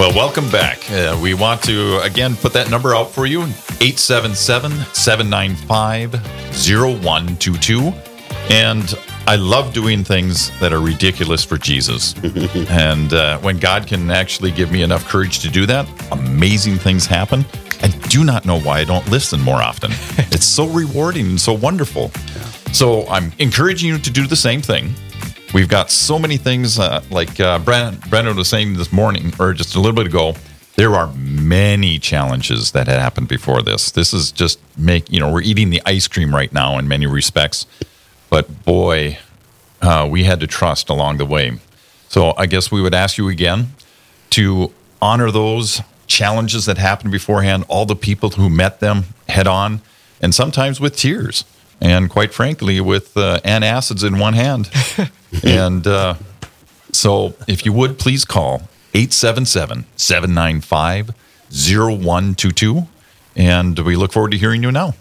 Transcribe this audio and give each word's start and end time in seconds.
Well, 0.00 0.14
welcome 0.14 0.50
back. 0.50 0.90
Uh, 0.90 1.20
we 1.22 1.34
want 1.34 1.62
to 1.64 2.00
again 2.00 2.34
put 2.34 2.54
that 2.54 2.70
number 2.70 2.94
out 2.96 3.10
for 3.10 3.26
you 3.26 3.42
877 3.42 4.72
795 4.94 6.14
0122. 6.54 7.92
And 8.48 8.94
I 9.26 9.36
love 9.36 9.74
doing 9.74 10.02
things 10.02 10.58
that 10.58 10.72
are 10.72 10.80
ridiculous 10.80 11.44
for 11.44 11.58
Jesus. 11.58 12.14
and 12.70 13.12
uh, 13.12 13.40
when 13.40 13.58
God 13.58 13.86
can 13.86 14.10
actually 14.10 14.52
give 14.52 14.72
me 14.72 14.80
enough 14.80 15.06
courage 15.06 15.40
to 15.40 15.50
do 15.50 15.66
that, 15.66 15.86
amazing 16.12 16.76
things 16.76 17.04
happen. 17.04 17.44
I 17.82 17.88
do 18.08 18.24
not 18.24 18.46
know 18.46 18.58
why 18.58 18.78
I 18.78 18.84
don't 18.84 19.06
listen 19.10 19.38
more 19.38 19.60
often. 19.60 19.90
it's 20.32 20.46
so 20.46 20.66
rewarding 20.66 21.26
and 21.26 21.38
so 21.38 21.52
wonderful. 21.52 22.10
So 22.72 23.06
I'm 23.08 23.32
encouraging 23.38 23.90
you 23.90 23.98
to 23.98 24.10
do 24.10 24.26
the 24.26 24.34
same 24.34 24.62
thing. 24.62 24.94
We've 25.52 25.68
got 25.68 25.90
so 25.90 26.16
many 26.18 26.36
things, 26.36 26.78
uh, 26.78 27.02
like 27.10 27.40
uh, 27.40 27.58
Brandon, 27.58 28.00
Brandon 28.08 28.36
was 28.36 28.48
saying 28.48 28.74
this 28.74 28.92
morning, 28.92 29.32
or 29.40 29.52
just 29.52 29.74
a 29.74 29.80
little 29.80 29.96
bit 29.96 30.06
ago. 30.06 30.34
There 30.76 30.94
are 30.94 31.12
many 31.14 31.98
challenges 31.98 32.70
that 32.72 32.86
had 32.86 33.00
happened 33.00 33.26
before 33.26 33.60
this. 33.60 33.90
This 33.90 34.14
is 34.14 34.30
just 34.30 34.60
make 34.78 35.10
you 35.10 35.18
know 35.18 35.30
we're 35.32 35.42
eating 35.42 35.70
the 35.70 35.82
ice 35.84 36.06
cream 36.06 36.32
right 36.32 36.52
now 36.52 36.78
in 36.78 36.86
many 36.86 37.06
respects, 37.06 37.66
but 38.30 38.64
boy, 38.64 39.18
uh, 39.82 40.06
we 40.08 40.22
had 40.22 40.38
to 40.40 40.46
trust 40.46 40.88
along 40.88 41.18
the 41.18 41.26
way. 41.26 41.58
So 42.08 42.32
I 42.36 42.46
guess 42.46 42.70
we 42.70 42.80
would 42.80 42.94
ask 42.94 43.18
you 43.18 43.28
again 43.28 43.74
to 44.30 44.72
honor 45.02 45.32
those 45.32 45.80
challenges 46.06 46.66
that 46.66 46.78
happened 46.78 47.10
beforehand, 47.10 47.64
all 47.68 47.86
the 47.86 47.96
people 47.96 48.30
who 48.30 48.48
met 48.48 48.78
them 48.78 49.04
head 49.28 49.48
on, 49.48 49.80
and 50.22 50.32
sometimes 50.32 50.80
with 50.80 50.96
tears, 50.96 51.44
and 51.80 52.10
quite 52.10 52.32
frankly, 52.34 52.80
with 52.80 53.16
uh, 53.16 53.40
antacids 53.44 54.06
in 54.06 54.18
one 54.18 54.34
hand. 54.34 54.70
and 55.44 55.86
uh, 55.86 56.14
so, 56.92 57.34
if 57.46 57.64
you 57.64 57.72
would 57.72 57.98
please 57.98 58.24
call 58.24 58.68
877 58.94 59.86
795 59.96 61.14
0122. 61.50 62.88
And 63.36 63.78
we 63.78 63.96
look 63.96 64.12
forward 64.12 64.32
to 64.32 64.38
hearing 64.38 64.62
you 64.62 64.72
now. 64.72 64.94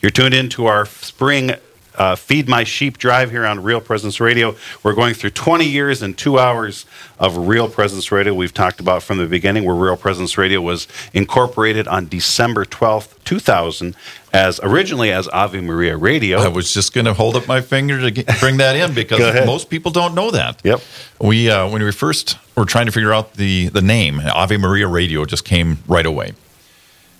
You're 0.00 0.10
tuned 0.10 0.34
in 0.34 0.48
to 0.50 0.66
our 0.66 0.86
spring 0.86 1.52
uh, 2.00 2.16
Feed 2.16 2.48
My 2.48 2.64
Sheep 2.64 2.96
Drive 2.96 3.30
here 3.30 3.44
on 3.44 3.62
Real 3.62 3.80
Presence 3.80 4.20
Radio. 4.20 4.56
We're 4.82 4.94
going 4.94 5.12
through 5.12 5.30
20 5.30 5.66
years 5.66 6.00
and 6.00 6.16
two 6.16 6.38
hours 6.38 6.86
of 7.18 7.36
Real 7.36 7.68
Presence 7.68 8.10
Radio. 8.10 8.32
We've 8.32 8.54
talked 8.54 8.80
about 8.80 9.02
from 9.02 9.18
the 9.18 9.26
beginning 9.26 9.66
where 9.66 9.76
Real 9.76 9.98
Presence 9.98 10.38
Radio 10.38 10.62
was 10.62 10.88
incorporated 11.12 11.86
on 11.86 12.08
December 12.08 12.64
12th, 12.64 13.22
2000, 13.24 13.94
as 14.32 14.58
originally 14.62 15.12
as 15.12 15.28
Ave 15.28 15.60
Maria 15.60 15.94
Radio. 15.94 16.38
I 16.38 16.48
was 16.48 16.72
just 16.72 16.94
going 16.94 17.04
to 17.04 17.12
hold 17.12 17.36
up 17.36 17.46
my 17.46 17.60
finger 17.60 18.00
to 18.00 18.10
get, 18.10 18.40
bring 18.40 18.56
that 18.56 18.76
in 18.76 18.94
because 18.94 19.20
most 19.46 19.68
people 19.68 19.90
don't 19.90 20.14
know 20.14 20.30
that. 20.30 20.58
Yep. 20.64 20.80
We 21.20 21.50
uh, 21.50 21.68
when 21.68 21.82
we 21.82 21.92
first 21.92 22.38
were 22.56 22.64
trying 22.64 22.86
to 22.86 22.92
figure 22.92 23.12
out 23.12 23.34
the 23.34 23.68
the 23.68 23.82
name, 23.82 24.22
Ave 24.24 24.56
Maria 24.56 24.88
Radio 24.88 25.26
just 25.26 25.44
came 25.44 25.80
right 25.86 26.06
away. 26.06 26.32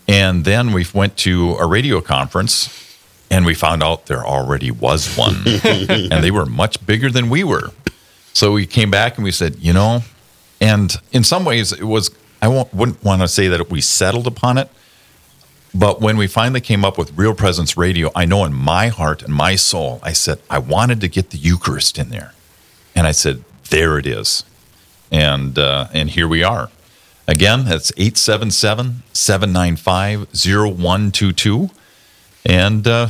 And 0.09 0.47
then 0.47 0.72
we 0.72 0.87
went 0.94 1.19
to 1.19 1.56
a 1.56 1.67
radio 1.67 2.00
conference 2.00 2.89
and 3.31 3.47
we 3.47 3.55
found 3.55 3.83
out 3.83 4.06
there 4.06 4.25
already 4.25 4.70
was 4.70 5.17
one. 5.17 5.36
And 5.89 6.25
they 6.25 6.31
were 6.31 6.47
much 6.47 6.84
bigger 6.84 7.11
than 7.11 7.31
we 7.31 7.45
were. 7.45 7.70
So 8.33 8.53
we 8.53 8.67
came 8.67 8.91
back 8.91 9.17
and 9.17 9.25
we 9.25 9.33
said 9.33 9.56
you 9.61 9.72
know 9.72 10.03
and 10.61 10.95
in 11.12 11.25
some 11.25 11.45
ways 11.45 11.72
it 11.72 11.84
was 11.84 12.11
i 12.42 12.48
wouldn't 12.48 13.03
want 13.03 13.22
to 13.22 13.28
say 13.28 13.48
that 13.48 13.70
we 13.70 13.81
settled 13.81 14.27
upon 14.27 14.59
it 14.59 14.69
but 15.75 16.00
when 16.00 16.17
we 16.17 16.27
finally 16.27 16.61
came 16.61 16.84
up 16.84 16.98
with 16.98 17.17
real 17.17 17.34
presence 17.34 17.77
radio 17.77 18.11
i 18.14 18.25
know 18.25 18.45
in 18.45 18.53
my 18.53 18.89
heart 18.89 19.22
and 19.22 19.34
my 19.34 19.56
soul 19.56 20.00
i 20.03 20.12
said 20.12 20.39
i 20.48 20.59
wanted 20.59 21.00
to 21.00 21.09
get 21.09 21.31
the 21.31 21.39
eucharist 21.39 21.98
in 21.98 22.11
there. 22.11 22.33
And 22.94 23.06
i 23.06 23.12
said 23.12 23.44
there 23.70 23.98
it 23.98 24.06
is. 24.06 24.44
And 25.12 25.59
uh, 25.59 25.89
and 25.92 26.11
here 26.11 26.28
we 26.28 26.42
are. 26.42 26.70
Again 27.27 27.65
that's 27.65 27.92
877 27.97 29.03
795 29.12 30.28
0122 30.33 31.71
and 32.44 32.87
uh, 32.87 33.09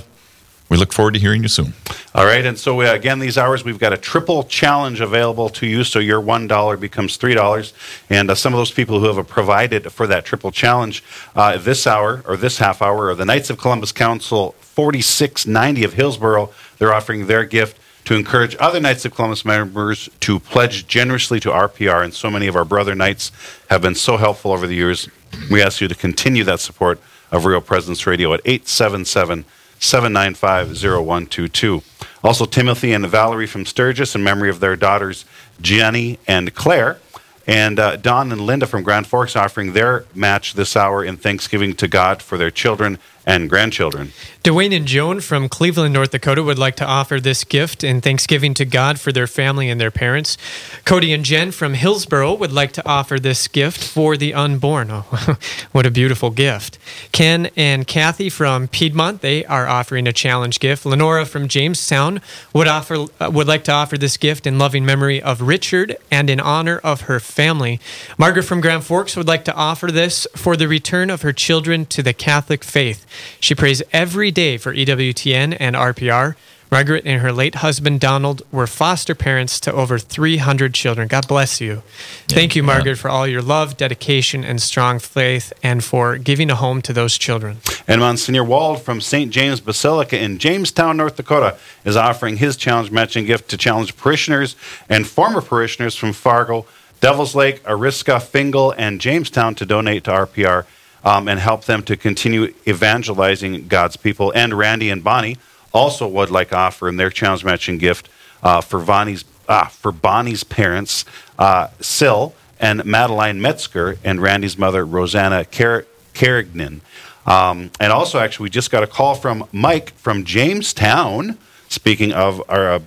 we 0.70 0.76
look 0.76 0.92
forward 0.92 1.14
to 1.14 1.20
hearing 1.20 1.42
you 1.42 1.48
soon. 1.48 1.74
All 2.14 2.24
right. 2.24 2.46
And 2.46 2.56
so, 2.56 2.80
uh, 2.80 2.94
again, 2.94 3.18
these 3.18 3.36
hours, 3.36 3.64
we've 3.64 3.78
got 3.78 3.92
a 3.92 3.96
triple 3.96 4.44
challenge 4.44 5.00
available 5.00 5.48
to 5.50 5.66
you. 5.66 5.82
So 5.82 5.98
your 5.98 6.22
$1 6.22 6.80
becomes 6.80 7.18
$3. 7.18 7.72
And 8.08 8.30
uh, 8.30 8.36
some 8.36 8.54
of 8.54 8.58
those 8.58 8.70
people 8.70 9.00
who 9.00 9.12
have 9.12 9.28
provided 9.28 9.92
for 9.92 10.06
that 10.06 10.24
triple 10.24 10.52
challenge 10.52 11.02
uh, 11.34 11.58
this 11.58 11.88
hour 11.88 12.22
or 12.24 12.36
this 12.36 12.58
half 12.58 12.80
hour 12.80 13.08
are 13.08 13.16
the 13.16 13.24
Knights 13.24 13.50
of 13.50 13.58
Columbus 13.58 13.90
Council 13.90 14.52
4690 14.60 15.84
of 15.84 15.94
Hillsboro. 15.94 16.50
They're 16.78 16.94
offering 16.94 17.26
their 17.26 17.44
gift 17.44 17.76
to 18.04 18.14
encourage 18.14 18.56
other 18.60 18.78
Knights 18.78 19.04
of 19.04 19.12
Columbus 19.12 19.44
members 19.44 20.08
to 20.20 20.38
pledge 20.38 20.86
generously 20.86 21.40
to 21.40 21.50
RPR. 21.50 22.04
And 22.04 22.14
so 22.14 22.30
many 22.30 22.46
of 22.46 22.54
our 22.54 22.64
brother 22.64 22.94
Knights 22.94 23.32
have 23.68 23.82
been 23.82 23.96
so 23.96 24.16
helpful 24.16 24.52
over 24.52 24.68
the 24.68 24.76
years. 24.76 25.08
We 25.50 25.62
ask 25.62 25.80
you 25.80 25.88
to 25.88 25.96
continue 25.96 26.44
that 26.44 26.60
support 26.60 27.00
of 27.32 27.44
Real 27.44 27.60
Presence 27.60 28.06
Radio 28.06 28.32
at 28.34 28.44
877- 28.44 29.44
795 29.80 30.68
0122. 30.68 31.82
Also, 32.22 32.44
Timothy 32.44 32.92
and 32.92 33.06
Valerie 33.06 33.46
from 33.46 33.64
Sturgis 33.64 34.14
in 34.14 34.22
memory 34.22 34.50
of 34.50 34.60
their 34.60 34.76
daughters 34.76 35.24
Jenny 35.60 36.18
and 36.28 36.54
Claire. 36.54 36.98
And 37.46 37.80
uh, 37.80 37.96
Don 37.96 38.30
and 38.30 38.42
Linda 38.42 38.66
from 38.66 38.82
Grand 38.82 39.06
Forks 39.06 39.34
offering 39.34 39.72
their 39.72 40.04
match 40.14 40.54
this 40.54 40.76
hour 40.76 41.02
in 41.02 41.16
thanksgiving 41.16 41.74
to 41.76 41.88
God 41.88 42.22
for 42.22 42.38
their 42.38 42.50
children 42.50 42.98
and 43.26 43.48
grandchildren. 43.48 44.12
Dwayne 44.42 44.74
and 44.74 44.86
Joan 44.86 45.20
from 45.20 45.50
Cleveland, 45.50 45.92
North 45.92 46.12
Dakota 46.12 46.42
would 46.42 46.58
like 46.58 46.74
to 46.76 46.86
offer 46.86 47.20
this 47.20 47.44
gift 47.44 47.84
in 47.84 48.00
thanksgiving 48.00 48.54
to 48.54 48.64
God 48.64 48.98
for 48.98 49.12
their 49.12 49.26
family 49.26 49.68
and 49.68 49.78
their 49.78 49.90
parents. 49.90 50.38
Cody 50.86 51.12
and 51.12 51.24
Jen 51.24 51.52
from 51.52 51.74
Hillsboro 51.74 52.32
would 52.34 52.50
like 52.50 52.72
to 52.72 52.88
offer 52.88 53.18
this 53.18 53.46
gift 53.48 53.84
for 53.84 54.16
the 54.16 54.32
unborn. 54.32 54.90
Oh, 54.90 55.36
what 55.72 55.84
a 55.84 55.90
beautiful 55.90 56.30
gift. 56.30 56.78
Ken 57.12 57.50
and 57.54 57.86
Kathy 57.86 58.30
from 58.30 58.66
Piedmont, 58.66 59.20
they 59.20 59.44
are 59.44 59.68
offering 59.68 60.06
a 60.06 60.12
challenge 60.12 60.58
gift. 60.58 60.86
Lenora 60.86 61.26
from 61.26 61.46
Jamestown 61.46 62.22
would 62.54 62.66
offer 62.66 63.04
uh, 63.20 63.30
would 63.30 63.46
like 63.46 63.64
to 63.64 63.72
offer 63.72 63.98
this 63.98 64.16
gift 64.16 64.46
in 64.46 64.58
loving 64.58 64.86
memory 64.86 65.20
of 65.20 65.42
Richard 65.42 65.96
and 66.10 66.30
in 66.30 66.40
honor 66.40 66.78
of 66.78 67.02
her 67.02 67.20
family. 67.20 67.78
Margaret 68.16 68.44
from 68.44 68.62
Grand 68.62 68.84
Forks 68.84 69.16
would 69.16 69.28
like 69.28 69.44
to 69.44 69.54
offer 69.54 69.88
this 69.92 70.26
for 70.34 70.56
the 70.56 70.66
return 70.66 71.10
of 71.10 71.20
her 71.20 71.34
children 71.34 71.84
to 71.86 72.02
the 72.02 72.14
Catholic 72.14 72.64
faith. 72.64 73.06
She 73.40 73.54
prays 73.54 73.82
every 73.92 74.30
day 74.30 74.56
for 74.56 74.74
EWTN 74.74 75.56
and 75.58 75.76
RPR. 75.76 76.36
Margaret 76.70 77.02
and 77.04 77.20
her 77.20 77.32
late 77.32 77.56
husband 77.56 77.98
Donald 77.98 78.42
were 78.52 78.66
foster 78.66 79.14
parents 79.14 79.58
to 79.60 79.72
over 79.72 79.98
300 79.98 80.72
children. 80.72 81.08
God 81.08 81.26
bless 81.26 81.60
you. 81.60 81.82
Thank 82.28 82.54
you, 82.54 82.62
Margaret, 82.62 82.96
for 82.96 83.10
all 83.10 83.26
your 83.26 83.42
love, 83.42 83.76
dedication, 83.76 84.44
and 84.44 84.62
strong 84.62 85.00
faith, 85.00 85.52
and 85.64 85.82
for 85.82 86.16
giving 86.16 86.48
a 86.48 86.54
home 86.54 86.80
to 86.82 86.92
those 86.92 87.18
children. 87.18 87.58
And 87.88 88.00
Monsignor 88.00 88.44
Wald 88.44 88.82
from 88.82 89.00
St. 89.00 89.32
James 89.32 89.60
Basilica 89.60 90.16
in 90.16 90.38
Jamestown, 90.38 90.96
North 90.96 91.16
Dakota, 91.16 91.56
is 91.84 91.96
offering 91.96 92.36
his 92.36 92.56
challenge 92.56 92.92
matching 92.92 93.24
gift 93.24 93.50
to 93.50 93.56
challenge 93.56 93.96
parishioners 93.96 94.54
and 94.88 95.08
former 95.08 95.40
parishioners 95.40 95.96
from 95.96 96.12
Fargo, 96.12 96.66
Devils 97.00 97.34
Lake, 97.34 97.64
Oriska, 97.64 98.22
Fingal, 98.22 98.72
and 98.78 99.00
Jamestown 99.00 99.56
to 99.56 99.66
donate 99.66 100.04
to 100.04 100.12
RPR 100.12 100.66
um, 101.04 101.28
and 101.28 101.40
help 101.40 101.64
them 101.64 101.82
to 101.84 101.96
continue 101.96 102.52
evangelizing 102.66 103.68
God's 103.68 103.96
people. 103.96 104.32
And 104.34 104.54
Randy 104.54 104.90
and 104.90 105.02
Bonnie 105.02 105.36
also 105.72 106.06
would 106.06 106.30
like 106.30 106.50
to 106.50 106.56
offer 106.56 106.88
in 106.88 106.96
their 106.96 107.10
challenge 107.10 107.44
matching 107.44 107.78
gift 107.78 108.08
uh, 108.42 108.60
for 108.60 108.80
Bonnie's 108.80 109.24
ah, 109.48 109.66
for 109.66 109.92
Bonnie's 109.92 110.44
parents, 110.44 111.04
uh, 111.38 111.68
Sil 111.80 112.34
and 112.58 112.84
Madeline 112.84 113.40
Metzger, 113.40 113.98
and 114.04 114.20
Randy's 114.20 114.58
mother, 114.58 114.84
Rosanna 114.84 115.44
Car- 115.46 115.86
Carignan. 116.12 116.82
Um, 117.26 117.70
and 117.80 117.92
also, 117.92 118.18
actually, 118.18 118.44
we 118.44 118.50
just 118.50 118.70
got 118.70 118.82
a 118.82 118.86
call 118.86 119.14
from 119.14 119.46
Mike 119.52 119.92
from 119.94 120.24
Jamestown. 120.24 121.38
Speaking 121.68 122.12
of 122.12 122.42
our 122.48 122.72
uh, 122.72 122.80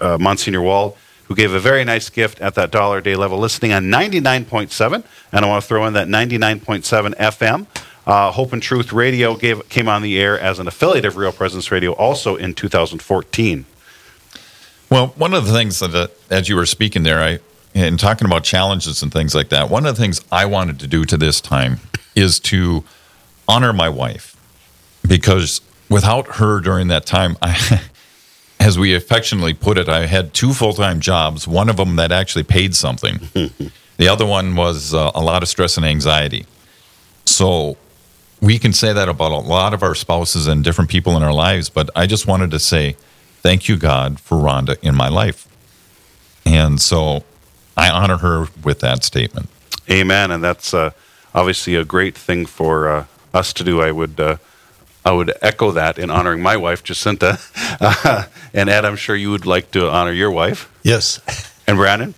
uh 0.00 0.18
Monsignor 0.18 0.62
Wald, 0.62 0.96
who 1.28 1.34
gave 1.34 1.52
a 1.52 1.60
very 1.60 1.84
nice 1.84 2.08
gift 2.08 2.40
at 2.40 2.54
that 2.54 2.70
dollar 2.70 3.00
day 3.00 3.16
level, 3.16 3.38
listening 3.38 3.72
on 3.72 3.84
99.7. 3.84 5.04
And 5.32 5.44
I 5.44 5.48
want 5.48 5.62
to 5.62 5.68
throw 5.68 5.86
in 5.86 5.92
that 5.94 6.08
99.7 6.08 7.14
FM. 7.16 7.66
Uh, 8.06 8.30
Hope 8.30 8.52
and 8.52 8.62
Truth 8.62 8.92
Radio 8.92 9.34
gave, 9.36 9.68
came 9.68 9.88
on 9.88 10.02
the 10.02 10.18
air 10.18 10.38
as 10.38 10.58
an 10.60 10.68
affiliate 10.68 11.04
of 11.04 11.16
Real 11.16 11.32
Presence 11.32 11.72
Radio 11.72 11.92
also 11.92 12.36
in 12.36 12.54
2014. 12.54 13.66
Well, 14.88 15.08
one 15.08 15.34
of 15.34 15.46
the 15.46 15.52
things 15.52 15.80
that, 15.80 15.94
uh, 15.94 16.06
as 16.30 16.48
you 16.48 16.54
were 16.54 16.66
speaking 16.66 17.02
there, 17.02 17.20
I 17.20 17.40
and 17.74 18.00
talking 18.00 18.24
about 18.24 18.42
challenges 18.42 19.02
and 19.02 19.12
things 19.12 19.34
like 19.34 19.50
that, 19.50 19.68
one 19.68 19.84
of 19.84 19.94
the 19.94 20.00
things 20.00 20.22
I 20.32 20.46
wanted 20.46 20.80
to 20.80 20.86
do 20.86 21.04
to 21.04 21.16
this 21.18 21.42
time 21.42 21.78
is 22.14 22.40
to 22.40 22.84
honor 23.46 23.74
my 23.74 23.90
wife 23.90 24.34
because 25.06 25.60
without 25.90 26.36
her 26.36 26.60
during 26.60 26.88
that 26.88 27.04
time, 27.04 27.36
I 27.42 27.82
as 28.58 28.78
we 28.78 28.94
affectionately 28.94 29.54
put 29.54 29.78
it, 29.78 29.88
I 29.88 30.06
had 30.06 30.34
two 30.34 30.52
full 30.52 30.72
time 30.72 31.00
jobs, 31.00 31.46
one 31.46 31.68
of 31.68 31.76
them 31.76 31.96
that 31.96 32.12
actually 32.12 32.44
paid 32.44 32.74
something. 32.74 33.20
the 33.96 34.08
other 34.08 34.26
one 34.26 34.56
was 34.56 34.94
uh, 34.94 35.10
a 35.14 35.22
lot 35.22 35.42
of 35.42 35.48
stress 35.48 35.76
and 35.76 35.86
anxiety. 35.86 36.46
So 37.24 37.76
we 38.40 38.58
can 38.58 38.72
say 38.72 38.92
that 38.92 39.08
about 39.08 39.32
a 39.32 39.38
lot 39.38 39.74
of 39.74 39.82
our 39.82 39.94
spouses 39.94 40.46
and 40.46 40.62
different 40.62 40.90
people 40.90 41.16
in 41.16 41.22
our 41.22 41.32
lives, 41.32 41.68
but 41.68 41.90
I 41.94 42.06
just 42.06 42.26
wanted 42.26 42.50
to 42.52 42.58
say 42.58 42.96
thank 43.40 43.68
you, 43.68 43.76
God, 43.76 44.20
for 44.20 44.36
Rhonda 44.38 44.78
in 44.82 44.94
my 44.94 45.08
life. 45.08 45.48
And 46.44 46.80
so 46.80 47.24
I 47.76 47.90
honor 47.90 48.18
her 48.18 48.48
with 48.62 48.80
that 48.80 49.04
statement. 49.04 49.48
Amen. 49.90 50.30
And 50.30 50.42
that's 50.42 50.72
uh, 50.72 50.90
obviously 51.34 51.74
a 51.74 51.84
great 51.84 52.16
thing 52.16 52.46
for 52.46 52.88
uh, 52.88 53.06
us 53.34 53.52
to 53.54 53.64
do. 53.64 53.80
I 53.80 53.92
would. 53.92 54.38
I 55.06 55.12
would 55.12 55.32
echo 55.40 55.70
that 55.70 55.98
in 56.00 56.10
honoring 56.10 56.42
my 56.42 56.56
wife, 56.56 56.82
Jacinta. 56.82 57.38
Uh, 57.80 58.24
and 58.52 58.68
Ed, 58.68 58.84
I'm 58.84 58.96
sure 58.96 59.14
you 59.14 59.30
would 59.30 59.46
like 59.46 59.70
to 59.70 59.88
honor 59.88 60.10
your 60.10 60.32
wife. 60.32 60.68
Yes. 60.82 61.20
And 61.68 61.76
Brandon? 61.76 62.12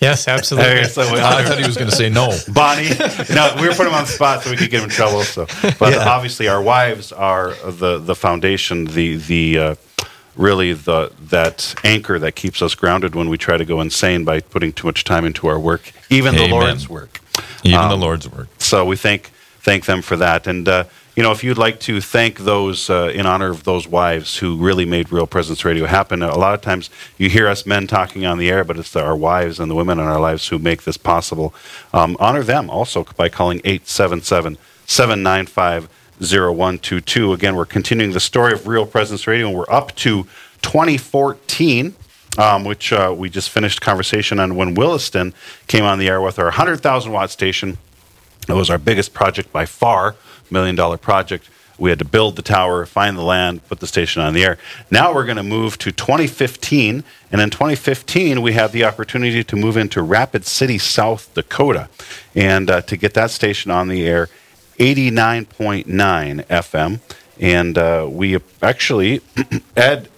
Yes, 0.00 0.26
absolutely. 0.26 0.72
Okay, 0.80 0.88
so 0.88 1.02
we 1.12 1.20
I 1.20 1.44
thought 1.44 1.58
he 1.60 1.64
was 1.64 1.76
going 1.76 1.88
to 1.88 1.94
say 1.94 2.08
no. 2.10 2.36
Bonnie. 2.52 2.88
No, 3.32 3.54
we 3.60 3.68
were 3.68 3.74
putting 3.74 3.92
him 3.92 3.94
on 3.94 4.02
the 4.06 4.10
spot 4.10 4.42
so 4.42 4.50
we 4.50 4.56
could 4.56 4.70
get 4.70 4.78
him 4.80 4.86
in 4.86 4.90
trouble. 4.90 5.22
So, 5.22 5.46
but 5.78 5.92
Yeah. 5.92 6.08
obviously, 6.08 6.48
our 6.48 6.60
wives 6.60 7.12
are 7.12 7.54
the 7.64 7.98
the 7.98 8.16
foundation, 8.16 8.86
the 8.86 9.14
the 9.18 9.58
uh, 9.58 9.74
really 10.34 10.72
the 10.72 11.12
that 11.30 11.76
anchor 11.84 12.18
that 12.18 12.32
keeps 12.34 12.60
us 12.60 12.74
grounded 12.74 13.14
when 13.14 13.28
we 13.28 13.38
try 13.38 13.56
to 13.56 13.64
go 13.64 13.80
insane 13.80 14.24
by 14.24 14.40
putting 14.40 14.72
too 14.72 14.88
much 14.88 15.04
time 15.04 15.24
into 15.24 15.46
our 15.46 15.60
work, 15.60 15.92
even 16.10 16.34
the 16.34 16.48
Lord's 16.48 16.88
work. 16.88 17.20
Even 17.62 17.78
the 17.88 17.94
Um, 17.94 18.00
Lord's 18.00 18.28
work. 18.28 18.48
So 18.58 18.84
we 18.84 18.96
thank 18.96 19.30
thank 19.60 19.84
them 19.84 20.02
for 20.02 20.16
that. 20.16 20.48
And 20.48 20.66
uh, 20.68 20.84
you 21.14 21.22
know, 21.22 21.30
if 21.30 21.44
you'd 21.44 21.58
like 21.58 21.78
to 21.80 22.00
thank 22.00 22.40
those 22.40 22.88
uh, 22.88 23.12
in 23.14 23.26
honor 23.26 23.50
of 23.50 23.64
those 23.64 23.86
wives 23.86 24.38
who 24.38 24.56
really 24.56 24.84
made 24.86 25.12
Real 25.12 25.26
Presence 25.26 25.64
Radio 25.64 25.86
happen, 25.86 26.22
a 26.22 26.38
lot 26.38 26.54
of 26.54 26.62
times 26.62 26.88
you 27.18 27.28
hear 27.28 27.48
us 27.48 27.66
men 27.66 27.86
talking 27.86 28.24
on 28.24 28.38
the 28.38 28.50
air, 28.50 28.64
but 28.64 28.78
it's 28.78 28.96
our 28.96 29.16
wives 29.16 29.60
and 29.60 29.70
the 29.70 29.74
women 29.74 29.98
in 29.98 30.04
our 30.04 30.20
lives 30.20 30.48
who 30.48 30.58
make 30.58 30.84
this 30.84 30.96
possible. 30.96 31.54
Um, 31.92 32.16
honor 32.18 32.42
them 32.42 32.70
also 32.70 33.04
by 33.16 33.28
calling 33.28 33.60
877 33.64 34.56
795 34.86 35.88
0122. 36.18 37.32
Again, 37.32 37.56
we're 37.56 37.66
continuing 37.66 38.12
the 38.12 38.20
story 38.20 38.52
of 38.52 38.66
Real 38.66 38.86
Presence 38.86 39.26
Radio, 39.26 39.48
and 39.48 39.56
we're 39.56 39.70
up 39.70 39.94
to 39.96 40.24
2014 40.62 41.94
um, 42.38 42.64
which 42.64 42.92
uh, 42.92 43.14
we 43.16 43.28
just 43.28 43.50
finished 43.50 43.80
conversation 43.80 44.40
on 44.40 44.56
when 44.56 44.74
Williston 44.74 45.34
came 45.66 45.84
on 45.84 45.98
the 45.98 46.08
air 46.08 46.20
with 46.20 46.38
our 46.38 46.46
100,000 46.46 47.12
watt 47.12 47.30
station. 47.30 47.78
It 48.48 48.54
was 48.54 48.70
our 48.70 48.78
biggest 48.78 49.14
project 49.14 49.52
by 49.52 49.66
far, 49.66 50.16
million 50.52 50.76
dollar 50.76 50.98
project. 50.98 51.48
We 51.78 51.90
had 51.90 51.98
to 51.98 52.04
build 52.04 52.36
the 52.36 52.42
tower, 52.42 52.86
find 52.86 53.16
the 53.16 53.22
land, 53.22 53.66
put 53.66 53.80
the 53.80 53.86
station 53.86 54.22
on 54.22 54.34
the 54.34 54.44
air. 54.44 54.58
Now 54.90 55.12
we're 55.12 55.24
going 55.24 55.38
to 55.38 55.42
move 55.42 55.78
to 55.78 55.90
2015, 55.90 57.02
and 57.32 57.40
in 57.40 57.50
2015 57.50 58.40
we 58.42 58.52
have 58.52 58.70
the 58.72 58.84
opportunity 58.84 59.42
to 59.42 59.56
move 59.56 59.76
into 59.76 60.02
Rapid 60.02 60.44
City, 60.44 60.78
South 60.78 61.32
Dakota, 61.34 61.88
and 62.34 62.70
uh, 62.70 62.82
to 62.82 62.96
get 62.96 63.14
that 63.14 63.30
station 63.30 63.70
on 63.70 63.88
the 63.88 64.06
air, 64.06 64.28
89.9 64.78 65.84
FM. 66.46 67.00
And 67.40 67.78
uh, 67.78 68.06
we 68.08 68.38
actually, 68.60 69.20
Ed 69.76 70.08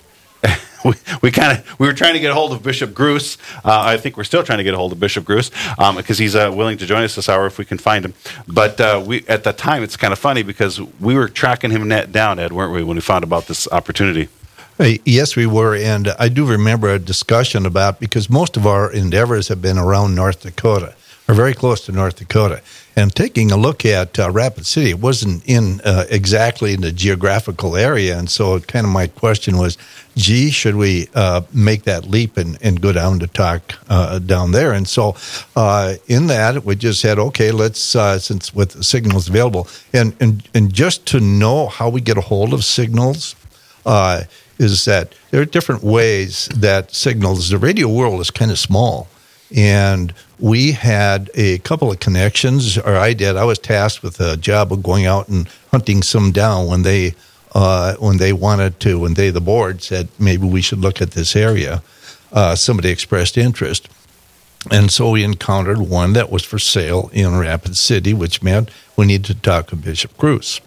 we, 0.88 0.94
we 1.22 1.31
kind 1.31 1.58
of 1.58 1.81
we 1.81 1.86
were 1.86 1.92
trying 1.94 2.12
to 2.14 2.20
get 2.20 2.31
a 2.31 2.34
hold 2.34 2.52
of 2.52 2.62
Bishop 2.62 2.90
Gruss. 2.90 3.38
Uh, 3.64 3.81
I 3.81 3.96
think 3.96 4.16
we're 4.16 4.25
still 4.25 4.42
trying 4.42 4.58
to 4.58 4.64
get 4.64 4.75
a 4.75 4.76
hold 4.76 4.92
of 4.92 5.00
Bishop 5.00 5.25
Gruss 5.25 5.50
because 5.96 6.19
he's 6.19 6.36
uh, 6.36 6.52
willing 6.54 6.78
to 6.78 6.86
join 6.86 7.02
us 7.02 7.14
this 7.14 7.28
hour 7.28 7.46
if 7.46 7.58
we 7.58 7.64
can 7.64 7.78
find 7.78 8.04
him. 8.04 8.14
But 8.46 8.81
uh, 8.81 9.02
we 9.04 9.26
at 9.26 9.44
the 9.44 9.52
time 9.52 9.82
it's 9.82 9.96
kind 9.96 10.12
of 10.12 10.19
funny 10.19 10.42
because 10.42 10.81
we 11.00 11.14
were 11.14 11.28
tracking 11.28 11.70
him 11.70 11.88
net 11.88 12.12
down, 12.12 12.38
Ed, 12.38 12.52
weren't 12.52 12.72
we, 12.72 12.84
when 12.84 12.96
we 12.96 13.00
found 13.00 13.25
about 13.25 13.46
this 13.46 13.66
opportunity? 13.72 14.28
Uh, 14.78 14.92
Yes, 15.04 15.36
we 15.36 15.46
were, 15.46 15.76
and 15.76 16.08
I 16.19 16.28
do 16.28 16.44
remember 16.44 16.88
a 16.90 16.98
discussion 16.98 17.64
about 17.64 18.00
because 18.00 18.28
most 18.28 18.56
of 18.56 18.66
our 18.66 18.92
endeavors 18.92 19.48
have 19.48 19.62
been 19.62 19.78
around 19.78 20.14
North 20.14 20.40
Dakota, 20.40 20.94
or 21.26 21.34
very 21.34 21.54
close 21.54 21.86
to 21.86 21.92
North 21.92 22.16
Dakota. 22.16 22.60
And 22.96 23.14
taking 23.14 23.50
a 23.50 23.56
look 23.56 23.84
at 23.84 24.18
uh, 24.18 24.30
Rapid 24.30 24.66
City, 24.66 24.90
it 24.90 25.00
wasn't 25.00 25.42
in 25.46 25.80
uh, 25.84 26.04
exactly 26.08 26.74
in 26.74 26.82
the 26.82 26.92
geographical 26.92 27.76
area, 27.76 28.16
and 28.16 28.30
so 28.30 28.60
kind 28.60 28.86
of 28.86 28.92
my 28.92 29.08
question 29.08 29.56
was, 29.58 29.76
gee, 30.16 30.50
should 30.50 30.76
we 30.76 31.08
uh, 31.14 31.40
make 31.52 31.82
that 31.84 32.04
leap 32.04 32.36
and, 32.36 32.56
and 32.62 32.80
go 32.80 32.92
down 32.92 33.18
to 33.18 33.26
talk 33.26 33.74
uh, 33.88 34.20
down 34.20 34.52
there? 34.52 34.72
And 34.72 34.86
so 34.86 35.16
uh, 35.56 35.94
in 36.06 36.28
that, 36.28 36.64
we 36.64 36.76
just 36.76 37.00
said, 37.00 37.18
okay, 37.18 37.50
let's 37.50 37.96
uh, 37.96 38.18
since 38.18 38.54
with 38.54 38.84
signals 38.84 39.28
available, 39.28 39.66
and 39.92 40.14
and 40.20 40.48
and 40.54 40.72
just 40.72 41.04
to 41.06 41.20
know 41.20 41.66
how 41.66 41.88
we 41.88 42.00
get 42.00 42.16
a 42.16 42.20
hold 42.20 42.54
of 42.54 42.64
signals 42.64 43.34
is 44.58 44.84
that 44.84 45.14
there 45.30 45.40
are 45.40 45.44
different 45.44 45.82
ways 45.82 46.48
that 46.54 46.94
signals. 46.94 47.50
The 47.50 47.58
radio 47.58 47.88
world 47.88 48.20
is 48.20 48.30
kind 48.30 48.52
of 48.52 48.58
small, 48.58 49.08
and 49.54 50.14
we 50.38 50.72
had 50.72 51.31
a 51.34 51.58
couple 51.58 51.90
of 51.90 52.00
connections, 52.00 52.76
or 52.78 52.96
I 52.96 53.12
did. 53.12 53.36
I 53.36 53.44
was 53.44 53.58
tasked 53.58 54.02
with 54.02 54.20
a 54.20 54.36
job 54.36 54.72
of 54.72 54.82
going 54.82 55.06
out 55.06 55.28
and 55.28 55.48
hunting 55.70 56.02
some 56.02 56.32
down 56.32 56.66
when 56.66 56.82
they 56.82 57.14
uh, 57.54 57.94
when 57.96 58.16
they 58.16 58.32
wanted 58.32 58.81
to. 58.81 58.98
When 58.98 59.14
they, 59.14 59.31
the 59.31 59.40
board, 59.40 59.82
said 59.82 60.08
maybe 60.19 60.46
we 60.46 60.60
should 60.60 60.81
look 60.81 61.00
at 61.00 61.12
this 61.12 61.36
area. 61.36 61.82
Uh, 62.32 62.56
somebody 62.56 62.90
expressed 62.90 63.38
interest. 63.38 63.88
And 64.70 64.90
so 64.90 65.10
we 65.10 65.22
encountered 65.22 65.78
one 65.78 66.14
that 66.14 66.31
was 66.31 66.42
for 66.42 66.58
sale 66.58 67.10
in 67.12 67.38
Rapid 67.38 67.76
City, 67.76 68.14
which 68.14 68.42
meant 68.42 68.70
we 68.96 69.06
needed 69.06 69.26
to 69.26 69.34
talk 69.34 69.69
to 69.69 69.76
Bishop 69.76 70.16
Gruss 70.16 70.60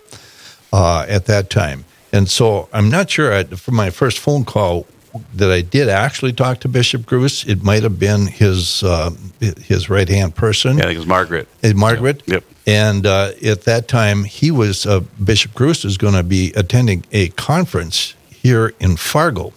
uh, 0.71 1.05
at 1.09 1.25
that 1.25 1.49
time. 1.49 1.83
And 2.13 2.29
so 2.29 2.69
I'm 2.71 2.89
not 2.89 3.09
sure 3.09 3.33
I, 3.33 3.43
for 3.43 3.71
my 3.71 3.89
first 3.89 4.19
phone 4.19 4.45
call 4.45 4.85
that 5.33 5.51
I 5.51 5.61
did 5.61 5.89
actually 5.89 6.33
talk 6.33 6.59
to 6.61 6.67
Bishop 6.67 7.03
Gruss. 7.03 7.47
It 7.47 7.63
might 7.63 7.83
have 7.83 7.99
been 7.99 8.27
his 8.27 8.83
uh, 8.83 9.11
his 9.39 9.89
right 9.89 10.07
hand 10.09 10.35
person, 10.35 10.77
Yeah, 10.77 10.83
I 10.83 10.87
think 10.87 10.95
it 10.95 10.99
was 10.99 11.07
Margaret. 11.07 11.47
uh, 11.63 11.73
Margaret. 11.75 12.23
Yep. 12.25 12.43
And 12.65 13.05
uh, 13.05 13.31
at 13.45 13.63
that 13.63 13.87
time, 13.87 14.23
he 14.25 14.51
was 14.51 14.85
uh, 14.85 15.01
Bishop 15.23 15.53
Gruss 15.53 15.83
was 15.85 15.97
going 15.97 16.15
to 16.15 16.23
be 16.23 16.51
attending 16.55 17.05
a 17.11 17.29
conference 17.29 18.13
here 18.29 18.73
in 18.79 18.97
Fargo, 18.97 19.53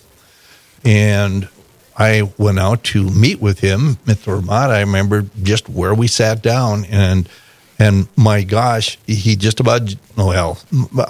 and 0.85 1.49
I 1.97 2.33
went 2.39 2.59
out 2.59 2.83
to 2.85 3.11
meet 3.11 3.41
with 3.41 3.61
him, 3.61 3.97
Mr. 4.07 4.37
Ramada. 4.37 4.75
I 4.75 4.81
remember 4.81 5.27
just 5.43 5.69
where 5.69 5.95
we 5.95 6.07
sat 6.07 6.43
down, 6.43 6.85
and 6.87 7.29
and 7.81 8.07
my 8.15 8.43
gosh, 8.43 8.99
he 9.07 9.37
just 9.37 9.59
about 9.59 9.95
well 10.17 10.59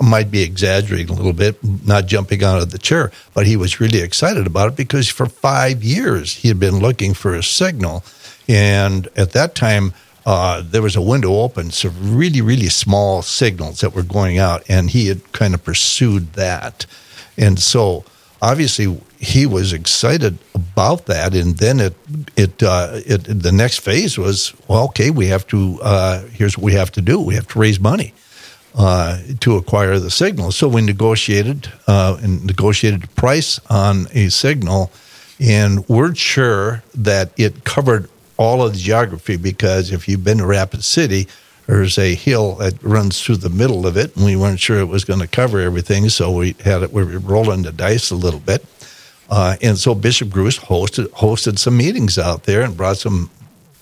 might 0.01 0.31
be 0.31 0.43
exaggerating 0.43 1.11
a 1.11 1.15
little 1.15 1.33
bit, 1.33 1.59
not 1.85 2.07
jumping 2.07 2.45
out 2.45 2.63
of 2.63 2.71
the 2.71 2.79
chair, 2.79 3.11
but 3.35 3.45
he 3.47 3.57
was 3.57 3.81
really 3.81 4.01
excited 4.01 4.47
about 4.47 4.69
it 4.69 4.77
because 4.77 5.09
for 5.09 5.27
five 5.27 5.83
years 5.83 6.37
he 6.37 6.49
had 6.49 6.61
been 6.61 6.79
looking 6.79 7.13
for 7.13 7.35
a 7.35 7.43
signal, 7.43 8.05
and 8.49 9.09
at 9.17 9.33
that 9.33 9.55
time. 9.55 9.93
Uh, 10.27 10.63
there 10.63 10.83
was 10.83 10.97
a 10.97 11.01
window 11.01 11.41
open, 11.41 11.71
so 11.71 11.89
really, 11.99 12.43
really 12.43 12.69
small 12.69 13.23
signals 13.23 13.81
that 13.81 13.95
were 13.95 14.03
going 14.03 14.37
out, 14.37 14.63
and 14.69 14.91
he 14.91 15.09
had 15.09 15.33
kind 15.33 15.55
of 15.55 15.65
pursued 15.65 16.35
that. 16.35 16.85
And 17.39 17.59
so 17.59 18.05
obviously 18.43 19.01
he 19.19 19.47
was 19.47 19.73
excited 19.73 20.39
about 20.55 21.07
that 21.07 21.35
and 21.35 21.59
then 21.59 21.81
it 21.81 21.95
it 22.37 22.63
uh 22.63 22.89
it 23.07 23.25
the 23.25 23.53
next 23.53 23.81
phase 23.81 24.17
was 24.17 24.55
well 24.69 24.85
okay 24.85 25.11
we 25.11 25.27
have 25.27 25.47
to 25.47 25.79
uh 25.83 26.23
here's 26.29 26.57
what 26.57 26.65
we 26.65 26.73
have 26.73 26.91
to 26.93 27.03
do. 27.03 27.21
We 27.21 27.35
have 27.35 27.49
to 27.49 27.59
raise 27.59 27.79
money 27.79 28.15
uh 28.75 29.19
to 29.41 29.57
acquire 29.57 29.99
the 29.99 30.11
signal. 30.11 30.53
So 30.53 30.69
we 30.69 30.81
negotiated 30.81 31.71
uh 31.87 32.19
and 32.23 32.45
negotiated 32.47 33.05
a 33.05 33.09
price 33.09 33.61
on 33.69 34.07
a 34.13 34.29
signal 34.31 34.91
and 35.39 35.89
we're 35.89 36.15
sure 36.15 36.83
that 36.95 37.33
it 37.39 37.65
covered 37.65 38.09
all 38.37 38.63
of 38.63 38.73
the 38.73 38.79
geography 38.79 39.37
because 39.37 39.93
if 39.93 40.09
you've 40.09 40.25
been 40.25 40.39
to 40.39 40.47
Rapid 40.47 40.83
City 40.83 41.29
there's 41.71 41.99
a 41.99 42.17
hill 42.17 42.57
that 42.57 42.83
runs 42.83 43.23
through 43.23 43.37
the 43.37 43.49
middle 43.49 43.87
of 43.87 43.97
it, 43.97 44.17
and 44.17 44.25
we 44.25 44.35
weren't 44.35 44.59
sure 44.59 44.81
it 44.81 44.87
was 44.87 45.05
going 45.05 45.21
to 45.21 45.29
cover 45.29 45.61
everything, 45.61 46.09
so 46.09 46.33
we 46.33 46.57
had 46.65 46.83
it. 46.83 46.93
We 46.93 47.05
were 47.05 47.21
rolling 47.21 47.63
the 47.63 47.71
dice 47.71 48.11
a 48.11 48.17
little 48.17 48.41
bit, 48.41 48.65
uh, 49.31 49.57
and 49.63 49.79
so 49.79 49.95
Bishop 49.95 50.31
Gruss 50.31 50.59
hosted 50.59 51.07
hosted 51.11 51.59
some 51.59 51.77
meetings 51.77 52.19
out 52.19 52.43
there 52.43 52.63
and 52.63 52.77
brought 52.77 52.97
some 52.97 53.31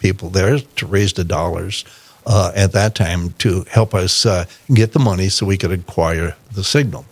people 0.00 0.28
there 0.28 0.58
to 0.58 0.86
raise 0.86 1.14
the 1.14 1.24
dollars 1.24 1.86
uh, 2.26 2.52
at 2.54 2.72
that 2.72 2.94
time 2.94 3.30
to 3.38 3.64
help 3.70 3.94
us 3.94 4.26
uh, 4.26 4.44
get 4.74 4.92
the 4.92 4.98
money 4.98 5.30
so 5.30 5.46
we 5.46 5.56
could 5.56 5.72
acquire 5.72 6.36
the 6.52 6.62
signal. 6.62 7.06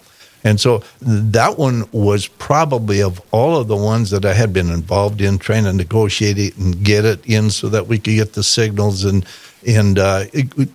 And 0.45 0.61
so 0.61 0.83
that 1.01 1.59
one 1.59 1.89
was 1.91 2.29
probably 2.29 3.03
of 3.03 3.21
all 3.33 3.57
of 3.57 3.67
the 3.67 3.77
ones 3.77 4.11
that 4.11 4.25
I 4.25 4.35
had 4.35 4.53
been 4.53 4.71
involved 4.71 5.21
in 5.21 5.39
trying 5.39 5.65
to 5.65 5.73
negotiate 5.73 6.39
it 6.39 6.57
and 6.57 6.85
get 6.85 7.05
it 7.05 7.27
in 7.27 7.51
so 7.51 7.69
that 7.71 7.89
we 7.89 7.99
could 7.99 8.15
get 8.15 8.35
the 8.35 8.45
signals 8.45 9.05
and 9.05 9.27
and 9.67 9.99
uh, 9.99 10.25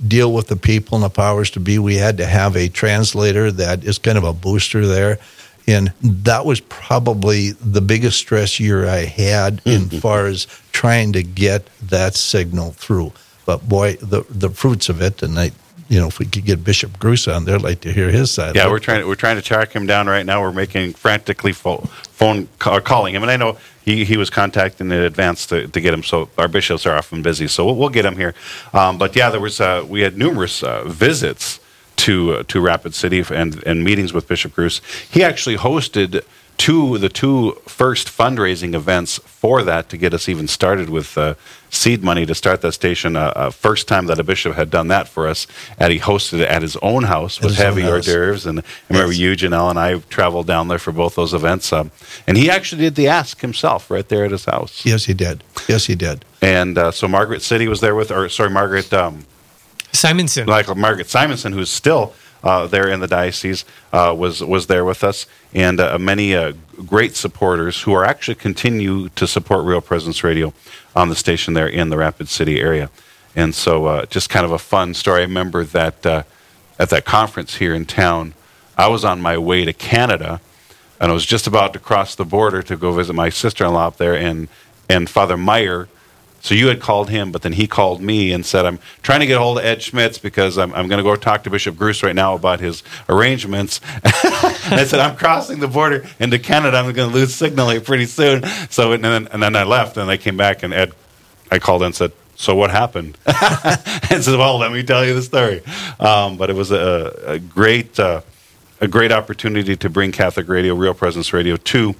deal 0.07 0.33
with 0.33 0.47
the 0.47 0.55
people 0.55 0.95
and 0.95 1.03
the 1.03 1.09
powers 1.09 1.49
to 1.51 1.59
be. 1.59 1.79
We 1.79 1.95
had 1.95 2.17
to 2.17 2.25
have 2.25 2.55
a 2.55 2.69
translator 2.69 3.51
that 3.51 3.83
is 3.83 3.97
kind 3.97 4.17
of 4.17 4.23
a 4.23 4.33
booster 4.33 4.85
there. 4.85 5.19
And 5.67 5.93
that 6.01 6.45
was 6.45 6.59
probably 6.59 7.51
the 7.51 7.81
biggest 7.81 8.17
stress 8.17 8.59
year 8.59 8.87
I 8.87 9.05
had 9.05 9.61
in 9.65 9.89
far 9.89 10.25
as 10.25 10.47
trying 10.71 11.13
to 11.13 11.23
get 11.23 11.67
that 11.83 12.15
signal 12.15 12.71
through. 12.71 13.13
But 13.45 13.67
boy, 13.69 13.93
the 13.95 14.23
the 14.29 14.49
fruits 14.49 14.89
of 14.89 15.01
it, 15.01 15.21
and 15.21 15.37
I, 15.37 15.51
you 15.87 15.99
know, 15.99 16.07
if 16.07 16.19
we 16.19 16.25
could 16.25 16.45
get 16.45 16.63
Bishop 16.63 16.97
Gruss 16.99 17.33
on 17.33 17.45
there, 17.45 17.55
I'd 17.55 17.61
like 17.61 17.81
to 17.81 17.93
hear 17.93 18.09
his 18.09 18.31
side. 18.31 18.55
Yeah, 18.55 18.69
we're 18.69 18.79
trying. 18.79 19.07
We're 19.07 19.15
trying 19.15 19.35
to 19.35 19.41
track 19.41 19.71
him 19.71 19.85
down 19.85 20.07
right 20.07 20.25
now. 20.25 20.41
We're 20.41 20.51
making 20.51 20.93
frantically 20.93 21.53
pho- 21.53 21.87
phone 22.11 22.47
ca- 22.59 22.79
calling 22.79 23.13
him, 23.13 23.21
and 23.21 23.31
I 23.31 23.37
know 23.37 23.57
he, 23.83 24.05
he 24.05 24.17
was 24.17 24.29
contacting 24.29 24.91
in 24.91 24.99
advance 24.99 25.45
to, 25.47 25.67
to 25.67 25.81
get 25.81 25.93
him. 25.93 26.03
So 26.03 26.29
our 26.37 26.47
bishops 26.47 26.85
are 26.85 26.95
often 26.95 27.21
busy, 27.21 27.47
so 27.47 27.65
we'll, 27.65 27.75
we'll 27.75 27.89
get 27.89 28.05
him 28.05 28.15
here. 28.15 28.33
Um, 28.73 28.97
but 28.97 29.15
yeah, 29.15 29.29
there 29.29 29.39
was 29.39 29.59
uh, 29.59 29.85
we 29.87 30.01
had 30.01 30.17
numerous 30.17 30.63
uh, 30.63 30.83
visits 30.85 31.59
to 31.97 32.33
uh, 32.33 32.43
to 32.47 32.61
Rapid 32.61 32.93
City 32.93 33.23
and 33.31 33.63
and 33.65 33.83
meetings 33.83 34.13
with 34.13 34.27
Bishop 34.27 34.53
Gruss. 34.53 34.81
He 35.11 35.23
actually 35.23 35.57
hosted 35.57 36.23
two 36.57 36.97
the 36.99 37.09
two 37.09 37.53
first 37.67 38.07
fundraising 38.07 38.73
events 38.75 39.17
for 39.25 39.63
that 39.63 39.89
to 39.89 39.97
get 39.97 40.13
us 40.13 40.29
even 40.29 40.47
started 40.47 40.89
with 40.89 41.17
uh, 41.17 41.33
seed 41.69 42.03
money 42.03 42.25
to 42.25 42.35
start 42.35 42.61
that 42.61 42.73
station. 42.73 43.15
Uh, 43.15 43.33
uh, 43.35 43.49
first 43.49 43.87
time 43.87 44.05
that 44.05 44.19
a 44.19 44.23
bishop 44.23 44.53
had 44.55 44.69
done 44.69 44.87
that 44.89 45.07
for 45.07 45.27
us, 45.27 45.47
and 45.79 45.91
he 45.91 45.99
hosted 45.99 46.39
it 46.39 46.47
at 46.49 46.61
his 46.61 46.77
own 46.77 47.03
house 47.03 47.37
At 47.37 47.43
with 47.43 47.51
his 47.57 47.59
own 47.61 47.65
heavy 47.65 47.83
hors 47.89 48.05
d'oeuvres. 48.05 48.45
And 48.45 48.59
I 48.59 48.63
remember 48.89 49.11
Yes. 49.13 49.19
you, 49.41 49.49
Janelle, 49.49 49.69
and 49.71 49.79
I 49.79 49.99
traveled 50.09 50.45
down 50.47 50.67
there 50.67 50.79
for 50.79 50.91
both 50.91 51.15
those 51.15 51.33
events. 51.33 51.73
Um, 51.73 51.91
and 52.27 52.37
he 52.37 52.49
actually 52.49 52.81
did 52.83 52.95
the 52.95 53.07
ask 53.07 53.41
himself 53.41 53.89
right 53.89 54.07
there 54.07 54.25
at 54.25 54.31
his 54.31 54.45
house. 54.45 54.85
Yes, 54.85 55.05
he 55.05 55.13
did. 55.13 55.43
Yes, 55.67 55.85
he 55.85 55.95
did. 55.95 56.25
And 56.41 56.77
uh, 56.77 56.91
so 56.91 57.07
Margaret 57.07 57.41
City 57.41 57.67
was 57.67 57.81
there 57.81 57.95
with, 57.95 58.11
or 58.11 58.29
sorry, 58.29 58.49
Margaret. 58.49 58.93
Um, 58.93 59.25
Simonson. 59.93 60.47
like 60.47 60.73
Margaret 60.75 61.09
Simonson, 61.09 61.51
who's 61.51 61.69
still 61.69 62.13
uh, 62.43 62.67
there 62.67 62.89
in 62.89 62.99
the 62.99 63.07
diocese, 63.07 63.65
uh, 63.93 64.13
was 64.17 64.43
was 64.43 64.67
there 64.67 64.83
with 64.85 65.03
us, 65.03 65.27
and 65.53 65.79
uh, 65.79 65.97
many 65.99 66.35
uh, 66.35 66.53
great 66.85 67.15
supporters 67.15 67.81
who 67.83 67.93
are 67.93 68.05
actually 68.05 68.35
continue 68.35 69.09
to 69.09 69.27
support 69.27 69.65
Real 69.65 69.81
Presence 69.81 70.23
Radio 70.23 70.53
on 70.95 71.09
the 71.09 71.15
station 71.15 71.53
there 71.53 71.67
in 71.67 71.89
the 71.89 71.97
Rapid 71.97 72.27
City 72.29 72.59
area. 72.59 72.89
And 73.35 73.55
so, 73.55 73.85
uh, 73.85 74.05
just 74.07 74.29
kind 74.29 74.45
of 74.45 74.51
a 74.51 74.59
fun 74.59 74.93
story. 74.93 75.21
I 75.21 75.23
remember 75.23 75.63
that 75.63 76.05
uh, 76.05 76.23
at 76.77 76.89
that 76.89 77.05
conference 77.05 77.55
here 77.55 77.73
in 77.73 77.85
town, 77.85 78.33
I 78.77 78.87
was 78.87 79.05
on 79.05 79.21
my 79.21 79.37
way 79.37 79.63
to 79.63 79.73
Canada, 79.73 80.41
and 80.99 81.11
I 81.11 81.13
was 81.13 81.25
just 81.25 81.47
about 81.47 81.73
to 81.73 81.79
cross 81.79 82.15
the 82.15 82.25
border 82.25 82.61
to 82.63 82.75
go 82.75 82.91
visit 82.91 83.13
my 83.13 83.29
sister-in-law 83.29 83.87
up 83.87 83.97
there, 83.97 84.15
and 84.15 84.47
and 84.89 85.09
Father 85.09 85.37
Meyer. 85.37 85.87
So 86.41 86.55
you 86.55 86.67
had 86.67 86.79
called 86.79 87.09
him, 87.09 87.31
but 87.31 87.43
then 87.43 87.53
he 87.53 87.67
called 87.67 88.01
me 88.01 88.31
and 88.31 88.43
said, 88.45 88.65
"I'm 88.65 88.79
trying 89.03 89.19
to 89.19 89.27
get 89.27 89.37
a 89.37 89.39
hold 89.39 89.59
of 89.59 89.65
Ed 89.65 89.81
Schmitz 89.81 90.17
because 90.17 90.57
I'm, 90.57 90.73
I'm 90.73 90.87
going 90.87 90.97
to 90.97 91.03
go 91.03 91.15
talk 91.15 91.43
to 91.43 91.49
Bishop 91.51 91.75
Gruss 91.75 92.01
right 92.03 92.15
now 92.15 92.33
about 92.33 92.59
his 92.59 92.83
arrangements." 93.07 93.79
I 94.03 94.83
said, 94.87 94.99
"I'm 94.99 95.15
crossing 95.15 95.59
the 95.59 95.67
border 95.67 96.05
into 96.19 96.39
Canada. 96.39 96.77
I'm 96.77 96.91
going 96.93 97.09
to 97.09 97.15
lose 97.15 97.35
signal 97.35 97.69
here 97.69 97.81
pretty 97.81 98.07
soon." 98.07 98.43
So 98.69 98.91
and 98.91 99.03
then 99.03 99.27
and 99.27 99.41
then 99.41 99.55
I 99.55 99.63
left, 99.63 99.97
and 99.97 100.09
I 100.09 100.17
came 100.17 100.35
back, 100.35 100.63
and 100.63 100.73
Ed, 100.73 100.93
I 101.51 101.59
called 101.59 101.83
and 101.83 101.93
said, 101.93 102.11
"So 102.35 102.55
what 102.55 102.71
happened?" 102.71 103.19
and 103.25 104.23
said, 104.23 104.37
"Well, 104.37 104.57
let 104.57 104.71
me 104.71 104.81
tell 104.81 105.05
you 105.05 105.13
the 105.13 105.21
story." 105.21 105.61
Um, 105.99 106.37
but 106.37 106.49
it 106.49 106.55
was 106.55 106.71
a, 106.71 107.21
a 107.25 107.39
great 107.39 107.99
uh, 107.99 108.21
a 108.79 108.87
great 108.87 109.11
opportunity 109.11 109.75
to 109.75 109.89
bring 109.91 110.11
Catholic 110.11 110.47
Radio, 110.47 110.73
Real 110.73 110.95
Presence 110.95 111.33
Radio, 111.33 111.55
to 111.55 111.93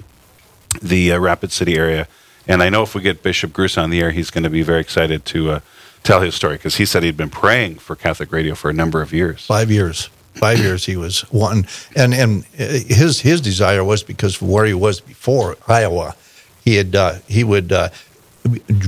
the 0.81 1.11
uh, 1.11 1.19
Rapid 1.19 1.51
City 1.51 1.77
area. 1.77 2.07
And 2.47 2.63
I 2.63 2.69
know 2.69 2.83
if 2.83 2.95
we 2.95 3.01
get 3.01 3.23
Bishop 3.23 3.51
Gruss 3.51 3.81
on 3.81 3.89
the 3.89 4.01
air, 4.01 4.11
he's 4.11 4.31
going 4.31 4.43
to 4.43 4.49
be 4.49 4.63
very 4.63 4.81
excited 4.81 5.25
to 5.25 5.51
uh, 5.51 5.59
tell 6.03 6.21
his 6.21 6.35
story 6.35 6.55
because 6.55 6.75
he 6.75 6.85
said 6.85 7.03
he'd 7.03 7.17
been 7.17 7.29
praying 7.29 7.75
for 7.75 7.95
Catholic 7.95 8.31
Radio 8.31 8.55
for 8.55 8.69
a 8.69 8.73
number 8.73 9.01
of 9.01 9.13
years. 9.13 9.45
Five 9.45 9.71
years. 9.71 10.09
Five 10.33 10.59
years 10.59 10.85
he 10.85 10.95
was 10.95 11.21
one, 11.31 11.67
and 11.93 12.13
and 12.13 12.45
uh, 12.57 12.63
his 12.87 13.19
his 13.19 13.41
desire 13.41 13.83
was 13.83 14.01
because 14.01 14.41
where 14.41 14.63
he 14.63 14.73
was 14.73 15.01
before 15.01 15.57
Iowa, 15.67 16.15
he 16.63 16.75
had 16.75 16.95
uh, 16.95 17.15
he 17.27 17.43
would 17.43 17.73
uh, 17.73 17.89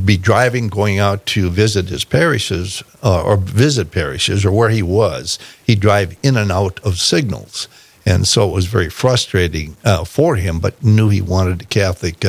be 0.06 0.16
driving 0.16 0.70
going 0.70 1.00
out 1.00 1.26
to 1.28 1.50
visit 1.50 1.90
his 1.90 2.06
parishes 2.06 2.82
uh, 3.04 3.24
or 3.24 3.36
visit 3.36 3.92
parishes 3.92 4.46
or 4.46 4.54
where 4.54 4.70
he 4.70 4.82
was. 4.82 5.38
He'd 5.66 5.82
drive 5.82 6.16
in 6.24 6.38
and 6.38 6.50
out 6.50 6.80
of 6.80 6.98
signals, 6.98 7.68
and 8.06 8.26
so 8.26 8.50
it 8.50 8.54
was 8.54 8.68
very 8.68 8.90
frustrating 8.90 9.76
uh, 9.84 10.06
for 10.06 10.38
him. 10.38 10.60
But 10.60 10.82
knew 10.82 11.10
he 11.10 11.22
wanted 11.22 11.62
a 11.62 11.66
Catholic 11.66 12.24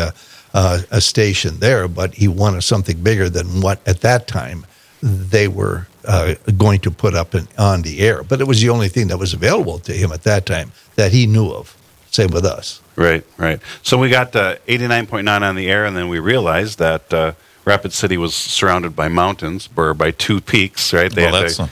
uh, 0.54 0.80
a 0.90 1.00
station 1.00 1.58
there, 1.58 1.88
but 1.88 2.14
he 2.14 2.28
wanted 2.28 2.62
something 2.62 3.02
bigger 3.02 3.28
than 3.28 3.60
what 3.60 3.86
at 3.86 4.00
that 4.00 4.26
time 4.26 4.64
they 5.02 5.48
were 5.48 5.86
uh, 6.06 6.34
going 6.56 6.80
to 6.80 6.90
put 6.90 7.14
up 7.14 7.34
in, 7.34 7.46
on 7.58 7.82
the 7.82 8.00
air. 8.00 8.22
But 8.22 8.40
it 8.40 8.46
was 8.46 8.60
the 8.62 8.70
only 8.70 8.88
thing 8.88 9.08
that 9.08 9.18
was 9.18 9.34
available 9.34 9.78
to 9.80 9.92
him 9.92 10.12
at 10.12 10.22
that 10.22 10.46
time 10.46 10.72
that 10.96 11.12
he 11.12 11.26
knew 11.26 11.50
of. 11.50 11.76
Same 12.10 12.30
with 12.30 12.44
us. 12.44 12.80
Right, 12.96 13.24
right. 13.36 13.60
So 13.82 13.98
we 13.98 14.08
got 14.08 14.34
uh, 14.36 14.56
89.9 14.68 15.42
on 15.42 15.56
the 15.56 15.68
air, 15.68 15.84
and 15.84 15.96
then 15.96 16.08
we 16.08 16.20
realized 16.20 16.78
that 16.78 17.12
uh, 17.12 17.32
Rapid 17.64 17.92
City 17.92 18.16
was 18.16 18.34
surrounded 18.34 18.94
by 18.94 19.08
mountains, 19.08 19.68
or 19.76 19.94
by 19.94 20.12
two 20.12 20.40
peaks, 20.40 20.92
right? 20.92 21.12
They 21.12 21.22
well, 21.24 21.42
that's 21.42 21.56
to- 21.56 21.70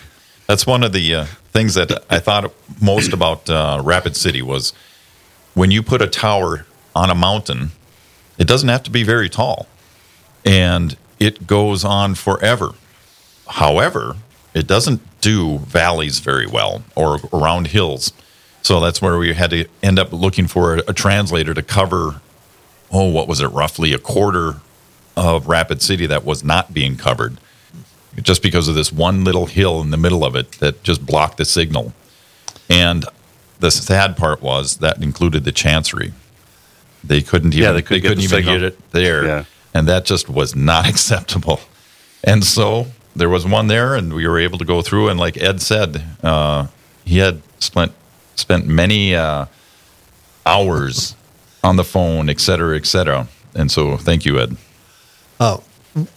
that's 0.48 0.66
one 0.66 0.82
of 0.82 0.92
the 0.92 1.14
uh, 1.14 1.24
things 1.52 1.74
that 1.74 2.04
I 2.10 2.18
thought 2.18 2.52
most 2.80 3.12
about 3.12 3.48
uh, 3.48 3.80
Rapid 3.84 4.16
City 4.16 4.42
was 4.42 4.72
when 5.54 5.70
you 5.70 5.82
put 5.82 6.02
a 6.02 6.08
tower 6.08 6.66
on 6.96 7.08
a 7.10 7.14
mountain, 7.14 7.70
it 8.42 8.48
doesn't 8.48 8.70
have 8.70 8.82
to 8.82 8.90
be 8.90 9.04
very 9.04 9.28
tall, 9.28 9.68
and 10.44 10.96
it 11.20 11.46
goes 11.46 11.84
on 11.84 12.16
forever. 12.16 12.72
However, 13.46 14.16
it 14.52 14.66
doesn't 14.66 15.00
do 15.20 15.58
valleys 15.58 16.18
very 16.18 16.48
well 16.48 16.82
or 16.96 17.20
around 17.32 17.68
hills. 17.68 18.12
So 18.62 18.80
that's 18.80 19.00
where 19.00 19.16
we 19.16 19.32
had 19.34 19.50
to 19.50 19.68
end 19.80 20.00
up 20.00 20.12
looking 20.12 20.48
for 20.48 20.74
a, 20.74 20.92
translator 20.92 21.54
to 21.54 21.62
cover, 21.62 22.20
oh, 22.90 23.08
what 23.10 23.28
was 23.28 23.40
it, 23.40 23.46
roughly 23.46 23.92
a 23.92 23.98
quarter 24.00 24.56
of 25.16 25.46
Rapid 25.46 25.80
City 25.80 26.06
that 26.06 26.24
was 26.24 26.42
not 26.42 26.74
being 26.74 26.96
covered 26.96 27.38
just 28.20 28.42
because 28.42 28.66
of 28.66 28.74
this 28.74 28.90
one 28.90 29.22
little 29.22 29.46
hill 29.46 29.80
in 29.82 29.92
the 29.92 29.96
middle 29.96 30.24
of 30.24 30.34
it 30.34 30.50
that 30.58 30.82
just 30.82 31.06
blocked 31.06 31.36
the 31.36 31.44
signal. 31.44 31.92
And 32.68 33.04
the 33.60 33.70
sad 33.70 34.16
part 34.16 34.42
was 34.42 34.78
that 34.78 35.00
included 35.00 35.44
the 35.44 35.52
chancery. 35.52 36.12
They 37.04 37.22
couldn't 37.22 37.54
even 37.54 37.62
Yeah, 37.62 37.72
they 37.72 37.78
they 37.78 37.82
couldn't 37.82 38.02
get 38.02 38.08
couldn't 38.08 38.28
the 38.30 38.38
even 38.38 38.44
get 38.44 38.62
it 38.62 38.90
there. 38.92 39.24
Yeah. 39.24 39.44
And 39.74 39.88
that 39.88 40.04
just 40.04 40.28
was 40.28 40.54
not 40.54 40.88
acceptable. 40.92 41.60
And 42.24 42.44
so 42.44 42.86
there 43.16 43.28
was 43.28 43.46
one 43.46 43.66
there 43.66 43.94
and 43.94 44.14
we 44.14 44.26
were 44.26 44.38
able 44.38 44.58
to 44.58 44.64
go 44.64 44.82
through 44.82 45.08
and 45.08 45.18
like 45.18 45.36
Ed 45.36 45.60
said, 45.60 46.02
uh, 46.22 46.68
he 47.04 47.18
had 47.18 47.42
spent 47.58 47.92
spent 48.36 48.66
many 48.66 49.14
uh, 49.14 49.46
hours 50.46 51.16
on 51.64 51.76
the 51.76 51.84
phone, 51.84 52.28
et 52.28 52.40
cetera, 52.40 52.76
et 52.76 52.86
cetera. 52.86 53.28
And 53.54 53.70
so 53.70 53.96
thank 53.96 54.24
you, 54.24 54.40
Ed. 54.40 54.56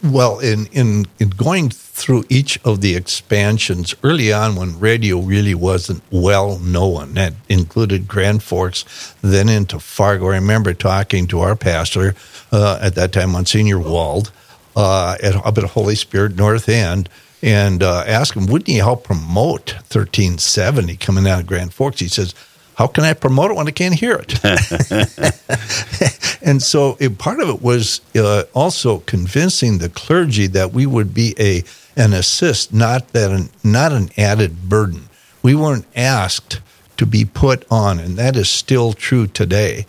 Well, 0.02 0.38
in, 0.38 0.66
in, 0.72 1.06
in 1.18 1.28
going 1.30 1.70
through 1.96 2.24
each 2.28 2.60
of 2.62 2.82
the 2.82 2.94
expansions 2.94 3.94
early 4.02 4.30
on 4.30 4.54
when 4.54 4.78
radio 4.78 5.18
really 5.18 5.54
wasn't 5.54 6.02
well 6.10 6.58
known, 6.58 7.14
that 7.14 7.32
included 7.48 8.06
Grand 8.06 8.42
Forks, 8.42 9.14
then 9.22 9.48
into 9.48 9.78
Fargo. 9.78 10.26
I 10.26 10.34
remember 10.34 10.74
talking 10.74 11.26
to 11.28 11.40
our 11.40 11.56
pastor 11.56 12.14
uh, 12.52 12.78
at 12.82 12.96
that 12.96 13.12
time, 13.12 13.30
Monsignor 13.30 13.78
Wald, 13.78 14.30
uh, 14.76 15.16
at, 15.22 15.36
up 15.36 15.56
at 15.56 15.64
Holy 15.64 15.94
Spirit 15.94 16.36
North 16.36 16.68
End, 16.68 17.08
and 17.42 17.82
uh, 17.82 18.04
him, 18.04 18.44
wouldn't 18.44 18.68
he 18.68 18.76
help 18.76 19.04
promote 19.04 19.72
1370 19.72 20.98
coming 20.98 21.26
out 21.26 21.40
of 21.40 21.46
Grand 21.46 21.72
Forks? 21.72 22.00
He 22.00 22.08
says, 22.08 22.34
how 22.74 22.88
can 22.88 23.04
I 23.04 23.14
promote 23.14 23.52
it 23.52 23.56
when 23.56 23.68
I 23.68 23.70
can't 23.70 23.94
hear 23.94 24.22
it? 24.22 24.38
and 26.42 26.62
so 26.62 26.98
it, 27.00 27.16
part 27.16 27.40
of 27.40 27.48
it 27.48 27.62
was 27.62 28.02
uh, 28.14 28.42
also 28.52 28.98
convincing 28.98 29.78
the 29.78 29.88
clergy 29.88 30.46
that 30.48 30.74
we 30.74 30.84
would 30.84 31.14
be 31.14 31.34
a 31.38 31.64
an 31.96 32.12
assist, 32.12 32.72
not 32.72 33.08
that 33.08 33.30
an, 33.30 33.48
not 33.64 33.92
an 33.92 34.10
added 34.16 34.68
burden. 34.68 35.08
We 35.42 35.54
weren't 35.54 35.86
asked 35.96 36.60
to 36.96 37.06
be 37.06 37.24
put 37.24 37.64
on, 37.70 37.98
and 37.98 38.16
that 38.16 38.36
is 38.36 38.48
still 38.48 38.92
true 38.92 39.26
today. 39.26 39.86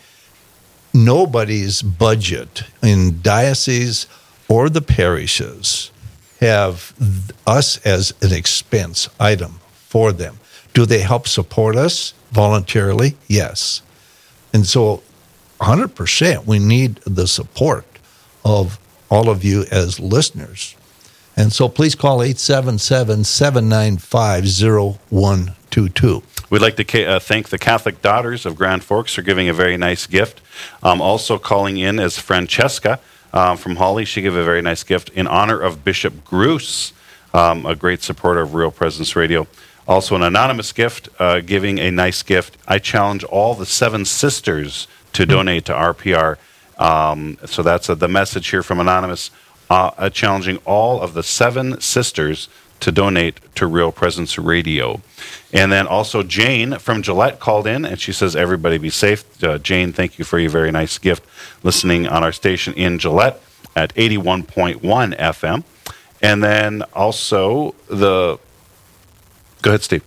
Nobody's 0.93 1.81
budget 1.81 2.63
in 2.81 3.21
diocese 3.21 4.07
or 4.47 4.69
the 4.69 4.81
parishes 4.81 5.91
have 6.39 6.93
us 7.45 7.77
as 7.85 8.13
an 8.21 8.33
expense 8.33 9.09
item 9.19 9.59
for 9.73 10.11
them. 10.11 10.39
Do 10.73 10.85
they 10.85 10.99
help 10.99 11.27
support 11.27 11.75
us 11.75 12.13
voluntarily? 12.31 13.17
Yes. 13.27 13.81
And 14.53 14.65
so 14.65 15.01
100% 15.59 16.45
we 16.45 16.59
need 16.59 16.97
the 16.97 17.27
support 17.27 17.85
of 18.45 18.79
all 19.09 19.29
of 19.29 19.43
you 19.43 19.65
as 19.71 19.99
listeners. 19.99 20.75
And 21.37 21.53
so 21.53 21.69
please 21.69 21.93
call 21.93 22.23
877 22.23 23.23
795 23.23 24.45
0122. 25.11 26.23
We'd 26.49 26.61
like 26.61 26.77
to 26.77 27.05
uh, 27.05 27.19
thank 27.19 27.49
the 27.49 27.59
Catholic 27.59 28.01
Daughters 28.01 28.45
of 28.47 28.55
Grand 28.55 28.83
Forks 28.83 29.13
for 29.13 29.21
giving 29.21 29.47
a 29.47 29.53
very 29.53 29.77
nice 29.77 30.07
gift. 30.07 30.41
Um, 30.81 30.99
also 30.99 31.37
calling 31.37 31.77
in 31.77 31.99
is 31.99 32.17
Francesca 32.17 32.99
um, 33.33 33.57
from 33.57 33.75
Holly. 33.75 34.03
She 34.03 34.23
gave 34.23 34.35
a 34.35 34.43
very 34.43 34.63
nice 34.63 34.83
gift 34.83 35.09
in 35.09 35.27
honor 35.27 35.59
of 35.59 35.83
Bishop 35.83 36.25
Gruss, 36.25 36.91
um, 37.35 37.67
a 37.67 37.75
great 37.75 38.01
supporter 38.01 38.41
of 38.41 38.55
Real 38.55 38.71
Presence 38.71 39.15
Radio. 39.15 39.45
Also, 39.87 40.15
an 40.15 40.23
anonymous 40.23 40.73
gift, 40.73 41.07
uh, 41.19 41.39
giving 41.41 41.77
a 41.77 41.91
nice 41.91 42.23
gift. 42.23 42.57
I 42.67 42.79
challenge 42.79 43.23
all 43.25 43.53
the 43.53 43.65
seven 43.65 44.05
sisters 44.05 44.87
to 45.13 45.25
donate 45.25 45.65
to 45.65 45.73
RPR. 45.73 46.37
Um, 46.77 47.37
so 47.45 47.63
that's 47.63 47.89
uh, 47.89 47.95
the 47.95 48.07
message 48.07 48.49
here 48.49 48.63
from 48.63 48.79
Anonymous, 48.79 49.31
uh, 49.69 49.91
uh, 49.97 50.09
challenging 50.09 50.57
all 50.65 51.01
of 51.01 51.13
the 51.13 51.23
seven 51.23 51.79
sisters 51.81 52.49
to 52.79 52.91
donate 52.91 53.39
to 53.55 53.65
Real 53.65 53.91
Presence 53.91 54.37
Radio. 54.37 55.01
And 55.51 55.71
then 55.71 55.87
also 55.87 56.23
Jane 56.23 56.77
from 56.77 57.01
Gillette 57.01 57.39
called 57.39 57.67
in 57.67 57.85
and 57.85 57.99
she 57.99 58.13
says, 58.13 58.35
Everybody 58.35 58.77
be 58.77 58.89
safe. 58.89 59.43
Uh, 59.43 59.57
Jane, 59.57 59.93
thank 59.93 60.19
you 60.19 60.25
for 60.25 60.39
your 60.39 60.49
very 60.49 60.71
nice 60.71 60.97
gift 60.97 61.23
listening 61.63 62.07
on 62.07 62.23
our 62.23 62.31
station 62.31 62.73
in 62.75 62.99
Gillette 62.99 63.41
at 63.75 63.93
81.1 63.95 64.81
FM. 65.17 65.63
And 66.21 66.43
then 66.43 66.83
also 66.93 67.75
the. 67.87 68.39
Go 69.61 69.71
ahead, 69.71 69.83
Steve. 69.83 70.03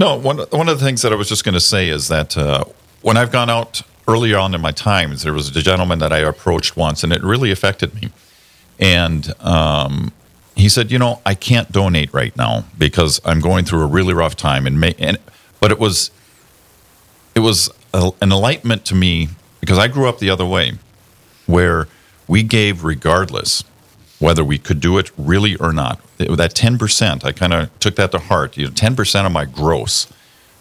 No, 0.00 0.16
one 0.16 0.38
one 0.38 0.68
of 0.68 0.78
the 0.78 0.84
things 0.84 1.02
that 1.02 1.12
I 1.12 1.16
was 1.16 1.28
just 1.28 1.44
going 1.44 1.54
to 1.54 1.60
say 1.60 1.88
is 1.88 2.08
that 2.08 2.36
uh, 2.36 2.64
when 3.02 3.16
I've 3.16 3.30
gone 3.30 3.50
out 3.50 3.82
early 4.08 4.34
on 4.34 4.54
in 4.54 4.60
my 4.60 4.72
times, 4.72 5.22
there 5.22 5.32
was 5.32 5.54
a 5.54 5.62
gentleman 5.62 6.00
that 6.00 6.12
I 6.12 6.18
approached 6.18 6.76
once, 6.76 7.04
and 7.04 7.12
it 7.12 7.22
really 7.22 7.52
affected 7.52 7.94
me. 7.94 8.10
And 8.82 9.32
um, 9.40 10.12
he 10.56 10.68
said, 10.68 10.90
"You 10.90 10.98
know, 10.98 11.20
I 11.24 11.34
can't 11.34 11.70
donate 11.70 12.12
right 12.12 12.36
now 12.36 12.64
because 12.76 13.20
I'm 13.24 13.40
going 13.40 13.64
through 13.64 13.82
a 13.82 13.86
really 13.86 14.12
rough 14.12 14.34
time." 14.34 14.66
And, 14.66 14.80
may, 14.80 14.94
and 14.98 15.18
but 15.60 15.70
it 15.70 15.78
was 15.78 16.10
it 17.36 17.40
was 17.40 17.70
a, 17.94 18.10
an 18.20 18.32
enlightenment 18.32 18.84
to 18.86 18.96
me 18.96 19.28
because 19.60 19.78
I 19.78 19.86
grew 19.86 20.08
up 20.08 20.18
the 20.18 20.30
other 20.30 20.44
way, 20.44 20.72
where 21.46 21.86
we 22.26 22.42
gave 22.42 22.82
regardless 22.82 23.62
whether 24.18 24.44
we 24.44 24.58
could 24.58 24.80
do 24.80 24.98
it 24.98 25.10
really 25.16 25.56
or 25.56 25.72
not. 25.72 26.00
That 26.18 26.54
ten 26.54 26.76
percent, 26.76 27.24
I 27.24 27.30
kind 27.30 27.52
of 27.52 27.78
took 27.78 27.94
that 27.96 28.10
to 28.12 28.18
heart. 28.18 28.56
You 28.56 28.66
know, 28.66 28.72
ten 28.72 28.96
percent 28.96 29.26
of 29.26 29.32
my 29.32 29.44
gross, 29.44 30.12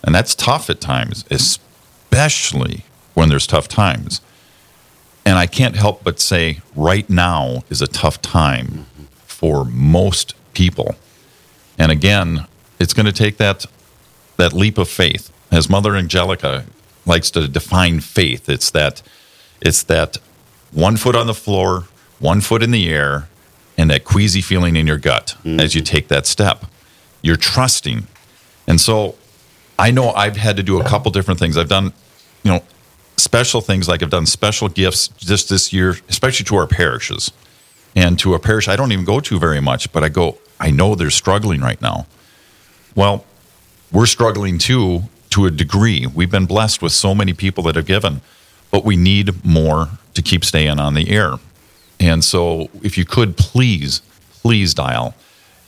and 0.04 0.14
that's 0.14 0.36
tough 0.36 0.70
at 0.70 0.80
times, 0.80 1.26
especially 1.32 2.86
when 3.16 3.30
there's 3.30 3.48
tough 3.48 3.68
times. 3.68 4.22
And 5.26 5.38
I 5.38 5.46
can't 5.46 5.76
help 5.76 6.04
but 6.04 6.20
say, 6.20 6.62
right 6.76 7.10
now 7.10 7.64
is 7.70 7.82
a 7.82 7.88
tough 7.88 8.22
time 8.22 8.86
for 9.26 9.66
most 9.66 10.34
people. 10.54 10.96
And 11.78 11.92
again, 11.92 12.48
it's 12.80 12.94
going 12.94 13.06
to 13.06 13.12
take 13.12 13.38
that 13.38 13.66
that 14.38 14.54
leap 14.54 14.78
of 14.78 14.90
faith. 14.90 15.32
As 15.52 15.70
Mother 15.70 15.96
Angelica 15.96 16.66
likes 17.06 17.30
to 17.32 17.48
define 17.48 18.00
faith, 18.00 18.50
it's 18.50 18.72
that 18.72 19.02
it's 19.62 19.84
that 19.84 20.18
one 20.72 20.98
foot 20.98 21.16
on 21.16 21.28
the 21.28 21.34
floor, 21.34 21.86
one 22.20 22.42
foot 22.42 22.64
in 22.64 22.72
the 22.72 22.90
air, 22.90 23.28
and 23.78 23.90
that 23.90 24.04
queasy 24.04 24.42
feeling 24.42 24.76
in 24.76 24.88
your 24.88 24.98
gut 24.98 25.36
mm-hmm. 25.40 25.60
as 25.60 25.76
you 25.76 25.82
take 25.82 26.08
that 26.08 26.26
step. 26.26 26.66
You're 27.22 27.36
trusting. 27.36 28.08
And 28.68 28.82
so 28.82 29.16
I 29.78 29.92
know 29.92 30.12
I've 30.12 30.38
had 30.38 30.58
to 30.58 30.64
do 30.64 30.80
a 30.80 30.84
couple 30.84 31.12
different 31.12 31.40
things. 31.40 31.58
I've 31.58 31.70
done, 31.70 31.94
you 32.44 32.52
know, 32.52 32.64
special 33.22 33.62
things 33.62 33.88
like 33.88 34.02
I've 34.02 34.10
done 34.10 34.26
special 34.26 34.68
gifts 34.68 35.08
just 35.10 35.50
this 35.50 35.72
year, 35.72 35.98
especially 36.10 36.46
to 36.46 36.56
our 36.56 36.68
parishes 36.68 37.32
and 37.96 38.18
to 38.20 38.34
a 38.34 38.40
parish 38.40 38.68
I 38.68 38.76
don't 38.76 38.92
even 38.92 39.06
go 39.06 39.20
to 39.20 39.40
very 39.40 39.62
much, 39.62 39.92
but 39.92 40.04
I 40.04 40.10
go, 40.10 40.38
I 40.60 40.72
know 40.72 40.96
they're 40.96 41.10
struggling 41.10 41.62
right 41.62 41.82
now. 41.82 42.08
Well, 42.96 43.26
we're 43.92 44.06
struggling 44.06 44.58
too 44.58 45.04
to 45.32 45.46
a 45.46 45.52
degree. 45.52 46.08
We've 46.08 46.32
been 46.32 46.46
blessed 46.46 46.82
with 46.82 46.92
so 46.92 47.14
many 47.14 47.34
people 47.34 47.64
that 47.66 47.76
have 47.76 47.86
given, 47.86 48.22
but 48.70 48.84
we 48.84 48.96
need 48.96 49.46
more 49.46 49.90
to 50.14 50.22
keep 50.22 50.44
staying 50.44 50.80
on 50.80 50.94
the 50.94 51.10
air. 51.10 51.34
And 52.00 52.24
so 52.24 52.70
if 52.82 52.98
you 52.98 53.06
could 53.06 53.38
please, 53.38 54.02
please 54.32 54.74
dial 54.74 55.14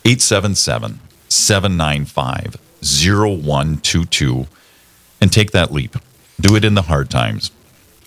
877 0.04 1.00
795 1.28 2.56
0122 2.82 4.46
and 5.20 5.32
take 5.32 5.52
that 5.52 5.72
leap. 5.72 5.96
Do 6.40 6.56
it 6.56 6.64
in 6.64 6.74
the 6.74 6.82
hard 6.82 7.10
times. 7.10 7.50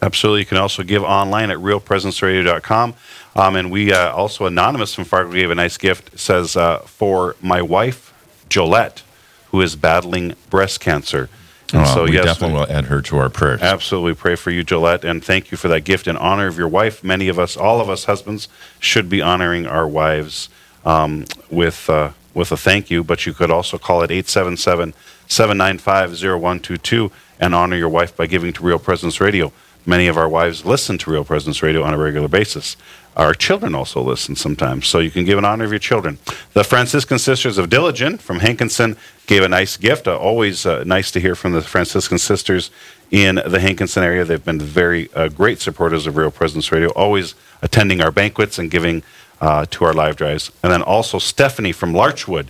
Absolutely. 0.02 0.42
You 0.42 0.46
can 0.46 0.58
also 0.58 0.84
give 0.84 1.04
online 1.04 1.50
at 1.50 1.58
realpresenceradio.com. 1.58 2.94
Um, 3.36 3.56
and 3.56 3.72
we 3.72 3.92
uh, 3.94 4.12
also, 4.12 4.46
Anonymous 4.46 4.94
from 4.94 5.06
Fargo 5.06 5.32
gave 5.32 5.52
a 5.52 5.56
nice 5.56 5.78
gift. 5.78 6.20
Says, 6.20 6.56
uh, 6.56 6.80
For 6.80 7.36
my 7.42 7.62
wife, 7.62 8.14
Jolette, 8.50 9.04
who 9.52 9.62
is 9.62 9.76
battling 9.76 10.36
breast 10.50 10.80
cancer. 10.80 11.30
And 11.74 11.82
oh, 11.82 11.86
so, 11.86 12.04
we 12.06 12.14
yes, 12.14 12.26
definitely 12.26 12.60
will 12.60 12.72
add 12.72 12.86
her 12.86 13.02
to 13.04 13.18
our 13.18 13.30
prayers. 13.30 13.62
Absolutely. 13.62 14.14
Pray 14.14 14.36
for 14.36 14.52
you, 14.52 14.64
Jolette. 14.64 15.04
And 15.04 15.24
thank 15.24 15.52
you 15.52 15.58
for 15.58 15.68
that 15.68 15.82
gift 15.82 16.08
in 16.08 16.16
honor 16.16 16.48
of 16.48 16.58
your 16.58 16.68
wife. 16.68 17.04
Many 17.04 17.28
of 17.28 17.38
us, 17.38 17.58
all 17.58 17.82
of 17.82 17.90
us 17.90 18.06
husbands, 18.06 18.48
should 18.80 19.10
be 19.10 19.22
honoring 19.22 19.66
our 19.66 19.88
wives 19.88 20.50
um, 20.86 21.26
with, 21.50 21.90
uh, 21.90 22.12
with 22.38 22.52
a 22.52 22.58
thank 22.58 22.90
you. 22.90 23.04
But 23.04 23.26
you 23.26 23.34
could 23.34 23.52
also 23.52 23.78
call 23.78 24.04
it 24.04 24.12
877 24.12 24.94
795 25.28 26.12
0122 26.12 27.12
and 27.40 27.54
honor 27.54 27.76
your 27.76 27.90
wife 27.90 28.16
by 28.16 28.28
giving 28.28 28.54
to 28.54 28.64
Real 28.64 28.80
Presence 28.80 29.20
Radio. 29.20 29.52
Many 29.86 30.08
of 30.08 30.18
our 30.18 30.28
wives 30.28 30.66
listen 30.66 30.98
to 31.00 31.12
Real 31.12 31.24
Presence 31.24 31.64
Radio 31.64 31.82
on 31.82 31.94
a 31.94 31.98
regular 31.98 32.28
basis. 32.28 32.76
Our 33.16 33.34
children 33.34 33.74
also 33.74 34.02
listen 34.02 34.36
sometimes, 34.36 34.86
so 34.86 35.00
you 35.00 35.10
can 35.10 35.26
give 35.26 35.38
an 35.40 35.46
honor 35.46 35.64
of 35.64 35.72
your 35.72 35.80
children. 35.80 36.20
The 36.54 36.64
Franciscan 36.64 37.18
Sisters 37.18 37.58
of 37.58 37.70
Dillingen 37.70 38.20
from 38.20 38.40
Hankinson 38.40 38.96
gave 39.26 39.44
a 39.44 39.50
nice 39.50 39.76
gift. 39.76 40.08
Uh, 40.08 40.16
always 40.18 40.66
uh, 40.66 40.84
nice 40.84 41.10
to 41.12 41.20
hear 41.20 41.34
from 41.34 41.54
the 41.54 41.62
Franciscan 41.62 42.20
Sisters 42.20 42.70
in 43.10 43.42
the 43.44 43.60
Hankinson 43.60 44.04
area. 44.04 44.24
They've 44.24 44.44
been 44.44 44.60
very 44.62 45.12
uh, 45.14 45.30
great 45.30 45.62
supporters 45.62 46.06
of 46.06 46.16
Real 46.16 46.32
Presence 46.32 46.72
Radio, 46.72 46.90
always 46.90 47.34
attending 47.62 48.02
our 48.02 48.12
banquets 48.12 48.60
and 48.60 48.70
giving 48.70 49.02
uh, 49.42 49.66
to 49.72 49.86
our 49.86 49.94
live 49.94 50.16
drives. 50.16 50.52
And 50.64 50.72
then 50.72 50.82
also 50.82 51.20
Stephanie 51.20 51.72
from 51.72 51.94
Larchwood 51.94 52.48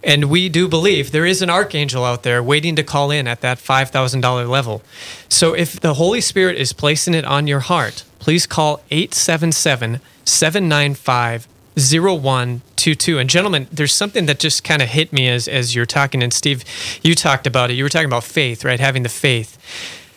and 0.03 0.25
we 0.25 0.49
do 0.49 0.67
believe 0.67 1.11
there 1.11 1.25
is 1.25 1.41
an 1.41 1.49
archangel 1.49 2.03
out 2.03 2.23
there 2.23 2.43
waiting 2.43 2.75
to 2.75 2.83
call 2.83 3.11
in 3.11 3.27
at 3.27 3.41
that 3.41 3.57
$5,000 3.57 4.49
level. 4.49 4.81
So, 5.29 5.53
if 5.53 5.79
the 5.79 5.93
Holy 5.93 6.19
Spirit 6.19 6.57
is 6.57 6.73
placing 6.73 7.13
it 7.13 7.23
on 7.23 7.47
your 7.47 7.61
heart, 7.61 8.03
please 8.19 8.45
call 8.45 8.81
877 8.91 10.01
795 10.25 11.47
0122. 11.75 13.19
And, 13.19 13.29
gentlemen, 13.29 13.67
there's 13.71 13.93
something 13.93 14.25
that 14.25 14.39
just 14.39 14.63
kind 14.63 14.81
of 14.81 14.89
hit 14.89 15.13
me 15.13 15.29
as, 15.29 15.47
as 15.47 15.73
you're 15.73 15.85
talking. 15.85 16.21
And, 16.21 16.33
Steve, 16.33 16.65
you 17.01 17.15
talked 17.15 17.47
about 17.47 17.71
it. 17.71 17.75
You 17.75 17.83
were 17.83 17.89
talking 17.89 18.07
about 18.07 18.25
faith, 18.25 18.65
right? 18.65 18.79
Having 18.79 19.03
the 19.03 19.09
faith. 19.09 19.57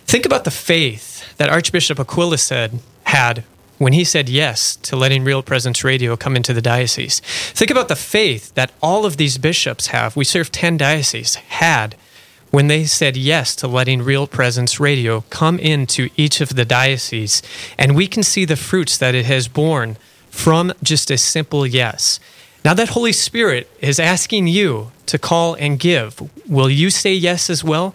Think 0.06 0.26
about 0.26 0.44
the 0.44 0.50
faith 0.50 1.36
that 1.36 1.48
Archbishop 1.48 2.00
Aquila 2.00 2.38
said 2.38 2.80
had 3.04 3.44
when 3.78 3.92
he 3.92 4.04
said 4.04 4.28
yes 4.28 4.76
to 4.76 4.96
letting 4.96 5.24
Real 5.24 5.42
Presence 5.42 5.84
Radio 5.84 6.16
come 6.16 6.36
into 6.36 6.52
the 6.52 6.62
diocese. 6.62 7.20
Think 7.20 7.70
about 7.70 7.88
the 7.88 7.96
faith 7.96 8.54
that 8.54 8.72
all 8.82 9.04
of 9.04 9.16
these 9.16 9.38
bishops 9.38 9.88
have. 9.88 10.16
We 10.16 10.24
serve 10.24 10.50
10 10.52 10.76
dioceses, 10.76 11.34
had 11.36 11.96
when 12.50 12.68
they 12.68 12.84
said 12.84 13.16
yes 13.16 13.54
to 13.56 13.68
letting 13.68 14.02
Real 14.02 14.26
Presence 14.26 14.80
Radio 14.80 15.22
come 15.30 15.58
into 15.58 16.08
each 16.16 16.40
of 16.40 16.56
the 16.56 16.64
dioceses. 16.64 17.42
And 17.78 17.94
we 17.94 18.06
can 18.06 18.22
see 18.22 18.44
the 18.44 18.56
fruits 18.56 18.96
that 18.98 19.14
it 19.14 19.26
has 19.26 19.48
borne 19.48 19.96
from 20.30 20.72
just 20.82 21.10
a 21.10 21.18
simple 21.18 21.66
yes. 21.66 22.20
Now 22.64 22.74
that 22.74 22.90
Holy 22.90 23.12
Spirit 23.12 23.70
is 23.80 24.00
asking 24.00 24.48
you 24.48 24.90
to 25.06 25.18
call 25.18 25.54
and 25.54 25.78
give, 25.78 26.20
will 26.48 26.70
you 26.70 26.90
say 26.90 27.12
yes 27.12 27.50
as 27.50 27.62
well? 27.62 27.94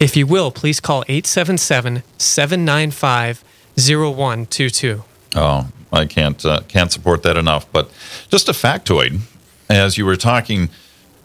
If 0.00 0.16
you 0.16 0.26
will, 0.26 0.50
please 0.50 0.78
call 0.78 1.04
877 1.08 2.02
795 2.16 3.44
0122. 3.78 5.04
Oh, 5.36 5.68
I 5.92 6.06
can't 6.06 6.44
uh, 6.44 6.60
can't 6.68 6.90
support 6.92 7.22
that 7.22 7.36
enough. 7.36 7.70
But 7.72 7.90
just 8.28 8.48
a 8.48 8.52
factoid, 8.52 9.20
as 9.68 9.96
you 9.96 10.04
were 10.04 10.16
talking, 10.16 10.68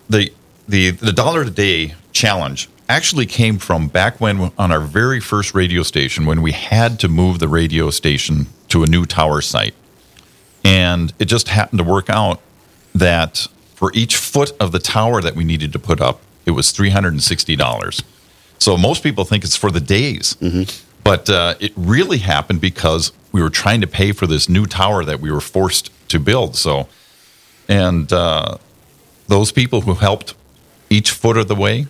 the 0.09 0.31
the 0.67 0.91
the 0.91 1.11
dollar 1.11 1.41
a 1.41 1.49
day 1.49 1.95
challenge 2.11 2.69
actually 2.89 3.25
came 3.25 3.57
from 3.57 3.87
back 3.87 4.19
when 4.21 4.51
on 4.57 4.71
our 4.71 4.81
very 4.81 5.19
first 5.19 5.53
radio 5.53 5.83
station 5.83 6.25
when 6.25 6.41
we 6.41 6.51
had 6.51 6.99
to 6.99 7.07
move 7.07 7.39
the 7.39 7.47
radio 7.47 7.89
station 7.89 8.47
to 8.67 8.83
a 8.83 8.87
new 8.87 9.05
tower 9.05 9.41
site. 9.41 9.73
And 10.63 10.93
And 10.93 11.13
it 11.19 11.25
just 11.25 11.49
happened 11.49 11.79
to 11.79 11.83
work 11.83 12.09
out 12.09 12.39
that 12.95 13.47
for 13.75 13.91
each 13.93 14.15
foot 14.15 14.53
of 14.59 14.71
the 14.71 14.79
tower 14.79 15.21
that 15.21 15.35
we 15.35 15.43
needed 15.43 15.73
to 15.73 15.79
put 15.79 15.99
up, 15.99 16.21
it 16.45 16.51
was 16.51 16.71
$360. 16.71 18.03
So 18.59 18.77
most 18.77 19.03
people 19.03 19.25
think 19.25 19.43
it's 19.43 19.57
for 19.57 19.71
the 19.71 19.81
days. 19.81 20.37
But 21.03 21.29
uh, 21.29 21.55
it 21.59 21.73
really 21.75 22.19
happened 22.19 22.61
because 22.61 23.11
we 23.31 23.41
were 23.41 23.49
trying 23.49 23.81
to 23.81 23.87
pay 23.87 24.11
for 24.11 24.27
this 24.27 24.47
new 24.47 24.65
tower 24.65 25.03
that 25.03 25.19
we 25.19 25.31
were 25.31 25.41
forced 25.41 25.91
to 26.09 26.19
build. 26.19 26.55
So, 26.55 26.87
and 27.67 28.11
uh, 28.13 28.57
those 29.27 29.51
people 29.51 29.81
who 29.81 29.95
helped 29.95 30.35
each 30.89 31.11
foot 31.11 31.37
of 31.37 31.47
the 31.47 31.55
way, 31.55 31.87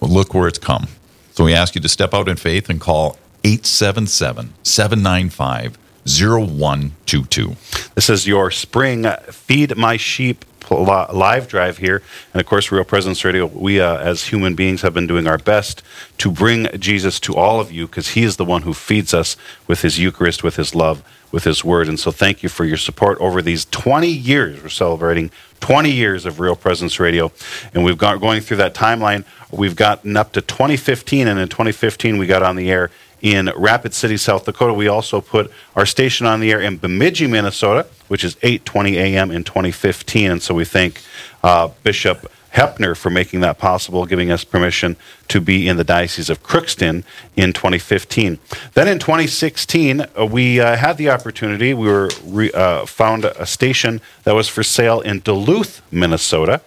well, 0.00 0.10
look 0.10 0.34
where 0.34 0.46
it's 0.46 0.58
come. 0.58 0.88
So 1.32 1.44
we 1.44 1.54
ask 1.54 1.74
you 1.74 1.80
to 1.80 1.88
step 1.88 2.12
out 2.12 2.28
in 2.28 2.36
faith 2.36 2.68
and 2.68 2.80
call 2.80 3.16
877 3.44 4.52
795 4.62 5.78
0122. 6.04 7.56
This 7.94 8.10
is 8.10 8.26
your 8.26 8.50
spring 8.50 9.06
Feed 9.30 9.76
My 9.76 9.96
Sheep 9.96 10.44
live 10.74 11.48
drive 11.48 11.78
here. 11.78 12.02
And 12.32 12.40
of 12.40 12.46
course, 12.46 12.72
Real 12.72 12.84
Presence 12.84 13.24
Radio, 13.24 13.46
we 13.46 13.80
uh, 13.80 13.98
as 13.98 14.24
human 14.24 14.54
beings 14.54 14.82
have 14.82 14.94
been 14.94 15.06
doing 15.06 15.26
our 15.26 15.38
best 15.38 15.82
to 16.18 16.30
bring 16.30 16.68
Jesus 16.78 17.20
to 17.20 17.34
all 17.34 17.60
of 17.60 17.72
you 17.72 17.86
because 17.86 18.10
he 18.10 18.22
is 18.22 18.36
the 18.36 18.44
one 18.44 18.62
who 18.62 18.74
feeds 18.74 19.12
us 19.12 19.36
with 19.66 19.82
his 19.82 19.98
Eucharist, 19.98 20.42
with 20.42 20.56
his 20.56 20.74
love, 20.74 21.02
with 21.30 21.44
his 21.44 21.64
word. 21.64 21.88
And 21.88 21.98
so 21.98 22.10
thank 22.10 22.42
you 22.42 22.48
for 22.48 22.64
your 22.64 22.76
support 22.76 23.18
over 23.18 23.40
these 23.42 23.64
20 23.66 24.08
years. 24.08 24.62
We're 24.62 24.68
celebrating 24.68 25.30
20 25.60 25.90
years 25.90 26.26
of 26.26 26.40
Real 26.40 26.56
Presence 26.56 27.00
Radio. 27.00 27.32
And 27.72 27.84
we've 27.84 27.98
got 27.98 28.20
going 28.20 28.40
through 28.40 28.58
that 28.58 28.74
timeline. 28.74 29.24
We've 29.50 29.76
gotten 29.76 30.16
up 30.16 30.32
to 30.32 30.40
2015. 30.40 31.26
And 31.26 31.38
in 31.38 31.48
2015, 31.48 32.18
we 32.18 32.26
got 32.26 32.42
on 32.42 32.56
the 32.56 32.70
air 32.70 32.90
in 33.22 33.50
Rapid 33.56 33.94
City, 33.94 34.16
South 34.16 34.44
Dakota. 34.44 34.74
We 34.74 34.88
also 34.88 35.20
put 35.20 35.50
our 35.74 35.86
station 35.86 36.26
on 36.26 36.40
the 36.40 36.52
air 36.52 36.60
in 36.60 36.76
Bemidji, 36.76 37.28
Minnesota, 37.28 37.86
which 38.08 38.24
is 38.24 38.34
8:20 38.36 38.94
a.m. 38.94 39.30
in 39.30 39.44
2015. 39.44 40.30
And 40.30 40.42
so 40.42 40.54
we 40.54 40.64
thank 40.64 41.00
uh, 41.42 41.68
Bishop 41.82 42.30
Hoeppner 42.54 42.96
for 42.96 43.10
making 43.10 43.40
that 43.40 43.58
possible, 43.58 44.04
giving 44.04 44.30
us 44.30 44.44
permission 44.44 44.96
to 45.28 45.40
be 45.40 45.68
in 45.68 45.76
the 45.76 45.84
Diocese 45.84 46.28
of 46.28 46.42
Crookston 46.42 47.04
in 47.34 47.52
2015. 47.52 48.38
Then 48.74 48.88
in 48.88 48.98
2016, 48.98 50.00
uh, 50.00 50.26
we 50.26 50.60
uh, 50.60 50.76
had 50.76 50.98
the 50.98 51.08
opportunity. 51.08 51.72
We 51.72 51.86
were 51.86 52.10
re, 52.24 52.50
uh, 52.52 52.84
found 52.84 53.24
a 53.24 53.46
station 53.46 54.00
that 54.24 54.34
was 54.34 54.48
for 54.48 54.62
sale 54.62 55.00
in 55.00 55.20
Duluth, 55.20 55.80
Minnesota. 55.90 56.60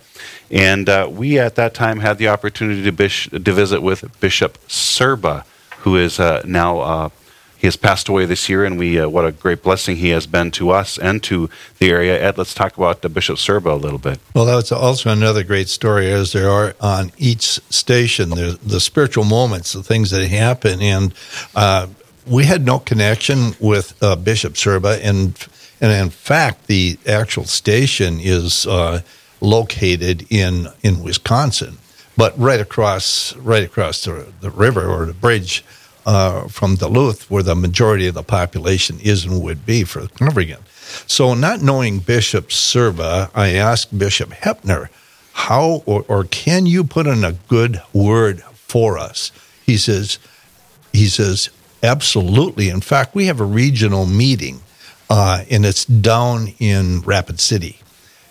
And 0.50 0.90
uh, 0.90 1.08
we 1.12 1.40
at 1.40 1.56
that 1.56 1.74
time 1.74 2.00
had 2.00 2.18
the 2.18 2.28
opportunity 2.28 2.84
to, 2.84 2.92
bish- 2.92 3.30
to 3.30 3.40
visit 3.40 3.82
with 3.82 4.20
Bishop 4.20 4.58
Sirba, 4.68 5.44
who 5.86 5.96
is 5.96 6.20
uh, 6.20 6.42
now 6.46 6.80
uh, 6.80 7.10
he 7.56 7.68
has 7.68 7.78
passed 7.78 8.10
away 8.10 8.26
this 8.26 8.50
year, 8.50 8.66
and 8.66 8.78
we 8.78 9.00
uh, 9.00 9.08
what 9.08 9.24
a 9.24 9.32
great 9.32 9.62
blessing 9.64 9.98
he 9.98 10.10
has 10.10 10.28
been 10.28 10.52
to 10.52 10.72
us 10.72 10.98
and 10.98 11.22
to 11.24 11.48
the 11.78 11.90
area. 11.90 12.20
Ed, 12.20 12.38
let's 12.40 12.56
talk 12.56 12.76
about 12.76 13.02
Bishop 13.14 13.38
Sirba 13.38 13.72
a 13.72 13.76
little 13.76 14.00
bit. 14.00 14.20
Well, 14.34 14.46
that's 14.46 14.72
also 14.72 15.12
another 15.12 15.44
great 15.44 15.70
story, 15.70 16.12
as 16.12 16.34
there 16.34 16.50
are 16.50 16.76
on 16.82 17.12
each 17.18 17.60
station. 17.70 18.32
The 18.32 18.80
spiritual 18.80 19.26
moments, 19.26 19.74
the 19.74 19.84
things 19.84 20.10
that 20.10 20.28
happen, 20.28 20.82
and 20.82 21.14
uh, 21.56 21.88
we 22.26 22.46
had 22.46 22.66
no 22.66 22.80
connection 22.80 23.56
with 23.60 23.96
uh, 24.02 24.16
Bishop 24.16 24.54
Sirba, 24.54 25.00
and 25.04 25.38
and 25.80 25.92
in 25.92 26.10
fact, 26.10 26.66
the 26.66 26.98
actual 27.08 27.46
station 27.46 28.20
is 28.20 28.66
located 29.40 30.26
in 30.32 30.68
in 30.82 31.04
Wisconsin, 31.04 31.78
but 32.18 32.38
right 32.40 32.60
across 32.60 33.36
right 33.36 33.64
across 33.64 34.04
the, 34.04 34.34
the 34.42 34.50
river 34.50 34.88
or 34.88 35.06
the 35.06 35.14
bridge. 35.14 35.64
Uh, 36.06 36.48
from 36.48 36.76
Duluth, 36.76 37.32
where 37.32 37.42
the 37.42 37.56
majority 37.56 38.06
of 38.06 38.14
the 38.14 38.22
population 38.22 39.00
is 39.02 39.26
and 39.26 39.42
would 39.42 39.66
be 39.66 39.84
for 39.84 40.08
Oregon. 40.22 40.60
So, 41.08 41.34
not 41.34 41.64
knowing 41.64 41.98
Bishop 41.98 42.50
Sirba, 42.50 43.32
I 43.34 43.56
asked 43.56 43.98
Bishop 43.98 44.30
Hoeppner, 44.30 44.90
how 45.34 45.82
or, 45.88 46.06
or 46.08 46.24
can 46.24 46.68
you 46.68 46.84
put 46.84 47.08
in 47.08 47.24
a 47.24 47.34
good 47.34 47.82
word 47.92 48.42
for 48.54 49.00
us? 49.00 49.32
He 49.66 49.78
says, 49.78 50.20
he 50.94 51.08
says, 51.08 51.50
absolutely. 51.84 52.70
In 52.70 52.82
fact, 52.82 53.16
we 53.16 53.26
have 53.26 53.40
a 53.40 53.46
regional 53.46 54.06
meeting, 54.06 54.62
uh, 55.10 55.44
and 55.50 55.66
it's 55.66 55.86
down 55.86 56.54
in 56.60 57.02
Rapid 57.02 57.40
City. 57.40 57.80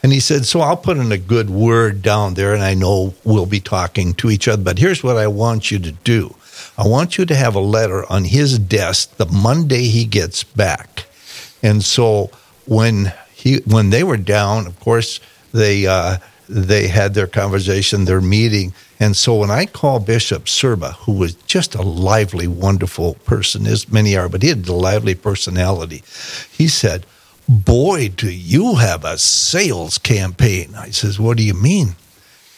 And 0.03 0.13
he 0.13 0.21
said, 0.21 0.45
So 0.45 0.61
I'll 0.61 0.77
put 0.77 0.99
in 0.99 1.13
a 1.13 1.19
good 1.19 1.49
word 1.49 2.03
down 2.03 2.35
there, 2.35 2.53
and 2.53 2.63
I 2.63 2.75
know 2.75 3.15
we'll 3.25 3.47
be 3.47 3.61
talking 3.61 4.13
to 4.15 4.31
each 4.31 4.47
other. 4.49 4.63
But 4.63 4.79
here's 4.79 5.03
what 5.03 5.17
I 5.17 5.29
want 5.29 5.71
you 5.71 5.79
to 5.79 5.93
do 5.93 6.35
I 6.77 6.87
want 6.87 7.19
you 7.19 7.25
to 7.27 7.35
have 7.35 7.55
a 7.55 7.61
letter 7.61 8.11
on 8.11 8.25
his 8.25 8.59
desk 8.59 9.17
the 9.17 9.27
Monday 9.27 9.85
he 9.85 10.05
gets 10.05 10.43
back. 10.43 11.07
And 11.63 11.85
so 11.85 12.31
when 12.67 13.13
he 13.33 13.59
when 13.65 13.91
they 13.91 14.03
were 14.03 14.17
down, 14.17 14.67
of 14.67 14.79
course, 14.81 15.21
they 15.53 15.87
uh, 15.87 16.19
they 16.49 16.89
had 16.89 17.15
their 17.15 17.27
conversation, 17.27 18.05
their 18.05 18.21
meeting. 18.21 18.75
And 19.01 19.17
so 19.17 19.37
when 19.37 19.51
I 19.51 19.67
called 19.67 20.07
Bishop 20.07 20.45
Sirba, 20.45 20.95
who 20.95 21.13
was 21.13 21.35
just 21.35 21.75
a 21.75 21.83
lively, 21.83 22.47
wonderful 22.47 23.15
person, 23.25 23.67
as 23.67 23.91
many 23.91 24.17
are, 24.17 24.29
but 24.29 24.43
he 24.43 24.49
had 24.49 24.67
a 24.69 24.73
lively 24.73 25.15
personality, 25.15 26.03
he 26.51 26.69
said, 26.69 27.07
Boy, 27.49 28.09
do 28.09 28.31
you 28.31 28.77
have 28.77 29.05
a 29.05 29.19
sales 29.19 29.99
campaign. 29.99 30.75
I 30.75 30.91
says, 30.91 31.21
What 31.21 31.37
do 31.37 31.43
you 31.43 31.55
mean? 31.55 31.97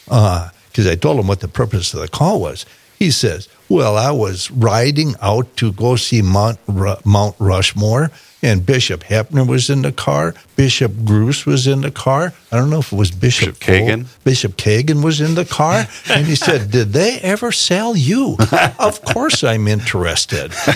Because 0.05 0.87
I 0.87 0.95
told 0.95 1.19
him 1.19 1.27
what 1.27 1.41
the 1.41 1.47
purpose 1.47 1.93
of 1.93 1.99
the 1.99 2.07
call 2.07 2.39
was. 2.39 2.65
He 2.97 3.11
says, 3.11 3.47
Well, 3.69 3.97
I 3.97 4.11
was 4.11 4.49
riding 4.49 5.15
out 5.21 5.55
to 5.57 5.71
go 5.73 5.95
see 5.97 6.21
Mount, 6.21 6.57
Ru- 6.67 6.95
Mount 7.03 7.35
Rushmore, 7.37 8.11
and 8.41 8.65
Bishop 8.65 9.03
Hoeppner 9.03 9.45
was 9.45 9.69
in 9.69 9.81
the 9.81 9.91
car. 9.91 10.35
Bishop 10.55 10.91
Gruss 11.03 11.45
was 11.45 11.67
in 11.67 11.81
the 11.81 11.91
car. 11.91 12.33
I 12.51 12.57
don't 12.57 12.69
know 12.69 12.79
if 12.79 12.93
it 12.93 12.95
was 12.95 13.11
Bishop, 13.11 13.59
Bishop 13.59 13.73
Kagan? 13.75 14.01
Cole. 14.03 14.09
Bishop 14.23 14.55
Kagan 14.57 15.03
was 15.03 15.19
in 15.19 15.35
the 15.35 15.43
car. 15.43 15.85
And 16.09 16.25
he 16.25 16.35
said, 16.35 16.71
Did 16.71 16.93
they 16.93 17.19
ever 17.19 17.51
sell 17.51 17.97
you? 17.97 18.37
of 18.79 19.01
course 19.03 19.43
I'm 19.43 19.67
interested. 19.67 20.51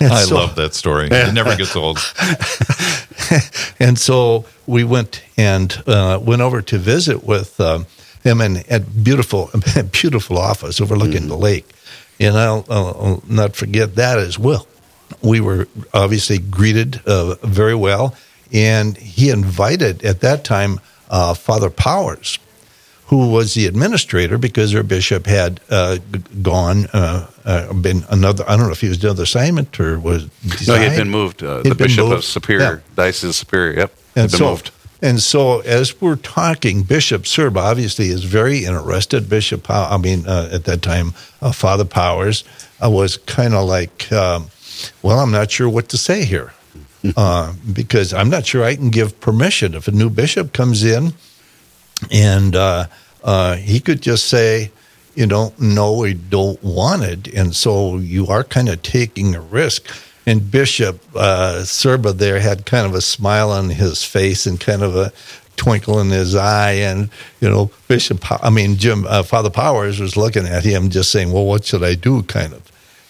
I 0.00 0.24
so- 0.24 0.36
love 0.36 0.54
that 0.54 0.72
story. 0.74 1.08
It 1.10 1.34
never 1.34 1.56
gets 1.56 1.76
old. 1.76 1.98
and 3.78 3.98
so 3.98 4.46
we 4.66 4.84
went 4.84 5.22
and 5.36 5.82
uh, 5.86 6.18
went 6.22 6.40
over 6.42 6.62
to 6.62 6.78
visit 6.78 7.24
with 7.24 7.60
um, 7.60 7.86
him 8.22 8.40
in 8.40 8.58
at 8.70 9.02
beautiful, 9.04 9.50
beautiful 9.90 10.38
office 10.38 10.80
overlooking 10.80 11.28
the 11.28 11.36
lake. 11.36 11.66
And 12.20 12.36
I'll, 12.36 12.64
I'll, 12.68 13.22
not 13.26 13.56
forget 13.56 13.96
that 13.96 14.18
as 14.18 14.38
well. 14.38 14.66
We 15.22 15.40
were 15.40 15.66
obviously 15.92 16.38
greeted 16.38 17.00
uh, 17.06 17.34
very 17.42 17.74
well, 17.74 18.14
and 18.52 18.96
he 18.96 19.30
invited 19.30 20.04
at 20.04 20.20
that 20.20 20.44
time 20.44 20.80
uh, 21.10 21.34
Father 21.34 21.68
Powers, 21.70 22.38
who 23.06 23.30
was 23.30 23.54
the 23.54 23.66
administrator 23.66 24.38
because 24.38 24.72
their 24.72 24.82
bishop 24.82 25.26
had 25.26 25.60
uh, 25.68 25.98
gone, 26.40 26.86
uh, 26.92 27.26
uh, 27.44 27.72
been 27.74 28.04
another. 28.08 28.44
I 28.48 28.56
don't 28.56 28.66
know 28.66 28.72
if 28.72 28.80
he 28.80 28.88
was 28.88 29.02
another 29.02 29.24
assignment 29.24 29.78
or 29.78 29.98
was. 29.98 30.28
No, 30.66 30.76
he 30.76 30.84
had 30.84 30.96
been 30.96 31.10
moved. 31.10 31.42
Uh, 31.42 31.62
the 31.62 31.74
Bishop 31.74 32.10
of. 32.10 32.24
Superior, 32.24 32.76
Yeah. 32.76 32.94
Diocese 32.94 33.30
of 33.30 33.34
Superior. 33.34 33.78
Yep, 33.80 33.92
And 34.16 34.22
had 34.22 34.30
been 34.30 34.38
so, 34.38 34.50
moved. 34.50 34.70
And 35.02 35.20
so, 35.20 35.60
as 35.60 36.00
we're 36.00 36.14
talking, 36.16 36.84
Bishop 36.84 37.22
Sirba 37.22 37.56
obviously 37.56 38.06
is 38.06 38.22
very 38.22 38.64
interested. 38.64 39.28
Bishop, 39.28 39.64
Pow- 39.64 39.88
I 39.90 39.98
mean, 39.98 40.26
uh, 40.28 40.48
at 40.52 40.64
that 40.64 40.80
time, 40.80 41.12
uh, 41.40 41.50
Father 41.50 41.84
Powers 41.84 42.44
uh, 42.82 42.88
was 42.88 43.16
kind 43.16 43.52
of 43.52 43.68
like, 43.68 44.10
um, 44.12 44.46
well, 45.02 45.18
I'm 45.18 45.32
not 45.32 45.50
sure 45.50 45.68
what 45.68 45.88
to 45.88 45.98
say 45.98 46.24
here 46.24 46.52
uh, 47.16 47.52
because 47.72 48.14
I'm 48.14 48.30
not 48.30 48.46
sure 48.46 48.62
I 48.62 48.76
can 48.76 48.90
give 48.90 49.20
permission 49.20 49.74
if 49.74 49.88
a 49.88 49.92
new 49.92 50.08
bishop 50.08 50.52
comes 50.52 50.84
in 50.84 51.14
and 52.10 52.56
uh, 52.56 52.86
uh, 53.24 53.56
he 53.56 53.80
could 53.80 54.00
just 54.00 54.26
say, 54.28 54.70
you 55.14 55.26
know, 55.26 55.52
no, 55.58 55.98
we 55.98 56.14
don't 56.14 56.62
want 56.62 57.02
it, 57.02 57.28
and 57.34 57.54
so 57.54 57.98
you 57.98 58.28
are 58.28 58.42
kind 58.42 58.68
of 58.68 58.82
taking 58.82 59.34
a 59.34 59.40
risk. 59.40 59.86
And 60.24 60.50
Bishop 60.50 61.00
uh, 61.14 61.62
Sirba 61.64 62.16
there 62.16 62.40
had 62.40 62.66
kind 62.66 62.86
of 62.86 62.94
a 62.94 63.00
smile 63.00 63.50
on 63.50 63.70
his 63.70 64.04
face 64.04 64.46
and 64.46 64.60
kind 64.60 64.82
of 64.82 64.94
a 64.94 65.12
twinkle 65.56 66.00
in 66.00 66.10
his 66.10 66.34
eye, 66.34 66.72
and 66.72 67.10
you 67.40 67.48
know, 67.48 67.70
Bishop, 67.88 68.24
I 68.42 68.50
mean, 68.50 68.76
Jim, 68.76 69.04
uh, 69.08 69.22
Father 69.22 69.50
Powers 69.50 70.00
was 70.00 70.16
looking 70.16 70.46
at 70.46 70.64
him, 70.64 70.90
just 70.90 71.10
saying, 71.10 71.32
"Well, 71.32 71.44
what 71.44 71.64
should 71.64 71.82
I 71.82 71.94
do?" 71.94 72.22
kind 72.22 72.52
of. 72.52 72.62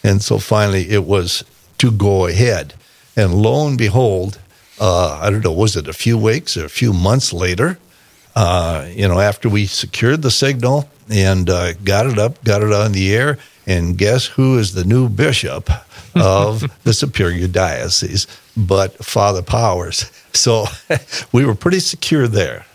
And 0.02 0.22
so 0.22 0.38
finally, 0.38 0.90
it 0.90 1.04
was 1.04 1.44
to 1.78 1.90
go 1.90 2.26
ahead, 2.26 2.74
and 3.16 3.34
lo 3.34 3.66
and 3.68 3.78
behold, 3.78 4.38
uh, 4.80 5.18
I 5.22 5.30
don't 5.30 5.44
know, 5.44 5.52
was 5.52 5.76
it 5.76 5.86
a 5.86 5.92
few 5.92 6.18
weeks 6.18 6.56
or 6.56 6.64
a 6.64 6.70
few 6.70 6.92
months 6.92 7.32
later? 7.32 7.78
uh, 8.34 8.86
you 8.90 9.06
know, 9.08 9.20
after 9.20 9.48
we 9.48 9.66
secured 9.66 10.22
the 10.22 10.30
signal 10.30 10.88
and 11.10 11.50
uh, 11.50 11.74
got 11.74 12.06
it 12.06 12.18
up, 12.18 12.42
got 12.44 12.62
it 12.62 12.72
on 12.72 12.92
the 12.92 13.14
air, 13.14 13.38
and 13.66 13.98
guess 13.98 14.26
who 14.26 14.58
is 14.58 14.74
the 14.74 14.84
new 14.84 15.08
bishop 15.08 15.70
of 16.14 16.64
the 16.84 16.92
Superior 16.92 17.48
Diocese? 17.48 18.26
But 18.56 19.04
Father 19.04 19.42
Powers. 19.42 20.10
So 20.32 20.66
we 21.32 21.44
were 21.44 21.54
pretty 21.54 21.80
secure 21.80 22.28
there. 22.28 22.66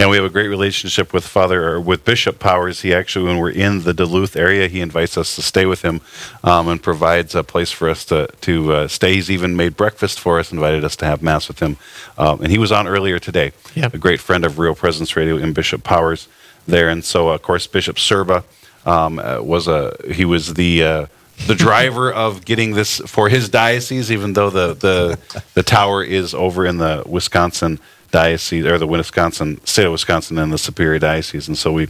And 0.00 0.08
we 0.08 0.16
have 0.16 0.24
a 0.24 0.30
great 0.30 0.48
relationship 0.48 1.12
with 1.12 1.26
Father 1.26 1.62
or 1.68 1.78
with 1.78 2.06
Bishop 2.06 2.38
Powers. 2.38 2.80
He 2.80 2.94
actually, 2.94 3.26
when 3.26 3.36
we're 3.36 3.50
in 3.50 3.82
the 3.82 3.92
Duluth 3.92 4.34
area, 4.34 4.66
he 4.66 4.80
invites 4.80 5.18
us 5.18 5.34
to 5.34 5.42
stay 5.42 5.66
with 5.66 5.82
him 5.82 6.00
um, 6.42 6.68
and 6.68 6.82
provides 6.82 7.34
a 7.34 7.44
place 7.44 7.70
for 7.70 7.86
us 7.90 8.06
to 8.06 8.26
to 8.40 8.72
uh, 8.72 8.88
stay. 8.88 9.16
He's 9.16 9.30
even 9.30 9.56
made 9.56 9.76
breakfast 9.76 10.18
for 10.18 10.38
us, 10.38 10.52
invited 10.52 10.84
us 10.84 10.96
to 10.96 11.04
have 11.04 11.20
mass 11.22 11.48
with 11.48 11.60
him, 11.60 11.76
um, 12.16 12.40
and 12.40 12.50
he 12.50 12.56
was 12.56 12.72
on 12.72 12.88
earlier 12.88 13.18
today. 13.18 13.52
Yep. 13.74 13.92
A 13.92 13.98
great 13.98 14.20
friend 14.20 14.46
of 14.46 14.58
Real 14.58 14.74
Presence 14.74 15.14
Radio 15.16 15.36
and 15.36 15.54
Bishop 15.54 15.84
Powers 15.84 16.28
there, 16.66 16.88
and 16.88 17.04
so 17.04 17.28
of 17.28 17.42
course 17.42 17.66
Bishop 17.66 17.96
Sirba 17.96 18.44
um, 18.86 19.18
uh, 19.18 19.42
was 19.42 19.68
a 19.68 19.94
he 20.10 20.24
was 20.24 20.54
the 20.54 20.82
uh, 20.82 21.06
the 21.46 21.54
driver 21.54 22.12
of 22.12 22.44
getting 22.44 22.72
this 22.74 22.98
for 23.06 23.28
his 23.28 23.48
diocese, 23.48 24.10
even 24.10 24.32
though 24.34 24.50
the 24.50 24.74
the 24.74 25.42
the 25.54 25.62
tower 25.62 26.02
is 26.02 26.34
over 26.34 26.66
in 26.66 26.78
the 26.78 27.02
Wisconsin 27.06 27.78
diocese 28.10 28.66
or 28.66 28.78
the 28.78 28.86
Wisconsin 28.86 29.64
state 29.64 29.86
of 29.86 29.92
Wisconsin 29.92 30.38
and 30.38 30.52
the 30.52 30.58
Superior 30.58 30.98
Diocese, 30.98 31.48
and 31.48 31.58
so 31.58 31.72
we. 31.72 31.88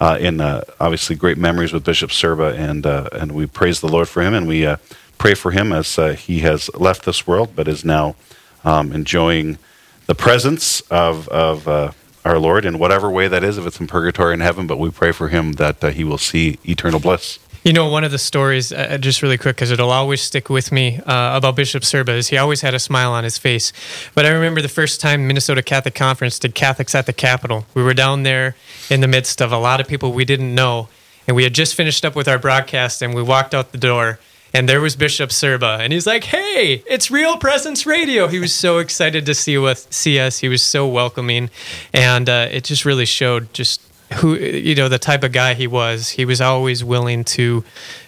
Uh, 0.00 0.16
in 0.18 0.40
uh, 0.40 0.60
obviously 0.80 1.14
great 1.14 1.38
memories 1.38 1.72
with 1.72 1.84
Bishop 1.84 2.10
Sirba, 2.10 2.58
and 2.58 2.84
uh, 2.84 3.08
and 3.12 3.30
we 3.30 3.46
praise 3.46 3.80
the 3.80 3.86
Lord 3.88 4.08
for 4.08 4.20
him, 4.20 4.34
and 4.34 4.48
we 4.48 4.66
uh, 4.66 4.78
pray 5.16 5.34
for 5.34 5.52
him 5.52 5.72
as 5.72 5.96
uh, 5.96 6.14
he 6.14 6.40
has 6.40 6.68
left 6.74 7.04
this 7.04 7.24
world, 7.24 7.50
but 7.54 7.68
is 7.68 7.84
now 7.84 8.16
um, 8.64 8.90
enjoying 8.90 9.58
the 10.06 10.16
presence 10.16 10.80
of 10.90 11.28
of 11.28 11.68
uh, 11.68 11.92
our 12.24 12.40
Lord 12.40 12.64
in 12.64 12.80
whatever 12.80 13.08
way 13.12 13.28
that 13.28 13.44
is, 13.44 13.58
if 13.58 13.64
it's 13.64 13.78
in 13.78 13.86
purgatory 13.86 14.34
in 14.34 14.40
heaven. 14.40 14.66
But 14.66 14.80
we 14.80 14.90
pray 14.90 15.12
for 15.12 15.28
him 15.28 15.52
that 15.52 15.80
he 15.94 16.02
will 16.02 16.18
see 16.18 16.58
eternal 16.64 16.98
bliss. 16.98 17.38
You 17.64 17.72
know, 17.72 17.88
one 17.88 18.02
of 18.02 18.10
the 18.10 18.18
stories, 18.18 18.72
uh, 18.72 18.98
just 18.98 19.22
really 19.22 19.38
quick, 19.38 19.54
because 19.54 19.70
it'll 19.70 19.92
always 19.92 20.20
stick 20.20 20.50
with 20.50 20.72
me 20.72 20.98
uh, 21.06 21.36
about 21.36 21.54
Bishop 21.54 21.84
Sirba 21.84 22.08
is 22.08 22.26
he 22.26 22.36
always 22.36 22.60
had 22.60 22.74
a 22.74 22.80
smile 22.80 23.12
on 23.12 23.22
his 23.22 23.38
face. 23.38 23.72
But 24.16 24.26
I 24.26 24.30
remember 24.30 24.60
the 24.60 24.68
first 24.68 25.00
time 25.00 25.28
Minnesota 25.28 25.62
Catholic 25.62 25.94
Conference 25.94 26.40
did 26.40 26.56
Catholics 26.56 26.92
at 26.92 27.06
the 27.06 27.12
Capitol. 27.12 27.64
We 27.72 27.84
were 27.84 27.94
down 27.94 28.24
there 28.24 28.56
in 28.90 29.00
the 29.00 29.06
midst 29.06 29.40
of 29.40 29.52
a 29.52 29.58
lot 29.58 29.80
of 29.80 29.86
people 29.86 30.12
we 30.12 30.24
didn't 30.24 30.52
know, 30.52 30.88
and 31.28 31.36
we 31.36 31.44
had 31.44 31.54
just 31.54 31.76
finished 31.76 32.04
up 32.04 32.16
with 32.16 32.26
our 32.26 32.38
broadcast, 32.38 33.00
and 33.00 33.14
we 33.14 33.22
walked 33.22 33.54
out 33.54 33.70
the 33.70 33.78
door. 33.78 34.18
And 34.52 34.68
there 34.68 34.80
was 34.80 34.96
Bishop 34.96 35.30
Sirba, 35.30 35.78
and 35.78 35.92
he's 35.92 36.06
like, 36.06 36.24
"Hey, 36.24 36.82
it's 36.86 37.12
Real 37.12 37.36
Presence 37.38 37.86
Radio." 37.86 38.26
He 38.26 38.40
was 38.40 38.52
so 38.52 38.78
excited 38.78 39.24
to 39.26 39.34
see 39.34 39.56
us. 39.56 39.86
See 39.88 40.18
us. 40.18 40.40
He 40.40 40.48
was 40.48 40.62
so 40.62 40.86
welcoming, 40.86 41.48
and 41.92 42.28
uh, 42.28 42.48
it 42.50 42.64
just 42.64 42.84
really 42.84 43.06
showed 43.06 43.54
just 43.54 43.80
who 44.12 44.34
you 44.36 44.74
know 44.74 44.88
the 44.88 44.98
type 44.98 45.22
of 45.24 45.32
guy 45.32 45.54
he 45.54 45.66
was. 45.66 46.10
He 46.10 46.24
was 46.24 46.40
always 46.40 46.82
willing 46.84 47.24
to 47.24 47.64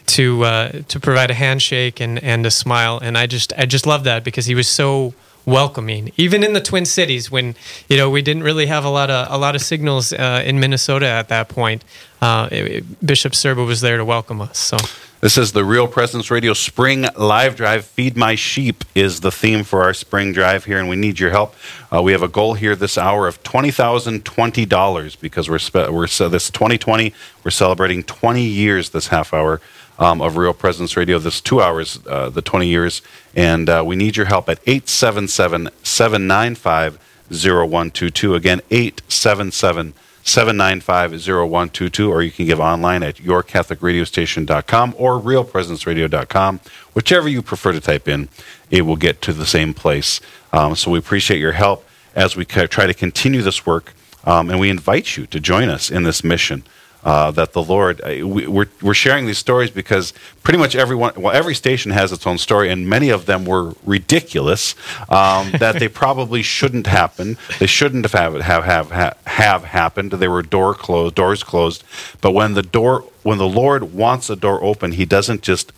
to 0.07 0.45
uh, 0.45 0.69
to 0.89 1.01
provide 1.01 1.31
a 1.31 1.35
handshake 1.35 2.01
and 2.01 2.23
and 2.23 2.47
a 2.47 2.51
smile, 2.51 2.99
and 3.03 3.17
I 3.19 3.27
just 3.27 3.53
I 3.59 3.67
just 3.67 3.87
love 3.87 4.05
that 4.05 4.25
because 4.25 4.47
he 4.47 4.55
was 4.55 4.69
so 4.69 5.15
welcoming 5.47 6.11
even 6.17 6.43
in 6.43 6.55
the 6.55 6.61
twin 6.61 6.87
cities 6.87 7.31
when 7.31 7.55
you 7.91 7.99
know 7.99 8.09
we 8.09 8.23
didn't 8.23 8.43
really 8.43 8.65
have 8.65 8.83
a 8.83 8.89
lot 8.89 9.11
of 9.11 9.27
a 9.31 9.37
lot 9.37 9.55
of 9.55 9.61
signals 9.61 10.11
uh, 10.11 10.43
in 10.43 10.59
minnesota 10.59 11.07
at 11.07 11.29
that 11.29 11.51
point 11.51 11.85
uh, 12.23 12.49
it- 12.51 13.07
bishop 13.07 13.35
Sirba 13.35 13.67
was 13.67 13.83
there 13.83 13.99
to 13.99 14.05
welcome 14.07 14.41
us 14.41 14.57
so 14.57 14.79
This 15.21 15.39
is 15.39 15.53
the 15.53 15.65
Real 15.65 15.89
Presence 15.89 16.31
Radio 16.31 16.53
Spring 16.53 17.07
Live 17.17 17.57
Drive. 17.57 17.87
Feed 17.87 18.15
My 18.15 18.35
Sheep 18.35 18.85
is 18.95 19.21
the 19.21 19.33
theme 19.33 19.65
for 19.65 19.83
our 19.83 19.95
spring 19.95 20.33
drive 20.33 20.67
here, 20.67 20.79
and 20.79 20.87
we 20.87 20.97
need 20.97 21.19
your 21.19 21.31
help. 21.31 21.55
Uh, 21.91 22.03
we 22.03 22.13
have 22.13 22.23
a 22.23 22.29
goal 22.29 22.53
here 22.55 22.77
this 22.77 22.99
hour 22.99 23.27
of 23.27 23.43
twenty 23.43 23.71
thousand 23.71 24.27
twenty 24.27 24.67
dollars 24.67 25.17
because 25.17 25.49
we're 25.49 25.59
spe- 25.59 25.89
we're 25.91 26.09
so 26.09 26.29
this 26.29 26.51
twenty 26.51 26.77
twenty 26.77 27.15
we're 27.43 27.51
celebrating 27.51 28.03
twenty 28.03 28.45
years 28.45 28.91
this 28.91 29.07
half 29.09 29.33
hour 29.33 29.63
um, 29.99 30.21
of 30.21 30.37
Real 30.37 30.53
Presence 30.53 30.95
Radio. 30.95 31.19
This 31.19 31.41
two 31.41 31.63
hours, 31.63 32.01
uh, 32.07 32.29
the 32.29 32.43
twenty 32.43 32.69
years, 32.69 33.01
and 33.35 33.71
uh, 33.71 33.83
we 33.87 33.97
need 33.97 34.19
your 34.19 34.27
help 34.27 34.51
at 34.51 34.59
877 34.67 35.71
795 35.83 36.99
0122. 37.31 38.35
Again, 38.35 38.61
877 38.71 39.53
795 39.53 40.04
0122, 40.25 42.11
or 42.11 42.23
you 42.23 42.31
can 42.31 42.47
give 42.47 42.59
online 42.59 43.03
at 43.03 43.17
yourcatholicradiostation.com 43.17 44.95
or 44.97 45.21
realpresenceradio.com. 45.21 46.61
Whichever 46.95 47.29
you 47.29 47.43
prefer 47.43 47.73
to 47.73 47.81
type 47.81 48.09
in, 48.09 48.29
it 48.71 48.83
will 48.83 48.97
get 48.97 49.21
to 49.23 49.33
the 49.33 49.47
same 49.47 49.75
place. 49.75 50.21
Um, 50.53 50.75
so 50.77 50.91
we 50.91 50.99
appreciate 50.99 51.41
your 51.41 51.53
help 51.53 51.87
as 52.15 52.37
we 52.37 52.45
try 52.45 52.87
to 52.87 52.95
continue 52.95 53.43
this 53.43 53.67
work, 53.67 53.93
um, 54.25 54.49
and 54.49 54.59
we 54.59 54.71
invite 54.71 55.17
you 55.17 55.27
to 55.27 55.41
join 55.41 55.69
us 55.69 55.91
in 55.91 56.05
this 56.05 56.25
mission. 56.25 56.65
Uh, 57.05 57.31
that 57.33 57.53
the 57.53 57.63
Lord, 57.63 58.01
uh, 58.01 58.27
we, 58.27 58.47
we're, 58.47 58.69
we're 58.81 58.95
sharing 58.95 59.27
these 59.27 59.37
stories 59.37 59.71
because 59.71 60.15
pretty 60.43 60.59
much 60.59 60.75
everyone, 60.75 61.13
well, 61.17 61.35
every 61.35 61.55
station 61.55 61.93
has 61.93 62.13
its 62.13 62.27
own 62.27 62.39
story, 62.39 62.71
and 62.71 62.89
many 62.89 63.11
of 63.11 63.27
them 63.27 63.45
were 63.45 63.75
ridiculous. 63.85 64.75
Um, 65.11 65.51
that 65.59 65.79
they 65.79 65.89
probably 65.89 66.43
shouldn't 66.43 66.87
happen. 66.87 67.37
They 67.59 67.67
shouldn't 67.67 68.11
have 68.11 68.35
have 68.41 68.65
have 68.65 68.91
have, 68.91 69.19
have 69.27 69.65
happened. 69.65 70.13
They 70.13 70.29
were 70.29 70.43
door 70.43 70.75
closed, 70.75 71.15
doors 71.15 71.43
closed. 71.43 71.85
But 72.21 72.33
when 72.33 72.55
the 72.55 72.63
door, 72.63 73.05
when 73.23 73.39
the 73.39 73.49
Lord 73.49 73.93
wants 73.95 74.31
a 74.31 74.37
door 74.37 74.63
open, 74.65 74.93
He 74.93 75.05
doesn't 75.05 75.43
just 75.43 75.73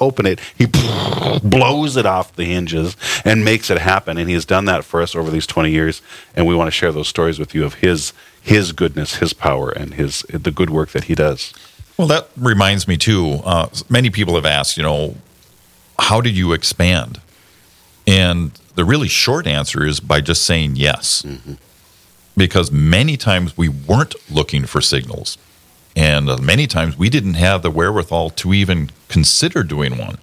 open 0.00 0.26
it. 0.26 0.40
He 0.56 0.66
blows 1.42 1.96
it 1.96 2.06
off 2.06 2.34
the 2.36 2.44
hinges 2.44 2.96
and 3.24 3.44
makes 3.44 3.70
it 3.70 3.78
happen. 3.78 4.18
And 4.18 4.28
He 4.28 4.34
has 4.34 4.44
done 4.44 4.66
that 4.66 4.84
for 4.84 5.02
us 5.02 5.14
over 5.14 5.30
these 5.30 5.46
20 5.46 5.70
years. 5.70 6.02
And 6.36 6.46
we 6.46 6.54
want 6.54 6.68
to 6.68 6.72
share 6.72 6.92
those 6.92 7.08
stories 7.08 7.38
with 7.38 7.54
you 7.54 7.64
of 7.64 7.74
His 7.74 8.12
His 8.44 8.72
goodness, 8.72 9.16
His 9.16 9.32
power, 9.32 9.70
and 9.70 9.94
His 9.94 10.20
the 10.28 10.50
good 10.50 10.68
work 10.68 10.90
that 10.90 11.04
He 11.04 11.14
does. 11.14 11.54
Well, 11.96 12.08
that 12.08 12.28
reminds 12.36 12.86
me 12.86 12.98
too. 12.98 13.40
Uh, 13.42 13.68
many 13.88 14.10
people 14.10 14.34
have 14.34 14.44
asked, 14.44 14.76
you 14.76 14.82
know, 14.82 15.16
how 15.98 16.20
did 16.20 16.36
you 16.36 16.52
expand? 16.52 17.20
And 18.06 18.50
the 18.74 18.84
really 18.84 19.08
short 19.08 19.46
answer 19.46 19.86
is 19.86 20.00
by 20.00 20.20
just 20.20 20.44
saying 20.44 20.76
yes. 20.76 21.24
Because 22.36 22.70
many 22.70 23.16
times 23.16 23.56
we 23.56 23.68
weren't 23.68 24.14
looking 24.30 24.66
for 24.66 24.80
signals. 24.80 25.38
And 25.96 26.28
uh, 26.28 26.36
many 26.38 26.66
times 26.66 26.98
we 26.98 27.08
didn't 27.08 27.34
have 27.34 27.62
the 27.62 27.70
wherewithal 27.70 28.30
to 28.30 28.52
even 28.52 28.90
consider 29.08 29.62
doing 29.62 29.96
one. 29.96 30.18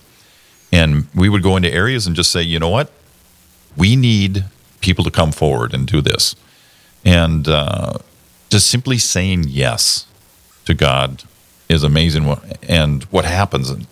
And 0.72 1.08
we 1.16 1.30
would 1.30 1.42
go 1.42 1.56
into 1.56 1.72
areas 1.74 2.06
and 2.06 2.16
just 2.16 2.32
say, 2.32 2.42
you 2.42 2.60
know 2.60 2.70
what? 2.70 2.92
We 3.76 3.96
need 3.96 4.44
people 4.82 5.04
to 5.06 5.12
come 5.12 5.32
forward 5.32 5.74
and 5.74 5.88
do 5.88 6.02
this. 6.02 6.36
And 7.06 7.48
uh, 7.48 8.00
just 8.52 8.70
simply 8.70 8.98
saying 8.98 9.46
yes 9.48 10.06
to 10.66 10.74
God 10.74 11.24
is 11.70 11.84
amazing. 11.84 12.26
What, 12.26 12.44
and 12.68 13.04
what 13.06 13.26
happens. 13.26 13.70
And, 13.70 13.88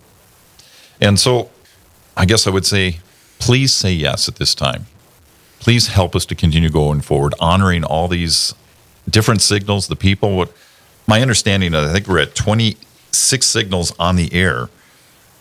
and 1.00 1.20
so 1.20 1.50
I 2.16 2.26
guess 2.26 2.46
I 2.46 2.50
would 2.50 2.66
say, 2.66 3.00
please 3.40 3.74
say 3.74 3.94
yes 3.94 4.28
at 4.28 4.36
this 4.36 4.54
time. 4.54 4.86
Please 5.60 5.88
help 5.88 6.16
us 6.16 6.26
to 6.26 6.36
continue 6.36 6.70
going 6.70 7.02
forward, 7.02 7.34
honoring 7.40 7.84
all 7.86 8.08
these 8.10 8.54
different 9.10 9.42
signals, 9.42 9.88
the 9.88 9.96
people. 9.96 10.36
What 10.36 10.52
my 11.08 11.22
understanding, 11.22 11.74
is 11.74 11.90
I 11.90 11.94
think 11.94 12.08
we're 12.08 12.20
at 12.20 12.36
26 12.36 13.46
signals 13.46 13.94
on 13.98 14.18
the 14.18 14.34
air, 14.34 14.70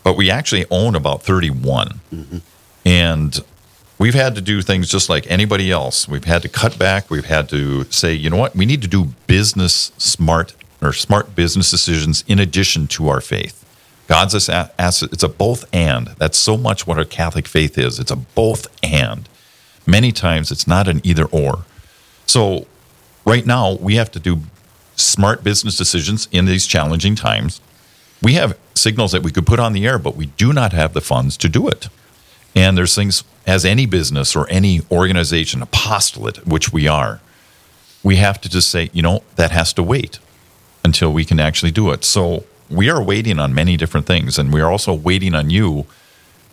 but 0.04 0.16
we 0.16 0.30
actually 0.30 0.64
own 0.70 0.94
about 0.94 1.22
31. 1.22 2.00
Mm-hmm. 2.12 2.38
And 2.84 3.40
we've 3.98 4.14
had 4.14 4.34
to 4.36 4.40
do 4.40 4.62
things 4.62 4.88
just 4.88 5.08
like 5.08 5.26
anybody 5.30 5.70
else. 5.70 6.08
We've 6.08 6.24
had 6.24 6.42
to 6.42 6.48
cut 6.48 6.78
back. 6.78 7.10
We've 7.10 7.24
had 7.26 7.48
to 7.50 7.84
say, 7.84 8.12
you 8.14 8.30
know 8.30 8.36
what, 8.36 8.54
we 8.56 8.66
need 8.66 8.82
to 8.82 8.88
do 8.88 9.12
business 9.26 9.92
smart 9.98 10.54
or 10.80 10.92
smart 10.92 11.34
business 11.34 11.70
decisions 11.70 12.24
in 12.28 12.38
addition 12.38 12.86
to 12.88 13.08
our 13.08 13.20
faith. 13.20 13.64
God's 14.06 14.32
this 14.32 14.48
a- 14.48 14.70
It's 14.78 15.22
a 15.22 15.28
both 15.28 15.64
and. 15.72 16.08
That's 16.18 16.38
so 16.38 16.56
much 16.56 16.86
what 16.86 16.98
our 16.98 17.04
Catholic 17.04 17.46
faith 17.46 17.76
is. 17.76 17.98
It's 17.98 18.10
a 18.10 18.16
both 18.16 18.66
and. 18.82 19.28
Many 19.86 20.12
times 20.12 20.50
it's 20.50 20.66
not 20.66 20.88
an 20.88 21.00
either 21.04 21.26
or. 21.26 21.64
So 22.26 22.66
right 23.24 23.44
now 23.44 23.74
we 23.74 23.96
have 23.96 24.10
to 24.12 24.20
do 24.20 24.42
smart 24.96 25.44
business 25.44 25.76
decisions 25.76 26.28
in 26.32 26.44
these 26.46 26.66
challenging 26.66 27.14
times. 27.16 27.60
We 28.22 28.34
have 28.34 28.56
signals 28.74 29.12
that 29.12 29.22
we 29.22 29.30
could 29.30 29.46
put 29.46 29.60
on 29.60 29.72
the 29.72 29.86
air, 29.86 29.98
but 29.98 30.16
we 30.16 30.26
do 30.26 30.52
not 30.52 30.72
have 30.72 30.92
the 30.92 31.00
funds 31.00 31.36
to 31.38 31.48
do 31.48 31.68
it. 31.68 31.88
And 32.54 32.76
there's 32.78 32.94
things, 32.94 33.24
as 33.48 33.64
any 33.64 33.86
business 33.86 34.36
or 34.36 34.46
any 34.50 34.82
organization, 34.92 35.62
apostolate, 35.62 36.46
which 36.46 36.70
we 36.70 36.86
are, 36.86 37.18
we 38.02 38.16
have 38.16 38.38
to 38.42 38.48
just 38.48 38.70
say, 38.70 38.90
you 38.92 39.00
know, 39.00 39.22
that 39.36 39.50
has 39.50 39.72
to 39.72 39.82
wait 39.82 40.18
until 40.84 41.10
we 41.10 41.24
can 41.24 41.40
actually 41.40 41.70
do 41.70 41.90
it. 41.90 42.04
So 42.04 42.44
we 42.68 42.90
are 42.90 43.02
waiting 43.02 43.38
on 43.38 43.54
many 43.54 43.78
different 43.78 44.06
things, 44.06 44.38
and 44.38 44.52
we 44.52 44.60
are 44.60 44.70
also 44.70 44.92
waiting 44.92 45.34
on 45.34 45.48
you 45.48 45.86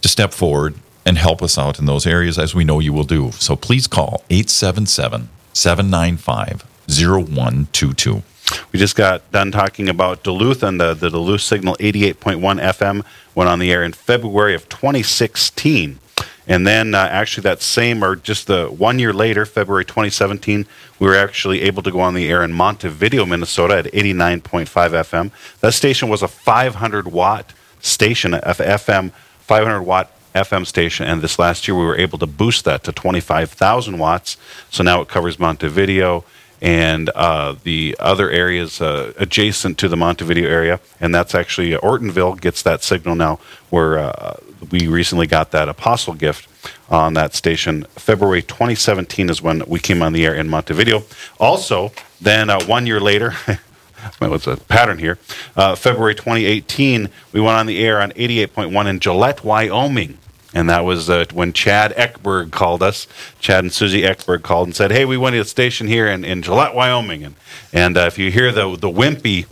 to 0.01 0.07
step 0.07 0.33
forward 0.33 0.75
and 1.05 1.17
help 1.17 1.43
us 1.43 1.57
out 1.57 1.79
in 1.79 1.85
those 1.85 2.07
areas 2.07 2.39
as 2.39 2.55
we 2.55 2.63
know 2.63 2.79
you 2.79 2.93
will 2.93 3.03
do. 3.03 3.31
So 3.33 3.57
please 3.57 3.87
call 3.87 4.23
877 4.29 5.27
795 5.51 6.63
0122. 6.87 8.23
We 8.71 8.79
just 8.79 8.95
got 8.95 9.29
done 9.33 9.51
talking 9.51 9.89
about 9.89 10.23
Duluth 10.23 10.63
and 10.63 10.79
the, 10.79 10.93
the 10.93 11.09
Duluth 11.09 11.41
Signal 11.41 11.75
88.1 11.75 12.39
FM 12.61 13.03
went 13.33 13.49
on 13.49 13.59
the 13.59 13.71
air 13.71 13.83
in 13.83 13.91
February 13.91 14.55
of 14.55 14.69
2016. 14.69 15.99
And 16.47 16.67
then, 16.67 16.93
uh, 16.93 16.99
actually, 16.99 17.41
that 17.43 17.61
same 17.61 18.03
or 18.03 18.15
just 18.15 18.47
the 18.47 18.67
one 18.67 18.99
year 18.99 19.13
later, 19.13 19.45
February 19.45 19.85
2017, 19.85 20.67
we 20.99 21.07
were 21.07 21.15
actually 21.15 21.61
able 21.63 21.81
to 21.83 21.91
go 21.91 22.01
on 22.01 22.13
the 22.13 22.29
air 22.29 22.43
in 22.43 22.53
Montevideo, 22.53 23.25
Minnesota 23.25 23.77
at 23.77 23.85
89.5 23.85 24.67
FM. 24.67 25.31
That 25.61 25.73
station 25.73 26.09
was 26.09 26.21
a 26.21 26.27
500 26.27 27.07
watt 27.07 27.53
station, 27.79 28.33
FM 28.33 29.11
500 29.39 29.81
watt 29.81 30.11
FM 30.33 30.65
station, 30.65 31.07
and 31.07 31.21
this 31.21 31.39
last 31.39 31.67
year 31.67 31.77
we 31.77 31.85
were 31.85 31.97
able 31.97 32.17
to 32.19 32.27
boost 32.27 32.65
that 32.65 32.83
to 32.83 32.91
25,000 32.91 33.97
watts. 33.97 34.37
So 34.69 34.83
now 34.83 35.01
it 35.01 35.07
covers 35.07 35.39
Montevideo 35.39 36.25
and 36.61 37.09
uh, 37.09 37.55
the 37.63 37.95
other 37.99 38.29
areas 38.29 38.81
uh, 38.81 39.13
adjacent 39.17 39.77
to 39.77 39.87
the 39.87 39.97
Montevideo 39.97 40.49
area, 40.49 40.79
and 40.99 41.13
that's 41.13 41.35
actually 41.35 41.71
Ortonville 41.71 42.39
gets 42.39 42.61
that 42.63 42.83
signal 42.83 43.15
now. 43.15 43.39
Where 43.69 43.97
uh, 43.97 44.37
we 44.71 44.87
recently 44.87 45.27
got 45.27 45.51
that 45.51 45.69
apostle 45.69 46.13
gift 46.13 46.47
on 46.89 47.13
that 47.13 47.33
station. 47.33 47.83
February 47.95 48.41
2017 48.41 49.29
is 49.29 49.41
when 49.41 49.63
we 49.67 49.79
came 49.79 50.01
on 50.01 50.13
the 50.13 50.25
air 50.25 50.35
in 50.35 50.49
Montevideo. 50.49 51.03
Also, 51.39 51.91
then 52.21 52.49
uh, 52.49 52.63
one 52.65 52.85
year 52.87 52.99
later. 52.99 53.33
what's 54.19 54.47
a 54.47 54.57
pattern 54.57 54.99
here? 54.99 55.17
Uh, 55.55 55.75
February 55.75 56.15
2018, 56.15 57.09
we 57.31 57.41
went 57.41 57.57
on 57.57 57.65
the 57.65 57.83
air 57.83 58.01
on 58.01 58.11
88.1 58.11 58.87
in 58.87 58.99
Gillette, 58.99 59.43
Wyoming. 59.43 60.17
And 60.53 60.69
that 60.69 60.85
was 60.85 61.09
uh, 61.09 61.25
when 61.33 61.51
Chad 61.51 61.93
Eckberg 61.95 62.51
called 62.51 62.81
us. 62.81 63.07
Chad 63.39 63.65
and 63.65 63.73
Susie 63.73 64.03
Eckberg 64.03 64.41
called 64.41 64.69
and 64.69 64.75
said, 64.75 64.89
"Hey, 64.89 65.03
we 65.03 65.17
went 65.17 65.33
to 65.33 65.41
a 65.41 65.45
station 65.45 65.87
here 65.87 66.07
in, 66.07 66.23
in 66.23 66.41
Gillette, 66.41 66.73
Wyoming." 66.73 67.25
And 67.25 67.35
and 67.73 67.97
uh, 67.97 68.01
if 68.01 68.17
you 68.17 68.31
hear 68.31 68.53
the 68.53 68.77
the 68.77 68.87
wimpy 68.87 69.47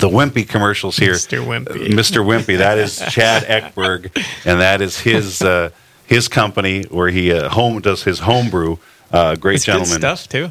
the 0.00 0.08
Wimpy 0.08 0.48
commercials 0.48 0.96
here, 0.96 1.12
Mr. 1.14 1.44
Wimpy. 1.44 1.88
Mr. 1.88 2.24
Wimpy, 2.24 2.58
that 2.58 2.78
is 2.78 2.98
Chad 3.10 3.44
Eckberg, 3.44 4.10
and 4.44 4.60
that 4.60 4.80
is 4.80 4.98
his 5.00 5.42
uh, 5.42 5.70
his 6.06 6.28
company 6.28 6.82
where 6.84 7.08
he 7.08 7.32
uh, 7.32 7.48
home 7.48 7.80
does 7.80 8.04
his 8.04 8.20
homebrew. 8.20 8.76
Uh, 9.12 9.36
great 9.36 9.56
It's 9.56 9.64
gentleman. 9.64 9.98
stuff 9.98 10.28
too. 10.28 10.50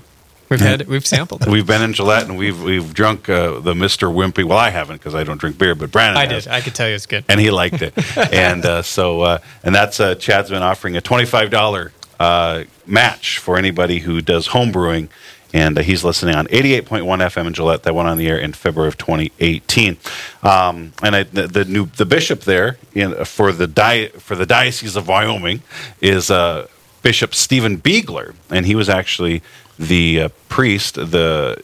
We've 0.49 0.60
had 0.60 0.88
we've 0.88 1.05
sampled. 1.05 1.41
it. 1.41 1.47
We've 1.49 1.65
been 1.65 1.81
in 1.81 1.93
Gillette 1.93 2.25
and 2.29 2.38
we've 2.38 2.62
we've 2.62 2.93
drunk 2.93 3.27
uh, 3.29 3.60
the 3.60 3.73
Mr. 3.73 4.13
Wimpy. 4.13 4.43
Well, 4.43 4.58
I 4.60 4.69
haven't 4.69 4.97
because 4.97 5.15
I 5.15 5.23
don't 5.23 5.39
drink 5.39 5.58
beer, 5.58 5.73
but 5.73 5.91
Brandon 5.91 6.17
I 6.21 6.31
has. 6.31 6.43
did. 6.43 6.53
I 6.53 6.62
could 6.62 6.75
tell 6.75 6.88
you 6.88 6.93
it's 6.95 7.08
good. 7.08 7.25
and 7.27 7.39
he 7.39 7.49
liked 7.49 7.81
it. 7.81 7.93
and 8.34 8.63
uh, 8.63 8.81
so, 8.84 9.21
uh, 9.21 9.38
and 9.63 9.73
that's 9.73 9.99
uh, 9.99 10.13
Chad's 10.15 10.51
been 10.51 10.62
offering 10.62 10.95
a 10.95 11.01
twenty-five 11.01 11.49
dollar 11.49 11.91
uh, 12.19 12.63
match 12.86 13.39
for 13.39 13.58
anybody 13.58 13.99
who 13.99 14.21
does 14.21 14.47
home 14.47 14.71
brewing. 14.71 15.10
And 15.56 15.78
uh, 15.78 15.84
he's 15.84 16.04
listening 16.04 16.36
on 16.36 16.48
88.1 16.48 17.06
FM 17.06 17.48
in 17.48 17.54
Gillette. 17.54 17.84
That 17.84 17.96
went 17.96 18.10
on 18.10 18.18
the 18.18 18.28
air 18.28 18.38
in 18.38 18.52
February 18.52 18.89
of 18.89 18.98
2018. 18.98 19.96
Um, 20.44 20.91
and 21.02 21.15
I, 21.15 21.24
the, 21.24 21.48
the 21.48 21.63
new 21.63 21.86
the 21.86 22.06
bishop 22.06 22.41
there 22.41 22.78
in, 22.94 23.24
for 23.24 23.54
the 23.54 23.65
di- 23.65 24.10
for 24.10 24.36
the 24.36 24.46
diocese 24.46 24.98
of 24.98 25.08
Wyoming 25.08 25.62
is 26.02 26.30
uh, 26.30 26.68
Bishop 27.04 27.34
Stephen 27.34 27.78
Biegler, 27.78 28.36
and 28.50 28.65
he 28.65 28.76
was 28.76 28.89
actually 28.89 29.41
the 29.80 30.24
uh, 30.24 30.30
priest, 30.50 30.96
the 30.96 31.63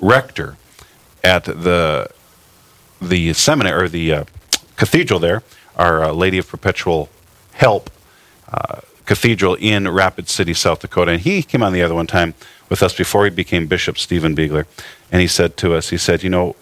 rector 0.00 0.56
at 1.22 1.44
the 1.44 2.08
the 3.02 3.34
seminary 3.34 3.84
or 3.84 3.88
the 3.88 4.12
uh, 4.14 4.24
cathedral 4.76 5.20
there, 5.20 5.42
our 5.76 6.04
uh, 6.04 6.12
Lady 6.12 6.38
of 6.38 6.48
Perpetual 6.48 7.10
Help 7.52 7.90
uh, 8.50 8.80
Cathedral 9.06 9.54
in 9.54 9.88
Rapid 9.88 10.28
City, 10.28 10.52
South 10.52 10.80
Dakota. 10.80 11.12
And 11.12 11.20
he 11.20 11.42
came 11.42 11.62
on 11.62 11.72
the 11.72 11.82
other 11.82 11.94
one 11.94 12.06
time 12.06 12.34
with 12.68 12.82
us 12.82 12.94
before 12.94 13.24
he 13.24 13.30
became 13.30 13.66
Bishop 13.66 13.98
Stephen 13.98 14.36
Biegler. 14.36 14.66
And 15.10 15.20
he 15.20 15.28
said 15.28 15.56
to 15.58 15.74
us, 15.74 15.90
he 15.90 15.96
said, 15.96 16.22
you 16.22 16.30
know, 16.30 16.56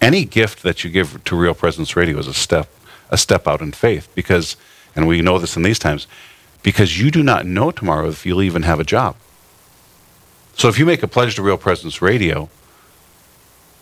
any 0.00 0.24
gift 0.24 0.62
that 0.62 0.82
you 0.82 0.90
give 0.90 1.22
to 1.24 1.36
Real 1.36 1.54
Presence 1.54 1.94
Radio 1.96 2.18
is 2.18 2.26
a 2.26 2.34
step, 2.34 2.68
a 3.10 3.18
step 3.18 3.46
out 3.46 3.60
in 3.60 3.72
faith 3.72 4.08
because, 4.14 4.56
and 4.96 5.06
we 5.06 5.20
know 5.20 5.38
this 5.38 5.56
in 5.56 5.62
these 5.62 5.78
times, 5.78 6.06
because 6.62 7.00
you 7.00 7.10
do 7.10 7.22
not 7.22 7.44
know 7.44 7.70
tomorrow 7.70 8.08
if 8.08 8.24
you'll 8.24 8.42
even 8.42 8.62
have 8.62 8.80
a 8.80 8.84
job. 8.84 9.16
So 10.54 10.68
if 10.68 10.78
you 10.78 10.86
make 10.86 11.02
a 11.02 11.08
pledge 11.08 11.34
to 11.36 11.42
Real 11.42 11.58
Presence 11.58 12.00
Radio, 12.00 12.48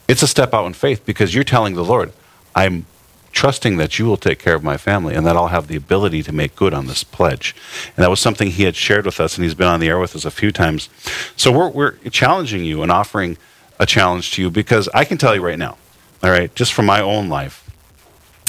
it's 0.06 0.22
a 0.22 0.28
step 0.28 0.54
out 0.54 0.66
in 0.66 0.72
faith 0.72 1.04
because 1.04 1.34
you're 1.34 1.44
telling 1.44 1.74
the 1.74 1.84
Lord, 1.84 2.12
I'm 2.54 2.86
trusting 3.32 3.76
that 3.76 3.98
you 3.98 4.06
will 4.06 4.16
take 4.16 4.38
care 4.38 4.54
of 4.54 4.64
my 4.64 4.76
family 4.76 5.14
and 5.14 5.26
that 5.26 5.36
I'll 5.36 5.48
have 5.48 5.68
the 5.68 5.76
ability 5.76 6.22
to 6.24 6.32
make 6.32 6.56
good 6.56 6.74
on 6.74 6.86
this 6.86 7.04
pledge. 7.04 7.54
And 7.96 8.02
that 8.02 8.10
was 8.10 8.20
something 8.20 8.50
he 8.50 8.64
had 8.64 8.76
shared 8.76 9.06
with 9.06 9.20
us, 9.20 9.36
and 9.36 9.44
he's 9.44 9.54
been 9.54 9.68
on 9.68 9.80
the 9.80 9.88
air 9.88 9.98
with 9.98 10.16
us 10.16 10.24
a 10.24 10.30
few 10.30 10.50
times. 10.50 10.88
So 11.36 11.52
we're, 11.52 11.70
we're 11.70 11.92
challenging 12.10 12.64
you 12.64 12.82
and 12.82 12.90
offering 12.90 13.36
a 13.78 13.86
challenge 13.86 14.32
to 14.32 14.42
you 14.42 14.50
because 14.50 14.88
I 14.94 15.04
can 15.04 15.18
tell 15.18 15.34
you 15.34 15.42
right 15.42 15.58
now, 15.58 15.76
all 16.22 16.30
right, 16.30 16.52
just 16.54 16.72
from 16.72 16.86
my 16.86 17.00
own 17.00 17.28
life, 17.28 17.64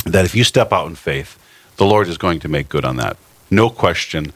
that 0.06 0.26
if 0.26 0.34
you 0.34 0.44
step 0.44 0.74
out 0.74 0.88
in 0.88 0.96
faith, 0.96 1.38
the 1.78 1.86
Lord 1.86 2.08
is 2.08 2.18
going 2.18 2.40
to 2.40 2.48
make 2.48 2.68
good 2.68 2.86
on 2.86 2.96
that. 2.98 3.18
No 3.52 3.70
question. 3.70 4.34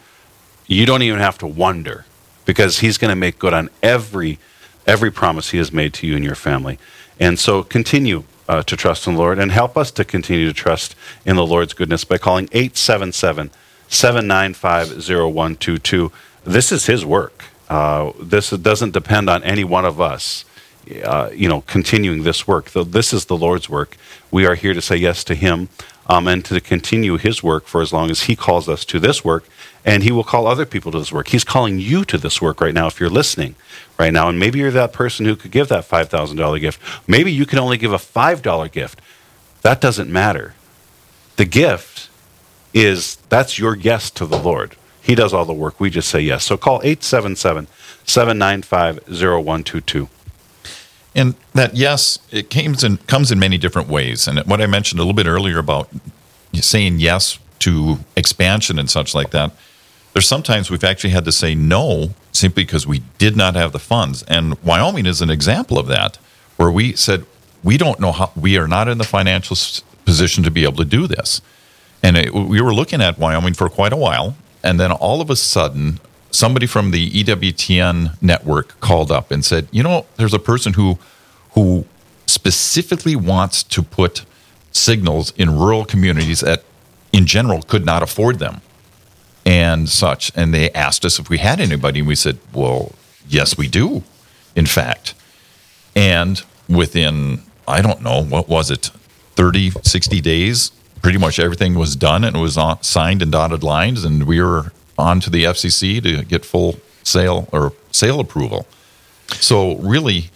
You 0.67 0.85
don't 0.85 1.01
even 1.01 1.19
have 1.19 1.37
to 1.39 1.47
wonder 1.47 2.05
because 2.45 2.79
he's 2.79 2.97
going 2.97 3.09
to 3.09 3.15
make 3.15 3.39
good 3.39 3.53
on 3.53 3.69
every 3.81 4.39
every 4.85 5.11
promise 5.11 5.51
he 5.51 5.57
has 5.57 5.71
made 5.71 5.93
to 5.93 6.05
you 6.05 6.15
and 6.15 6.25
your 6.25 6.35
family. 6.35 6.77
And 7.19 7.39
so 7.39 7.63
continue 7.63 8.23
uh, 8.47 8.63
to 8.63 8.75
trust 8.75 9.07
in 9.07 9.13
the 9.13 9.19
Lord 9.19 9.39
and 9.39 9.51
help 9.51 9.77
us 9.77 9.91
to 9.91 10.05
continue 10.05 10.47
to 10.47 10.53
trust 10.53 10.95
in 11.25 11.35
the 11.35 11.45
Lord's 11.45 11.73
goodness 11.73 12.03
by 12.03 12.17
calling 12.17 12.49
877 12.51 13.51
795 13.87 14.89
0122. 15.07 16.11
This 16.43 16.71
is 16.71 16.85
his 16.87 17.05
work. 17.05 17.45
Uh, 17.69 18.11
this 18.19 18.49
doesn't 18.49 18.91
depend 18.91 19.29
on 19.29 19.43
any 19.43 19.63
one 19.63 19.85
of 19.85 20.01
us. 20.01 20.45
Uh, 21.03 21.29
you 21.33 21.47
know, 21.47 21.61
continuing 21.61 22.23
this 22.23 22.45
work. 22.45 22.69
This 22.71 23.13
is 23.13 23.25
the 23.25 23.37
Lord's 23.37 23.69
work. 23.69 23.95
We 24.31 24.45
are 24.45 24.55
here 24.55 24.73
to 24.73 24.81
say 24.81 24.97
yes 24.97 25.23
to 25.23 25.33
Him 25.33 25.69
um, 26.07 26.27
and 26.27 26.43
to 26.43 26.59
continue 26.59 27.17
His 27.17 27.41
work 27.41 27.67
for 27.67 27.81
as 27.81 27.93
long 27.93 28.11
as 28.11 28.23
He 28.23 28.35
calls 28.35 28.67
us 28.67 28.83
to 28.85 28.99
this 28.99 29.23
work, 29.23 29.45
and 29.85 30.03
He 30.03 30.11
will 30.11 30.23
call 30.23 30.47
other 30.47 30.65
people 30.65 30.91
to 30.91 30.99
this 30.99 31.11
work. 31.11 31.27
He's 31.29 31.43
calling 31.43 31.79
you 31.79 32.05
to 32.05 32.17
this 32.17 32.41
work 32.41 32.61
right 32.61 32.73
now 32.73 32.87
if 32.87 32.99
you're 32.99 33.09
listening 33.09 33.55
right 33.99 34.13
now, 34.13 34.29
and 34.29 34.39
maybe 34.39 34.59
you're 34.59 34.71
that 34.71 34.93
person 34.93 35.25
who 35.25 35.35
could 35.35 35.51
give 35.51 35.67
that 35.69 35.85
five 35.85 36.09
thousand 36.09 36.37
dollar 36.37 36.59
gift. 36.59 36.79
Maybe 37.07 37.31
you 37.31 37.45
can 37.45 37.59
only 37.59 37.77
give 37.77 37.93
a 37.93 37.99
five 37.99 38.41
dollar 38.41 38.67
gift. 38.67 39.01
That 39.61 39.81
doesn't 39.81 40.11
matter. 40.11 40.55
The 41.37 41.45
gift 41.45 42.09
is 42.73 43.17
that's 43.29 43.57
your 43.57 43.75
yes 43.75 44.09
to 44.11 44.25
the 44.25 44.37
Lord. 44.37 44.75
He 45.01 45.15
does 45.15 45.33
all 45.33 45.45
the 45.45 45.53
work. 45.53 45.79
We 45.79 45.89
just 45.89 46.09
say 46.09 46.21
yes. 46.21 46.45
So 46.45 46.57
call 46.57 46.81
877 46.83 47.67
795 48.05 48.99
0122. 49.07 50.07
And 51.15 51.35
that 51.53 51.75
yes, 51.75 52.19
it 52.31 52.55
in 52.55 52.97
comes 52.97 53.31
in 53.31 53.37
many 53.37 53.57
different 53.57 53.89
ways. 53.89 54.27
And 54.27 54.39
what 54.39 54.61
I 54.61 54.65
mentioned 54.65 54.99
a 54.99 55.03
little 55.03 55.13
bit 55.13 55.27
earlier 55.27 55.59
about 55.59 55.89
saying 56.53 56.99
yes 56.99 57.37
to 57.59 57.99
expansion 58.15 58.79
and 58.79 58.89
such 58.89 59.13
like 59.13 59.31
that, 59.31 59.51
there's 60.13 60.27
sometimes 60.27 60.69
we've 60.69 60.83
actually 60.83 61.09
had 61.09 61.25
to 61.25 61.31
say 61.31 61.55
no 61.55 62.11
simply 62.31 62.63
because 62.63 62.87
we 62.87 63.01
did 63.17 63.35
not 63.35 63.55
have 63.55 63.71
the 63.71 63.79
funds. 63.79 64.23
And 64.23 64.57
Wyoming 64.63 65.05
is 65.05 65.21
an 65.21 65.29
example 65.29 65.77
of 65.79 65.87
that, 65.87 66.17
where 66.57 66.71
we 66.71 66.93
said 66.93 67.25
we 67.63 67.77
don't 67.77 67.99
know 67.99 68.11
how 68.11 68.31
we 68.35 68.57
are 68.57 68.67
not 68.67 68.87
in 68.87 68.97
the 68.97 69.03
financial 69.03 69.57
position 70.05 70.43
to 70.43 70.51
be 70.51 70.63
able 70.63 70.77
to 70.77 70.85
do 70.85 71.07
this. 71.07 71.41
And 72.03 72.17
it, 72.17 72.33
we 72.33 72.61
were 72.61 72.73
looking 72.73 73.01
at 73.01 73.17
Wyoming 73.17 73.53
for 73.53 73.69
quite 73.69 73.93
a 73.93 73.97
while, 73.97 74.35
and 74.61 74.79
then 74.79 74.91
all 74.91 75.21
of 75.21 75.29
a 75.29 75.35
sudden, 75.35 75.99
somebody 76.31 76.67
from 76.67 76.91
the 76.91 77.09
EWTN 77.09 78.21
network 78.21 78.79
called 78.81 79.11
up 79.11 79.31
and 79.31 79.43
said, 79.43 79.67
"You 79.71 79.83
know, 79.83 80.05
there's 80.17 80.33
a 80.33 80.39
person 80.39 80.73
who 80.73 80.99
who 81.51 81.85
specifically 82.25 83.15
wants 83.15 83.63
to 83.63 83.81
put 83.81 84.25
signals 84.71 85.31
in 85.37 85.57
rural 85.57 85.85
communities 85.85 86.41
that, 86.41 86.63
in 87.11 87.25
general, 87.25 87.61
could 87.61 87.85
not 87.85 88.01
afford 88.03 88.39
them, 88.39 88.61
and 89.45 89.89
such." 89.89 90.31
And 90.35 90.53
they 90.53 90.71
asked 90.71 91.05
us 91.05 91.19
if 91.19 91.29
we 91.29 91.37
had 91.39 91.59
anybody, 91.59 91.99
and 91.99 92.07
we 92.07 92.15
said, 92.15 92.37
"Well, 92.53 92.93
yes, 93.27 93.57
we 93.57 93.67
do, 93.67 94.03
in 94.55 94.65
fact." 94.65 95.13
And 95.95 96.41
within, 96.67 97.41
I 97.67 97.81
don't 97.81 98.01
know, 98.01 98.23
what 98.23 98.49
was 98.49 98.71
it, 98.71 98.89
30, 99.35 99.71
60 99.83 100.21
days, 100.21 100.71
pretty 101.01 101.17
much 101.17 101.37
everything 101.39 101.75
was 101.75 101.95
done 101.95 102.23
and 102.23 102.35
it 102.35 102.39
was 102.39 102.57
on, 102.57 102.81
signed 102.81 103.21
and 103.21 103.31
dotted 103.31 103.61
lines, 103.63 104.03
and 104.03 104.23
we 104.25 104.41
were 104.41 104.71
on 104.97 105.19
to 105.19 105.29
the 105.29 105.43
FCC 105.43 106.01
to 106.01 106.23
get 106.23 106.45
full 106.45 106.77
sale 107.03 107.47
or 107.51 107.73
sale 107.91 108.19
approval. 108.19 108.65
So 109.39 109.75
really, 109.77 110.29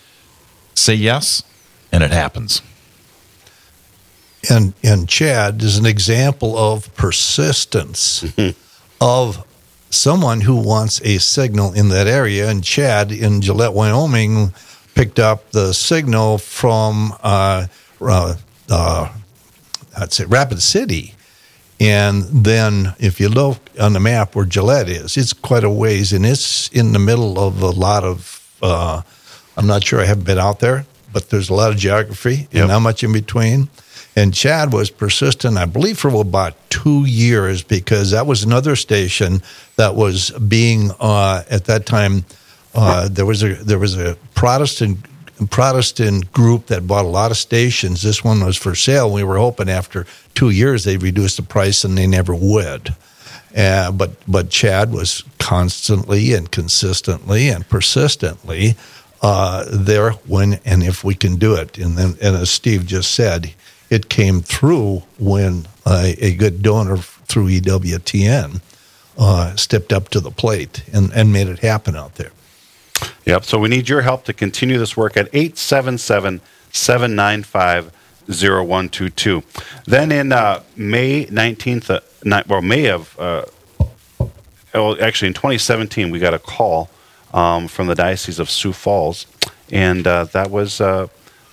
say 0.75 0.93
yes, 0.95 1.43
and 1.91 2.03
it 2.03 2.11
happens. 2.11 2.61
and 4.49 4.73
and 4.83 5.07
Chad 5.09 5.61
is 5.63 5.77
an 5.77 5.85
example 5.85 6.57
of 6.57 6.93
persistence 6.95 8.23
of 8.99 9.45
someone 9.89 10.41
who 10.41 10.55
wants 10.55 11.01
a 11.01 11.17
signal 11.17 11.73
in 11.73 11.89
that 11.89 12.07
area. 12.07 12.49
And 12.49 12.63
Chad 12.63 13.11
in 13.11 13.41
Gillette, 13.41 13.73
Wyoming, 13.73 14.53
picked 14.95 15.19
up 15.19 15.51
the 15.51 15.73
signal 15.73 16.37
from 16.37 17.13
uh, 17.21 17.67
uh, 18.01 18.35
uh, 18.69 19.13
I'd 19.97 20.13
say 20.13 20.25
Rapid 20.25 20.61
City. 20.61 21.13
And 21.79 22.23
then, 22.23 22.95
if 22.99 23.19
you 23.19 23.29
look 23.29 23.59
on 23.79 23.93
the 23.93 23.99
map 23.99 24.35
where 24.35 24.45
Gillette 24.45 24.89
is, 24.89 25.15
it's 25.15 25.31
quite 25.31 25.63
a 25.63 25.69
ways, 25.69 26.11
and 26.11 26.25
it's 26.25 26.69
in 26.69 26.91
the 26.91 26.99
middle 26.99 27.37
of 27.39 27.61
a 27.61 27.69
lot 27.69 28.03
of. 28.03 28.33
Uh, 28.63 29.03
I'm 29.55 29.67
not 29.67 29.83
sure 29.83 30.01
I 30.01 30.05
haven't 30.05 30.25
been 30.25 30.39
out 30.39 30.59
there, 30.59 30.87
but 31.13 31.29
there's 31.29 31.49
a 31.49 31.53
lot 31.53 31.69
of 31.71 31.77
geography 31.77 32.47
Yep. 32.51 32.53
and 32.53 32.67
not 32.69 32.79
much 32.79 33.03
in 33.03 33.13
between. 33.13 33.69
And 34.17 34.33
Chad 34.33 34.73
was 34.73 34.89
persistent, 34.89 35.57
I 35.57 35.65
believe, 35.65 35.99
for 35.99 36.09
about 36.09 36.55
two 36.71 37.05
years 37.05 37.61
because 37.61 38.09
that 38.09 38.25
was 38.25 38.41
another 38.41 38.75
station 38.75 39.43
that 39.75 39.93
was 39.93 40.31
being 40.31 40.89
uh, 40.99 41.43
at 41.51 41.65
that 41.65 41.85
time. 41.85 42.25
Uh, 42.73 43.09
there 43.09 43.27
was 43.27 43.43
a 43.43 43.53
there 43.53 43.77
was 43.77 43.95
a 43.95 44.17
Protestant 44.33 45.05
Protestant 45.51 46.33
group 46.33 46.65
that 46.65 46.87
bought 46.87 47.05
a 47.05 47.07
lot 47.07 47.29
of 47.29 47.37
stations. 47.37 48.01
This 48.01 48.23
one 48.23 48.43
was 48.43 48.57
for 48.57 48.73
sale. 48.73 49.13
We 49.13 49.23
were 49.23 49.37
hoping 49.37 49.69
after 49.69 50.07
two 50.33 50.49
years 50.49 50.83
they'd 50.83 51.03
reduce 51.03 51.37
the 51.37 51.43
price, 51.43 51.83
and 51.83 51.95
they 51.95 52.07
never 52.07 52.33
would. 52.33 52.95
Uh, 53.55 53.91
but 53.91 54.13
but 54.27 54.49
Chad 54.49 54.91
was 54.91 55.23
constantly 55.37 56.33
and 56.33 56.51
consistently 56.51 57.49
and 57.49 57.69
persistently 57.69 58.77
uh, 59.21 59.63
there 59.71 60.13
when 60.25 60.59
and 60.65 60.81
if 60.81 61.03
we 61.03 61.13
can 61.13 61.35
do 61.35 61.53
it. 61.53 61.77
And 61.77 61.95
then 61.95 62.17
and 62.19 62.35
as 62.35 62.49
Steve 62.49 62.87
just 62.87 63.13
said, 63.13 63.53
it 63.89 64.09
came 64.09 64.41
through 64.41 65.03
when 65.19 65.67
uh, 65.85 66.13
a 66.17 66.35
good 66.35 66.61
donor 66.61 66.97
through 66.97 67.47
EWTN 67.47 68.61
uh, 69.17 69.55
stepped 69.55 69.91
up 69.91 70.09
to 70.09 70.19
the 70.19 70.31
plate 70.31 70.83
and, 70.93 71.11
and 71.13 71.31
made 71.31 71.47
it 71.47 71.59
happen 71.59 71.95
out 71.95 72.15
there. 72.15 72.31
Yep. 73.25 73.43
So 73.43 73.59
we 73.59 73.69
need 73.69 73.89
your 73.89 74.01
help 74.01 74.23
to 74.25 74.33
continue 74.33 74.77
this 74.77 74.95
work 74.95 75.17
at 75.17 75.29
877 75.33 76.41
795 76.71 77.91
0122. 78.27 79.43
Then 79.85 80.11
in 80.11 80.31
uh, 80.31 80.63
May 80.75 81.25
19th, 81.25 81.89
uh, 81.89 82.43
well, 82.47 82.61
May 82.61 82.89
of, 82.89 83.17
uh, 83.19 83.45
well, 84.73 85.01
actually 85.01 85.29
in 85.29 85.33
2017, 85.33 86.11
we 86.11 86.19
got 86.19 86.33
a 86.33 86.39
call 86.39 86.89
um, 87.33 87.67
from 87.67 87.87
the 87.87 87.95
Diocese 87.95 88.39
of 88.39 88.49
Sioux 88.49 88.73
Falls. 88.73 89.27
And 89.71 90.05
uh, 90.05 90.25
that 90.25 90.51
was, 90.51 90.81
uh, 90.81 91.07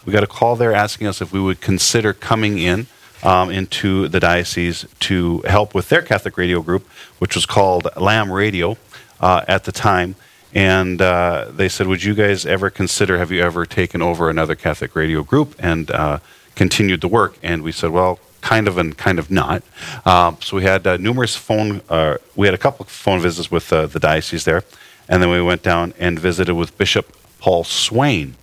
we 0.05 0.13
got 0.13 0.23
a 0.23 0.29
call 0.29 0.57
there 0.57 0.73
asking 0.73 1.07
us 1.07 1.21
if 1.21 1.33
we 1.33 1.41
would 1.41 1.61
consider 1.61 2.13
coming 2.13 2.59
in 2.59 2.87
um, 3.23 3.51
into 3.51 4.09
the 4.09 4.21
diocese 4.21 4.87
to 5.01 5.41
help 5.41 5.75
with 5.75 5.89
their 5.89 6.03
Catholic 6.03 6.37
radio 6.37 6.61
group, 6.61 6.87
which 7.19 7.35
was 7.35 7.47
called 7.47 7.89
Lamb 7.97 8.31
Radio 8.31 8.77
uh, 9.21 9.45
at 9.49 9.65
the 9.65 9.73
time. 9.73 10.15
And 10.55 11.01
uh, 11.03 11.49
they 11.51 11.69
said, 11.69 11.87
Would 11.87 12.05
you 12.05 12.15
guys 12.15 12.47
ever 12.47 12.71
consider, 12.71 13.19
have 13.19 13.33
you 13.33 13.43
ever 13.43 13.67
taken 13.67 14.03
over 14.03 14.31
another 14.31 14.55
Catholic 14.55 14.95
radio 14.95 15.23
group 15.23 15.57
and 15.59 15.91
uh, 15.91 16.19
continued 16.55 17.01
the 17.01 17.09
work? 17.09 17.37
And 17.43 17.63
we 17.63 17.73
said, 17.73 17.91
Well, 17.91 18.21
kind 18.41 18.69
of 18.69 18.77
and 18.77 18.97
kind 18.97 19.19
of 19.19 19.31
not. 19.31 19.63
Um, 20.05 20.37
so 20.41 20.59
we 20.59 20.65
had 20.65 20.87
uh, 20.87 20.99
numerous 20.99 21.35
phone, 21.35 21.81
uh, 21.89 22.19
we 22.37 22.47
had 22.47 22.55
a 22.55 22.59
couple 22.59 22.85
of 22.85 22.91
phone 22.91 23.21
visits 23.21 23.51
with 23.51 23.73
uh, 23.73 23.87
the 23.87 23.99
diocese 23.99 24.45
there. 24.45 24.63
And 25.09 25.23
then 25.23 25.31
we 25.31 25.43
went 25.43 25.63
down 25.63 25.95
and 25.99 26.19
visited 26.19 26.55
with 26.55 26.77
Bishop 26.79 27.17
Paul 27.41 27.65
Swain 27.65 28.37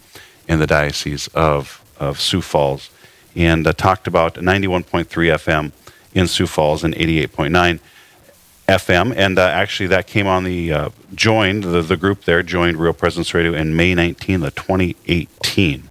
in 0.48 0.60
the 0.60 0.68
Diocese 0.68 1.28
of, 1.30 1.84
of 2.00 2.20
Sioux 2.20 2.42
Falls 2.42 2.90
and 3.36 3.66
uh, 3.66 3.74
talked 3.74 4.08
about 4.08 4.36
91.3 4.36 5.06
FM 5.06 5.72
in 6.14 6.28
Sioux 6.28 6.48
Falls 6.48 6.84
and 6.84 6.94
88.9 6.96 7.80
FM. 8.68 9.14
And 9.16 9.40
uh, 9.40 9.44
actually, 9.44 9.88
that 9.88 10.08
came 10.08 10.28
on 10.28 10.44
the 10.44 10.74
uh, 10.74 10.90
joined, 11.14 11.64
the, 11.64 11.82
the 11.82 11.98
group 11.98 12.26
there 12.26 12.44
joined 12.44 12.78
Real 12.78 12.94
Presence 12.94 13.34
Radio 13.34 13.54
in 13.54 13.76
May 13.76 13.94
19th 13.96 14.48
of 14.48 14.56
2018. 14.56 15.90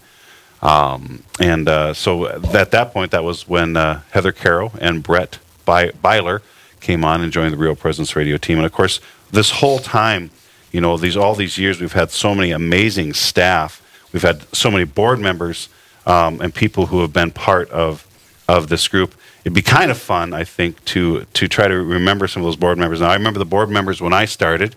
Um, 0.62 1.22
and 1.38 1.68
uh, 1.68 1.94
so 1.94 2.26
at 2.26 2.70
that 2.70 2.92
point, 2.92 3.12
that 3.12 3.24
was 3.24 3.48
when 3.48 3.76
uh, 3.76 4.03
Heather 4.11 4.32
Carroll 4.32 4.72
and 4.80 5.03
Brett 5.03 5.38
Byler 5.64 6.42
came 6.80 7.05
on 7.05 7.20
and 7.22 7.32
joined 7.32 7.53
the 7.53 7.59
Real 7.59 7.76
Presence 7.76 8.16
Radio 8.16 8.36
team. 8.36 8.59
And 8.59 8.66
of 8.66 8.72
course, 8.72 9.01
this 9.30 9.51
whole 9.51 9.78
time, 9.78 10.30
you 10.72 10.80
know, 10.80 10.96
these 10.96 11.16
all 11.16 11.34
these 11.34 11.59
years, 11.59 11.80
we've 11.80 11.92
had 11.92 12.11
so 12.11 12.34
many 12.34 12.51
amazing 12.51 13.14
staff. 13.14 13.82
We've 14.12 14.22
had 14.22 14.44
so 14.54 14.70
many 14.70 14.84
board 14.84 15.18
members 15.18 15.68
um, 16.06 16.40
and 16.40 16.54
people 16.54 16.86
who 16.86 17.00
have 17.00 17.12
been 17.12 17.30
part 17.30 17.70
of 17.70 18.06
of 18.48 18.68
this 18.68 18.88
group. 18.88 19.14
It'd 19.42 19.54
be 19.54 19.62
kind 19.62 19.90
of 19.90 19.98
fun, 19.98 20.34
I 20.34 20.44
think, 20.44 20.84
to 20.86 21.24
to 21.34 21.48
try 21.48 21.68
to 21.68 21.74
remember 21.74 22.26
some 22.26 22.42
of 22.42 22.46
those 22.46 22.56
board 22.56 22.78
members. 22.78 23.00
Now, 23.00 23.11
I 23.11 23.14
remember 23.14 23.38
the 23.38 23.44
board 23.44 23.70
members 23.70 24.00
when 24.00 24.12
I 24.12 24.24
started. 24.24 24.76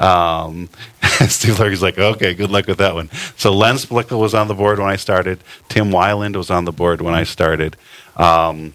Um, 0.00 0.68
Steve 1.28 1.58
Larky's 1.58 1.82
like, 1.82 1.98
okay, 1.98 2.34
good 2.34 2.50
luck 2.50 2.66
with 2.66 2.78
that 2.78 2.94
one. 2.94 3.10
So 3.36 3.52
Len 3.54 3.76
Splickle 3.76 4.20
was 4.20 4.34
on 4.34 4.48
the 4.48 4.54
board 4.54 4.78
when 4.78 4.88
I 4.88 4.96
started. 4.96 5.38
Tim 5.68 5.90
Weiland 5.90 6.36
was 6.36 6.50
on 6.50 6.64
the 6.64 6.72
board 6.72 7.00
when 7.00 7.14
I 7.14 7.24
started. 7.24 7.76
Um, 8.16 8.74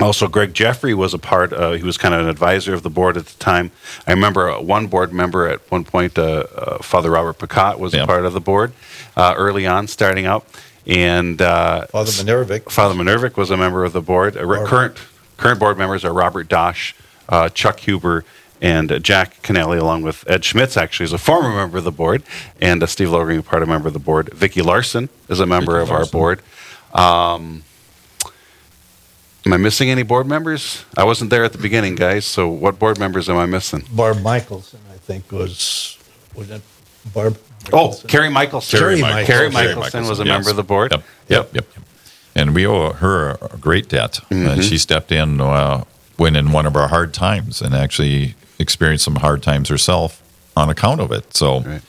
also, 0.00 0.28
Greg 0.28 0.52
Jeffrey 0.52 0.94
was 0.94 1.14
a 1.14 1.18
part. 1.18 1.52
Uh, 1.52 1.72
he 1.72 1.82
was 1.82 1.96
kind 1.96 2.14
of 2.14 2.20
an 2.20 2.28
advisor 2.28 2.74
of 2.74 2.82
the 2.82 2.90
board 2.90 3.16
at 3.16 3.26
the 3.26 3.38
time. 3.38 3.70
I 4.06 4.12
remember 4.12 4.50
uh, 4.50 4.60
one 4.60 4.88
board 4.88 5.12
member 5.12 5.48
at 5.48 5.70
one 5.70 5.84
point, 5.84 6.18
uh, 6.18 6.44
uh 6.54 6.78
Father 6.78 7.10
Robert 7.10 7.38
Picot, 7.38 7.78
was 7.78 7.94
yeah. 7.94 8.02
a 8.02 8.06
part 8.06 8.26
of 8.26 8.32
the 8.32 8.40
board 8.40 8.72
uh, 9.16 9.34
early 9.36 9.66
on, 9.66 9.86
starting 9.86 10.26
out. 10.26 10.46
And 10.86 11.40
uh, 11.42 11.86
Father 11.86 12.12
Minervic. 12.12 12.70
Father 12.70 12.94
Minervic 12.94 13.36
was 13.36 13.50
a 13.50 13.56
member 13.56 13.84
of 13.84 13.92
the 13.92 14.02
board. 14.02 14.36
Uh, 14.36 14.66
current 14.66 14.98
current 15.36 15.58
board 15.58 15.76
members 15.78 16.04
are 16.04 16.12
Robert 16.12 16.48
Dosh, 16.48 16.94
uh, 17.28 17.48
Chuck 17.48 17.80
Huber, 17.80 18.24
and 18.60 18.92
uh, 18.92 18.98
Jack 18.98 19.42
Canelli, 19.42 19.80
along 19.80 20.02
with 20.02 20.28
Ed 20.28 20.44
Schmitz, 20.44 20.76
actually, 20.76 21.04
is 21.04 21.12
a 21.12 21.18
former 21.18 21.54
member 21.54 21.78
of 21.78 21.84
the 21.84 21.92
board, 21.92 22.22
and 22.60 22.82
uh, 22.82 22.86
Steve 22.86 23.10
Logan, 23.10 23.38
a 23.38 23.42
part 23.42 23.62
of 23.62 23.68
member 23.68 23.88
of 23.88 23.94
the 23.94 24.00
board. 24.00 24.32
Vicki 24.32 24.62
Larson 24.62 25.08
is 25.28 25.40
a 25.40 25.46
member 25.46 25.72
Vicky 25.72 25.82
of 25.82 25.90
Larson. 25.90 26.06
our 26.06 26.12
board. 26.12 26.42
Um, 26.94 27.64
am 29.46 29.52
I 29.52 29.56
missing 29.56 29.90
any 29.90 30.02
board 30.02 30.26
members? 30.26 30.84
I 30.96 31.04
wasn't 31.04 31.30
there 31.30 31.44
at 31.44 31.52
the 31.52 31.58
beginning, 31.58 31.94
guys. 31.94 32.26
So, 32.26 32.48
what 32.48 32.78
board 32.78 32.98
members 32.98 33.30
am 33.30 33.36
I 33.36 33.46
missing? 33.46 33.84
Barb 33.92 34.22
Michelson, 34.22 34.80
I 34.92 34.96
think, 34.96 35.32
was 35.32 35.98
was 36.34 36.48
that 36.48 36.60
Barb? 37.14 37.38
Oh, 37.72 37.98
Carrie 38.06 38.28
Michelson. 38.28 38.78
Carrie, 38.78 39.00
Michelson. 39.00 39.26
Carrie 39.26 39.50
Michelson 39.50 40.06
was 40.06 40.20
a 40.20 40.24
yes. 40.24 40.32
member 40.32 40.50
of 40.50 40.56
the 40.56 40.62
board. 40.62 40.92
Yep. 40.92 41.04
Yep. 41.28 41.54
Yep. 41.54 41.66
yep. 41.74 41.84
And 42.34 42.54
we 42.54 42.66
owe 42.66 42.92
her 42.92 43.38
a 43.40 43.56
great 43.56 43.88
debt. 43.88 44.18
Uh, 44.18 44.34
mm-hmm. 44.34 44.60
Uh, 44.60 44.62
she 44.62 44.76
stepped 44.76 45.10
in 45.10 45.40
uh, 45.40 45.84
when 46.16 46.36
in 46.36 46.52
one 46.52 46.66
of 46.66 46.76
our 46.76 46.88
hard 46.88 47.14
times 47.14 47.62
and 47.62 47.74
actually 47.74 48.34
experienced 48.58 49.04
some 49.04 49.16
hard 49.16 49.42
times 49.42 49.68
herself 49.68 50.22
on 50.56 50.68
account 50.68 51.00
of 51.00 51.12
it. 51.12 51.34
So, 51.34 51.60
right. 51.60 51.82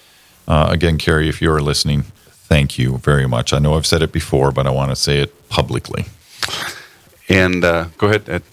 uh, 0.47 0.68
again, 0.70 0.97
Carrie, 0.97 1.30
if 1.30 1.41
you're 1.41 1.62
listening, 1.62 2.03
thank 2.03 2.78
you 2.78 2.97
very 2.99 3.28
much. 3.28 3.53
I 3.53 3.60
know 3.60 3.76
I've 3.76 3.86
said 3.86 4.01
it 4.01 4.12
before, 4.12 4.51
but 4.51 4.66
I 4.66 4.72
want 4.72 4.91
to 4.91 4.95
say 4.95 5.20
it 5.20 5.49
publicly. 5.49 6.05
And 7.30 7.64
uh, 7.64 7.88
go 7.98 8.08
ahead, 8.08 8.30
Ed. 8.30 8.44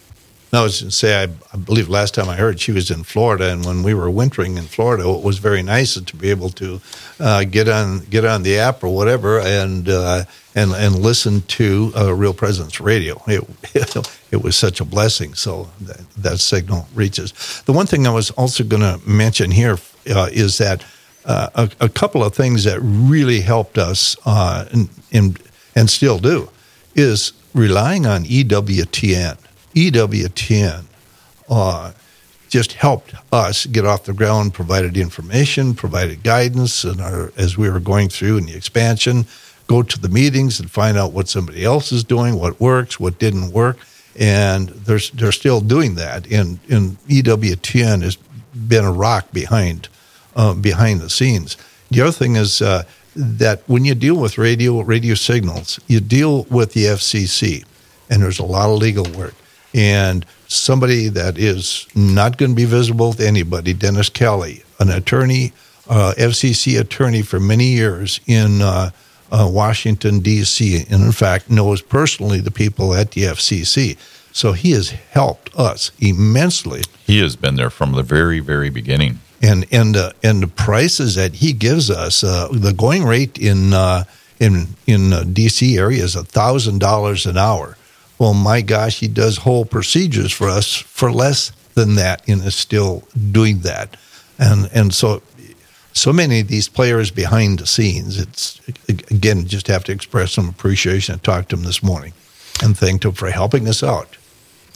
No, 0.52 0.60
I 0.60 0.62
was 0.62 0.80
going 0.80 0.90
to 0.90 0.96
say, 0.96 1.20
I, 1.20 1.24
I, 1.52 1.56
believe 1.56 1.88
last 1.88 2.14
time 2.14 2.28
I 2.28 2.36
heard 2.36 2.60
she 2.60 2.70
was 2.70 2.88
in 2.88 3.02
Florida, 3.02 3.50
and 3.50 3.64
when 3.64 3.82
we 3.82 3.92
were 3.92 4.08
wintering 4.08 4.56
in 4.56 4.66
Florida, 4.66 5.02
it 5.08 5.24
was 5.24 5.38
very 5.38 5.64
nice 5.64 5.94
to 5.94 6.16
be 6.16 6.30
able 6.30 6.50
to 6.50 6.80
uh, 7.18 7.42
get 7.42 7.68
on 7.68 8.04
get 8.04 8.24
on 8.24 8.44
the 8.44 8.58
app 8.60 8.84
or 8.84 8.94
whatever 8.94 9.40
and 9.40 9.88
uh, 9.88 10.22
and 10.54 10.70
and 10.72 11.00
listen 11.00 11.42
to 11.42 11.92
uh, 11.96 12.14
Real 12.14 12.32
Presence 12.32 12.80
Radio. 12.80 13.20
It, 13.26 13.42
it, 14.30 14.44
was 14.44 14.54
such 14.54 14.80
a 14.80 14.84
blessing. 14.84 15.34
So 15.34 15.70
that, 15.80 16.08
that, 16.18 16.38
signal 16.38 16.86
reaches. 16.94 17.62
The 17.66 17.72
one 17.72 17.86
thing 17.86 18.06
I 18.06 18.12
was 18.12 18.30
also 18.30 18.62
going 18.62 18.82
to 18.82 19.00
mention 19.08 19.50
here 19.50 19.78
uh, 20.08 20.28
is 20.30 20.58
that 20.58 20.84
uh, 21.24 21.48
a, 21.56 21.70
a, 21.80 21.88
couple 21.88 22.22
of 22.22 22.32
things 22.32 22.62
that 22.62 22.78
really 22.80 23.40
helped 23.40 23.76
us 23.76 24.16
uh, 24.24 24.66
in, 25.10 25.36
and 25.74 25.90
still 25.90 26.20
do 26.20 26.48
is 26.94 27.32
relying 27.54 28.04
on 28.06 28.24
EWTN 28.24 29.38
EWTN 29.74 30.84
uh, 31.48 31.92
just 32.48 32.74
helped 32.74 33.14
us 33.32 33.66
get 33.66 33.84
off 33.84 34.04
the 34.04 34.12
ground, 34.12 34.54
provided 34.54 34.96
information, 34.96 35.74
provided 35.74 36.22
guidance, 36.22 36.84
and 36.84 37.00
our, 37.00 37.32
as 37.36 37.58
we 37.58 37.68
were 37.68 37.80
going 37.80 38.08
through 38.08 38.38
in 38.38 38.46
the 38.46 38.54
expansion, 38.54 39.26
go 39.66 39.82
to 39.82 39.98
the 39.98 40.08
meetings 40.08 40.60
and 40.60 40.70
find 40.70 40.96
out 40.96 41.12
what 41.12 41.28
somebody 41.28 41.64
else 41.64 41.90
is 41.90 42.04
doing, 42.04 42.38
what 42.38 42.60
works, 42.60 43.00
what 43.00 43.18
didn't 43.18 43.50
work, 43.50 43.78
and 44.16 44.68
they're 44.68 45.00
they're 45.12 45.32
still 45.32 45.60
doing 45.60 45.96
that. 45.96 46.30
And, 46.30 46.60
and 46.70 46.96
EWTN 47.08 48.02
has 48.02 48.16
been 48.16 48.84
a 48.84 48.92
rock 48.92 49.32
behind 49.32 49.88
uh, 50.36 50.54
behind 50.54 51.00
the 51.00 51.10
scenes. 51.10 51.56
The 51.90 52.02
other 52.02 52.12
thing 52.12 52.36
is. 52.36 52.62
Uh, 52.62 52.84
that 53.16 53.62
when 53.66 53.84
you 53.84 53.94
deal 53.94 54.16
with 54.16 54.38
radio 54.38 54.80
radio 54.80 55.14
signals, 55.14 55.80
you 55.86 56.00
deal 56.00 56.44
with 56.44 56.72
the 56.72 56.84
FCC, 56.84 57.64
and 58.10 58.22
there's 58.22 58.38
a 58.38 58.44
lot 58.44 58.68
of 58.70 58.78
legal 58.78 59.04
work 59.18 59.34
and 59.74 60.24
somebody 60.46 61.08
that 61.08 61.36
is 61.36 61.86
not 61.94 62.38
going 62.38 62.52
to 62.52 62.56
be 62.56 62.64
visible 62.64 63.12
to 63.12 63.26
anybody, 63.26 63.74
Dennis 63.74 64.08
Kelly, 64.08 64.62
an 64.78 64.88
attorney, 64.88 65.52
uh, 65.88 66.14
FCC 66.16 66.78
attorney 66.78 67.22
for 67.22 67.40
many 67.40 67.66
years 67.66 68.20
in 68.26 68.62
uh, 68.62 68.90
uh, 69.32 69.48
Washington, 69.50 70.20
D.C., 70.20 70.86
and 70.88 71.02
in 71.02 71.12
fact 71.12 71.50
knows 71.50 71.82
personally 71.82 72.38
the 72.38 72.52
people 72.52 72.94
at 72.94 73.10
the 73.10 73.22
FCC. 73.22 73.98
So 74.32 74.52
he 74.52 74.72
has 74.72 74.90
helped 74.90 75.54
us 75.56 75.90
immensely. 75.98 76.82
He 77.04 77.18
has 77.20 77.36
been 77.36 77.56
there 77.56 77.70
from 77.70 77.92
the 77.92 78.02
very, 78.02 78.40
very 78.40 78.70
beginning. 78.70 79.20
And 79.42 79.66
and 79.70 79.96
uh, 79.96 80.12
and 80.22 80.42
the 80.42 80.48
prices 80.48 81.16
that 81.16 81.34
he 81.34 81.52
gives 81.52 81.90
us, 81.90 82.24
uh, 82.24 82.48
the 82.50 82.72
going 82.72 83.04
rate 83.04 83.36
in 83.38 83.74
uh, 83.74 84.04
in 84.40 84.68
in 84.86 85.32
D.C. 85.32 85.76
area 85.76 86.04
is 86.04 86.14
thousand 86.14 86.80
dollars 86.80 87.26
an 87.26 87.36
hour 87.36 87.76
well, 88.18 88.34
my 88.34 88.60
gosh, 88.60 89.00
he 89.00 89.08
does 89.08 89.38
whole 89.38 89.64
procedures 89.64 90.32
for 90.32 90.48
us 90.48 90.74
for 90.74 91.12
less 91.12 91.50
than 91.74 91.96
that 91.96 92.26
and 92.28 92.42
is 92.42 92.54
still 92.54 93.02
doing 93.32 93.60
that. 93.60 93.96
And, 94.38 94.70
and 94.72 94.94
so, 94.94 95.22
so 95.92 96.12
many 96.12 96.40
of 96.40 96.48
these 96.48 96.68
players 96.68 97.10
behind 97.10 97.58
the 97.58 97.66
scenes, 97.66 98.18
it's, 98.18 98.60
again, 98.88 99.46
just 99.46 99.66
have 99.66 99.84
to 99.84 99.92
express 99.92 100.32
some 100.32 100.48
appreciation. 100.48 101.16
I 101.16 101.18
talked 101.18 101.50
to 101.50 101.56
him 101.56 101.64
this 101.64 101.82
morning 101.82 102.12
and 102.62 102.76
thanked 102.76 103.04
him 103.04 103.12
for 103.12 103.30
helping 103.30 103.68
us 103.68 103.82
out. 103.82 104.16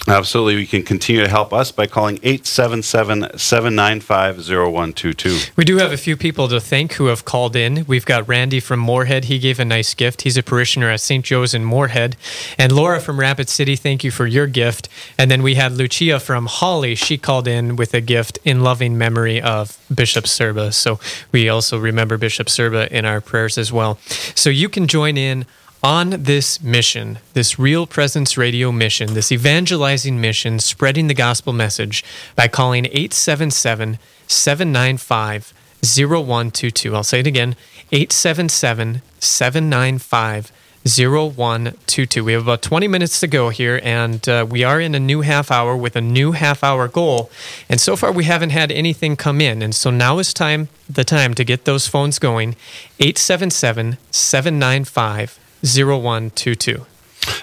Absolutely. 0.06 0.60
You 0.60 0.66
can 0.66 0.82
continue 0.82 1.22
to 1.22 1.28
help 1.28 1.52
us 1.52 1.70
by 1.72 1.86
calling 1.86 2.18
877 2.22 3.38
795 3.38 4.36
0122. 4.38 5.52
We 5.56 5.64
do 5.64 5.78
have 5.78 5.92
a 5.92 5.96
few 5.96 6.16
people 6.16 6.48
to 6.48 6.60
thank 6.60 6.94
who 6.94 7.06
have 7.06 7.24
called 7.24 7.56
in. 7.56 7.84
We've 7.86 8.06
got 8.06 8.26
Randy 8.26 8.60
from 8.60 8.80
Moorhead. 8.80 9.26
He 9.26 9.38
gave 9.38 9.58
a 9.60 9.64
nice 9.64 9.94
gift. 9.94 10.22
He's 10.22 10.36
a 10.36 10.42
parishioner 10.42 10.88
at 10.88 11.00
St. 11.00 11.24
Joe's 11.24 11.52
in 11.52 11.64
Moorhead. 11.64 12.16
And 12.56 12.72
Laura 12.72 13.00
from 13.00 13.20
Rapid 13.20 13.48
City, 13.48 13.76
thank 13.76 14.02
you 14.02 14.10
for 14.10 14.26
your 14.26 14.46
gift. 14.46 14.88
And 15.18 15.30
then 15.30 15.42
we 15.42 15.56
had 15.56 15.72
Lucia 15.72 16.20
from 16.20 16.46
Holly. 16.46 16.94
She 16.94 17.18
called 17.18 17.46
in 17.46 17.76
with 17.76 17.92
a 17.92 18.00
gift 18.00 18.38
in 18.44 18.62
loving 18.62 18.96
memory 18.96 19.42
of 19.42 19.76
Bishop 19.94 20.24
Sirba. 20.24 20.72
So 20.72 21.00
we 21.32 21.48
also 21.48 21.78
remember 21.78 22.16
Bishop 22.16 22.46
Sirba 22.46 22.88
in 22.88 23.04
our 23.04 23.20
prayers 23.20 23.58
as 23.58 23.72
well. 23.72 23.98
So 24.34 24.48
you 24.48 24.68
can 24.68 24.86
join 24.86 25.18
in 25.18 25.44
on 25.82 26.10
this 26.10 26.60
mission, 26.62 27.18
this 27.34 27.58
Real 27.58 27.86
Presence 27.86 28.36
Radio 28.36 28.72
mission, 28.72 29.14
this 29.14 29.30
evangelizing 29.30 30.20
mission, 30.20 30.58
spreading 30.58 31.06
the 31.06 31.14
gospel 31.14 31.52
message 31.52 32.04
by 32.34 32.48
calling 32.48 32.86
877 32.86 33.98
795 34.26 35.54
0122. 35.82 36.94
I'll 36.94 37.04
say 37.04 37.20
it 37.20 37.26
again 37.26 37.54
877 37.92 39.02
795 39.20 40.52
0122. 40.84 42.24
We 42.24 42.32
have 42.32 42.42
about 42.42 42.62
20 42.62 42.88
minutes 42.88 43.20
to 43.20 43.26
go 43.26 43.50
here, 43.50 43.80
and 43.84 44.26
uh, 44.28 44.46
we 44.48 44.64
are 44.64 44.80
in 44.80 44.94
a 44.94 45.00
new 45.00 45.20
half 45.20 45.50
hour 45.50 45.76
with 45.76 45.96
a 45.96 46.00
new 46.00 46.32
half 46.32 46.64
hour 46.64 46.88
goal. 46.88 47.30
And 47.68 47.80
so 47.80 47.94
far, 47.94 48.10
we 48.10 48.24
haven't 48.24 48.50
had 48.50 48.72
anything 48.72 49.16
come 49.16 49.40
in. 49.40 49.62
And 49.62 49.74
so 49.74 49.90
now 49.90 50.18
is 50.18 50.32
time 50.32 50.68
the 50.88 51.04
time 51.04 51.34
to 51.34 51.44
get 51.44 51.66
those 51.66 51.86
phones 51.86 52.18
going 52.18 52.56
877 52.98 53.98
795 54.10 55.38
0122. 55.62 56.86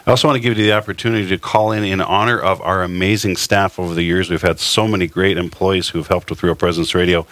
I 0.08 0.12
also 0.12 0.28
want 0.28 0.36
to 0.36 0.40
give 0.40 0.58
you 0.58 0.64
the 0.64 0.74
opportunity 0.74 1.28
to 1.30 1.38
call 1.38 1.72
in 1.72 1.84
in 1.84 2.02
honor 2.02 2.40
of 2.40 2.62
our 2.62 2.84
amazing 2.84 3.36
staff 3.36 3.80
over 3.80 3.94
the 3.94 4.04
years. 4.04 4.30
We've 4.30 4.42
had 4.42 4.60
so 4.60 4.88
many 4.88 5.08
great 5.08 5.38
employees 5.38 5.90
who've 5.90 6.08
helped 6.08 6.30
with 6.30 6.44
Real 6.44 6.56
Presence 6.56 6.94
Radio. 6.96 7.26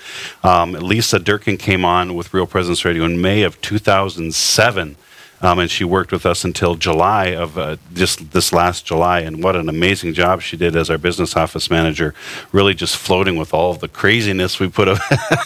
Um, 0.44 0.74
Lisa 0.74 1.20
Durkin 1.20 1.58
came 1.58 1.86
on 1.86 2.16
with 2.16 2.34
Real 2.34 2.48
Presence 2.48 2.84
Radio 2.84 3.06
in 3.06 3.22
May 3.22 3.44
of 3.44 3.62
2007. 3.62 4.96
Um, 5.44 5.60
and 5.60 5.70
she 5.70 5.84
worked 5.84 6.14
with 6.14 6.26
us 6.26 6.46
until 6.46 6.76
July 6.76 7.26
of 7.36 7.58
uh, 7.58 7.76
just 7.94 8.32
this 8.32 8.54
last 8.54 8.86
July. 8.86 9.20
And 9.20 9.44
what 9.44 9.58
an 9.58 9.68
amazing 9.68 10.14
job 10.14 10.42
she 10.42 10.56
did 10.56 10.74
as 10.74 10.90
our 10.90 10.98
business 10.98 11.36
office 11.36 11.70
manager, 11.70 12.16
really 12.54 12.74
just 12.74 12.96
floating 12.96 13.36
with 13.36 13.54
all 13.54 13.70
of 13.70 13.80
the 13.80 13.90
craziness 13.90 14.58
we 14.62 14.70
put 14.70 14.88
up, 14.88 15.00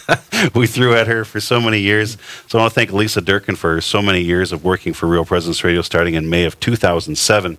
we 0.56 0.68
threw 0.68 0.94
at 0.94 1.08
her 1.08 1.26
for 1.26 1.40
so 1.40 1.60
many 1.60 1.80
years. 1.80 2.16
So 2.48 2.60
I 2.60 2.62
want 2.62 2.74
to 2.74 2.76
thank 2.76 2.94
Lisa 2.94 3.22
Durkin 3.22 3.56
for 3.56 3.82
so 3.82 4.04
many 4.04 4.22
years 4.22 4.52
of 4.52 4.64
working 4.64 4.94
for 4.94 5.08
Real 5.08 5.26
Presence 5.26 5.64
Radio, 5.64 5.82
starting 5.82 6.14
in 6.14 6.30
May 6.30 6.46
of 6.46 6.60
2007. 6.60 7.58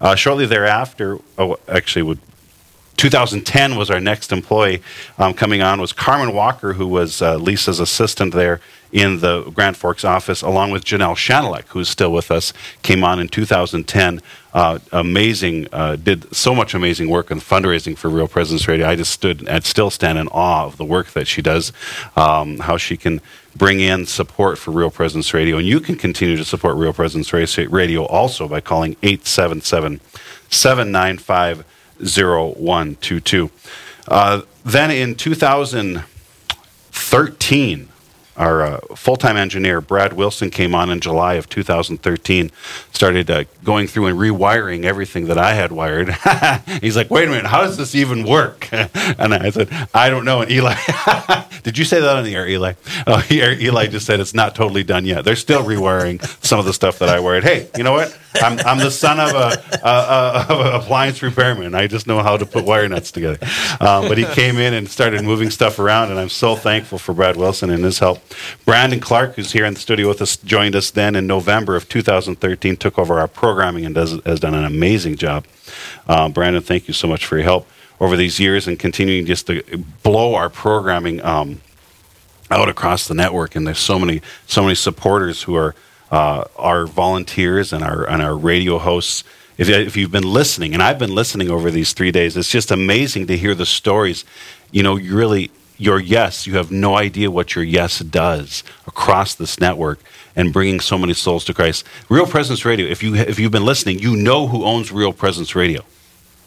Uh, 0.00 0.14
shortly 0.14 0.46
thereafter, 0.46 1.18
oh, 1.36 1.58
actually, 1.68 2.02
would 2.02 2.20
2010 2.96 3.76
was 3.76 3.90
our 3.90 3.98
next 3.98 4.30
employee 4.30 4.82
um, 5.16 5.32
coming 5.32 5.62
on 5.62 5.80
was 5.80 5.90
Carmen 5.90 6.34
Walker, 6.34 6.74
who 6.74 6.86
was 6.86 7.22
uh, 7.22 7.36
Lisa's 7.36 7.80
assistant 7.80 8.34
there 8.34 8.60
in 8.92 9.20
the 9.20 9.42
Grand 9.50 9.76
Forks 9.76 10.04
office, 10.04 10.42
along 10.42 10.72
with 10.72 10.84
Janelle 10.84 11.14
Shanalek, 11.14 11.68
who's 11.68 11.88
still 11.88 12.12
with 12.12 12.30
us, 12.30 12.52
came 12.82 13.04
on 13.04 13.20
in 13.20 13.28
2010. 13.28 14.20
Uh, 14.52 14.80
amazing, 14.90 15.68
uh, 15.72 15.94
did 15.96 16.34
so 16.34 16.54
much 16.54 16.74
amazing 16.74 17.08
work 17.08 17.30
in 17.30 17.38
fundraising 17.38 17.96
for 17.96 18.08
Real 18.08 18.26
Presence 18.26 18.66
Radio. 18.66 18.88
I 18.88 18.96
just 18.96 19.12
stood 19.12 19.46
and 19.46 19.64
still 19.64 19.90
stand 19.90 20.18
in 20.18 20.26
awe 20.28 20.64
of 20.64 20.76
the 20.76 20.84
work 20.84 21.12
that 21.12 21.28
she 21.28 21.40
does, 21.40 21.72
um, 22.16 22.58
how 22.58 22.76
she 22.76 22.96
can 22.96 23.20
bring 23.56 23.80
in 23.80 24.06
support 24.06 24.58
for 24.58 24.72
Real 24.72 24.90
Presence 24.90 25.32
Radio. 25.32 25.58
And 25.58 25.66
you 25.66 25.78
can 25.78 25.96
continue 25.96 26.36
to 26.36 26.44
support 26.44 26.76
Real 26.76 26.92
Presence 26.92 27.32
Radio 27.32 28.04
also 28.04 28.48
by 28.48 28.60
calling 28.60 28.96
877 29.02 30.00
795 30.48 31.64
0122. 32.00 33.50
Uh, 34.08 34.40
then 34.64 34.90
in 34.90 35.14
2013, 35.14 37.89
our 38.36 38.62
uh, 38.62 38.80
full-time 38.96 39.36
engineer 39.36 39.80
Brad 39.80 40.12
Wilson 40.14 40.50
came 40.50 40.74
on 40.74 40.90
in 40.90 41.00
July 41.00 41.34
of 41.34 41.48
2013, 41.48 42.50
started 42.92 43.30
uh, 43.30 43.44
going 43.64 43.86
through 43.86 44.06
and 44.06 44.18
rewiring 44.18 44.84
everything 44.84 45.26
that 45.26 45.38
I 45.38 45.54
had 45.54 45.72
wired. 45.72 46.10
He's 46.80 46.96
like, 46.96 47.10
"Wait 47.10 47.28
a 47.28 47.30
minute, 47.30 47.46
how 47.46 47.62
does 47.62 47.76
this 47.76 47.94
even 47.94 48.24
work?" 48.24 48.68
and 48.72 49.34
I 49.34 49.50
said, 49.50 49.68
"I 49.92 50.10
don't 50.10 50.24
know." 50.24 50.42
And 50.42 50.50
Eli, 50.50 50.74
did 51.62 51.76
you 51.76 51.84
say 51.84 52.00
that 52.00 52.16
on 52.16 52.24
the 52.24 52.34
air, 52.34 52.48
Eli? 52.48 52.74
Oh, 53.06 53.22
Eli 53.30 53.86
just 53.86 54.06
said 54.06 54.20
it's 54.20 54.34
not 54.34 54.54
totally 54.54 54.84
done 54.84 55.04
yet. 55.04 55.24
They're 55.24 55.36
still 55.36 55.62
rewiring 55.62 56.24
some 56.44 56.58
of 56.58 56.64
the 56.64 56.72
stuff 56.72 56.98
that 57.00 57.08
I 57.08 57.20
wired. 57.20 57.44
Hey, 57.44 57.68
you 57.76 57.84
know 57.84 57.92
what? 57.92 58.16
I'm, 58.34 58.58
I'm 58.60 58.78
the 58.78 58.90
son 58.90 59.18
of 59.18 59.30
a, 59.30 59.62
a, 59.82 60.54
a, 60.54 60.78
appliance 60.78 61.22
repairman. 61.22 61.74
I 61.74 61.88
just 61.88 62.06
know 62.06 62.22
how 62.22 62.36
to 62.36 62.46
put 62.46 62.64
wire 62.64 62.88
nuts 62.88 63.10
together. 63.10 63.38
Um, 63.80 64.08
but 64.08 64.18
he 64.18 64.24
came 64.24 64.58
in 64.58 64.72
and 64.72 64.88
started 64.88 65.22
moving 65.24 65.50
stuff 65.50 65.78
around, 65.78 66.10
and 66.10 66.18
I'm 66.18 66.28
so 66.28 66.54
thankful 66.54 66.98
for 66.98 67.12
Brad 67.12 67.36
Wilson 67.36 67.70
and 67.70 67.82
his 67.82 67.98
help. 67.98 68.22
Brandon 68.64 69.00
Clark, 69.00 69.34
who's 69.34 69.52
here 69.52 69.64
in 69.64 69.74
the 69.74 69.80
studio 69.80 70.08
with 70.08 70.22
us, 70.22 70.36
joined 70.36 70.76
us 70.76 70.90
then 70.90 71.16
in 71.16 71.26
November 71.26 71.76
of 71.76 71.88
2013, 71.88 72.76
took 72.76 72.98
over 72.98 73.18
our 73.18 73.28
programming 73.28 73.84
and 73.84 73.94
does, 73.94 74.20
has 74.24 74.40
done 74.40 74.54
an 74.54 74.64
amazing 74.64 75.16
job. 75.16 75.44
Um, 76.08 76.32
Brandon, 76.32 76.62
thank 76.62 76.88
you 76.88 76.94
so 76.94 77.08
much 77.08 77.26
for 77.26 77.36
your 77.36 77.44
help 77.44 77.66
over 78.00 78.16
these 78.16 78.40
years 78.40 78.66
and 78.66 78.78
continuing 78.78 79.26
just 79.26 79.46
to 79.48 79.62
blow 80.02 80.34
our 80.34 80.48
programming 80.48 81.22
um, 81.22 81.60
out 82.50 82.68
across 82.68 83.06
the 83.06 83.14
network. 83.14 83.54
And 83.54 83.66
there's 83.66 83.78
so 83.78 83.98
many, 83.98 84.22
so 84.46 84.62
many 84.62 84.74
supporters 84.74 85.42
who 85.42 85.54
are 85.54 85.74
uh, 86.10 86.44
our 86.56 86.86
volunteers 86.86 87.72
and 87.72 87.84
our 87.84 88.08
and 88.08 88.20
our 88.22 88.36
radio 88.36 88.78
hosts. 88.78 89.22
If, 89.58 89.68
if 89.68 89.96
you've 89.96 90.10
been 90.10 90.24
listening, 90.24 90.72
and 90.72 90.82
I've 90.82 90.98
been 90.98 91.14
listening 91.14 91.50
over 91.50 91.70
these 91.70 91.92
three 91.92 92.10
days, 92.10 92.36
it's 92.36 92.48
just 92.48 92.70
amazing 92.70 93.26
to 93.26 93.36
hear 93.36 93.54
the 93.54 93.66
stories. 93.66 94.24
You 94.70 94.82
know, 94.82 94.96
you 94.96 95.14
really 95.14 95.50
your 95.80 95.98
yes, 95.98 96.46
you 96.46 96.56
have 96.56 96.70
no 96.70 96.96
idea 96.96 97.30
what 97.30 97.54
your 97.54 97.64
yes 97.64 98.00
does 98.00 98.62
across 98.86 99.34
this 99.34 99.58
network 99.58 99.98
and 100.36 100.52
bringing 100.52 100.78
so 100.78 100.98
many 100.98 101.14
souls 101.14 101.44
to 101.46 101.54
Christ. 101.54 101.86
Real 102.08 102.26
Presence 102.26 102.64
Radio, 102.64 102.86
if 102.86 103.02
you 103.02 103.14
if 103.14 103.38
you've 103.38 103.50
been 103.50 103.64
listening, 103.64 103.98
you 103.98 104.14
know 104.14 104.46
who 104.48 104.64
owns 104.64 104.92
Real 104.92 105.12
Presence 105.12 105.54
Radio. 105.54 105.84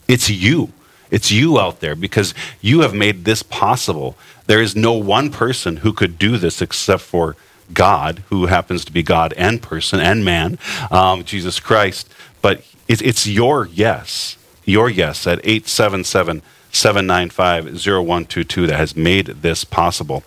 It's 0.07 0.29
you. 0.29 0.71
It's 1.09 1.31
you 1.31 1.59
out 1.59 1.79
there 1.79 1.95
because 1.95 2.33
you 2.61 2.81
have 2.81 2.93
made 2.93 3.25
this 3.25 3.43
possible. 3.43 4.15
There 4.45 4.61
is 4.61 4.75
no 4.75 4.93
one 4.93 5.31
person 5.31 5.77
who 5.77 5.93
could 5.93 6.19
do 6.19 6.37
this 6.37 6.61
except 6.61 7.01
for 7.01 7.35
God, 7.73 8.23
who 8.29 8.47
happens 8.47 8.85
to 8.85 8.91
be 8.91 9.03
God 9.03 9.33
and 9.33 9.61
person 9.61 9.99
and 9.99 10.23
man, 10.23 10.59
um, 10.91 11.23
Jesus 11.23 11.59
Christ. 11.59 12.11
But 12.41 12.63
it, 12.87 13.01
it's 13.01 13.25
your 13.27 13.67
yes, 13.67 14.37
your 14.65 14.89
yes 14.89 15.25
at 15.25 15.39
877 15.43 16.41
795 16.73 17.65
0122 17.65 18.67
that 18.67 18.77
has 18.77 18.95
made 18.95 19.27
this 19.27 19.63
possible. 19.63 20.23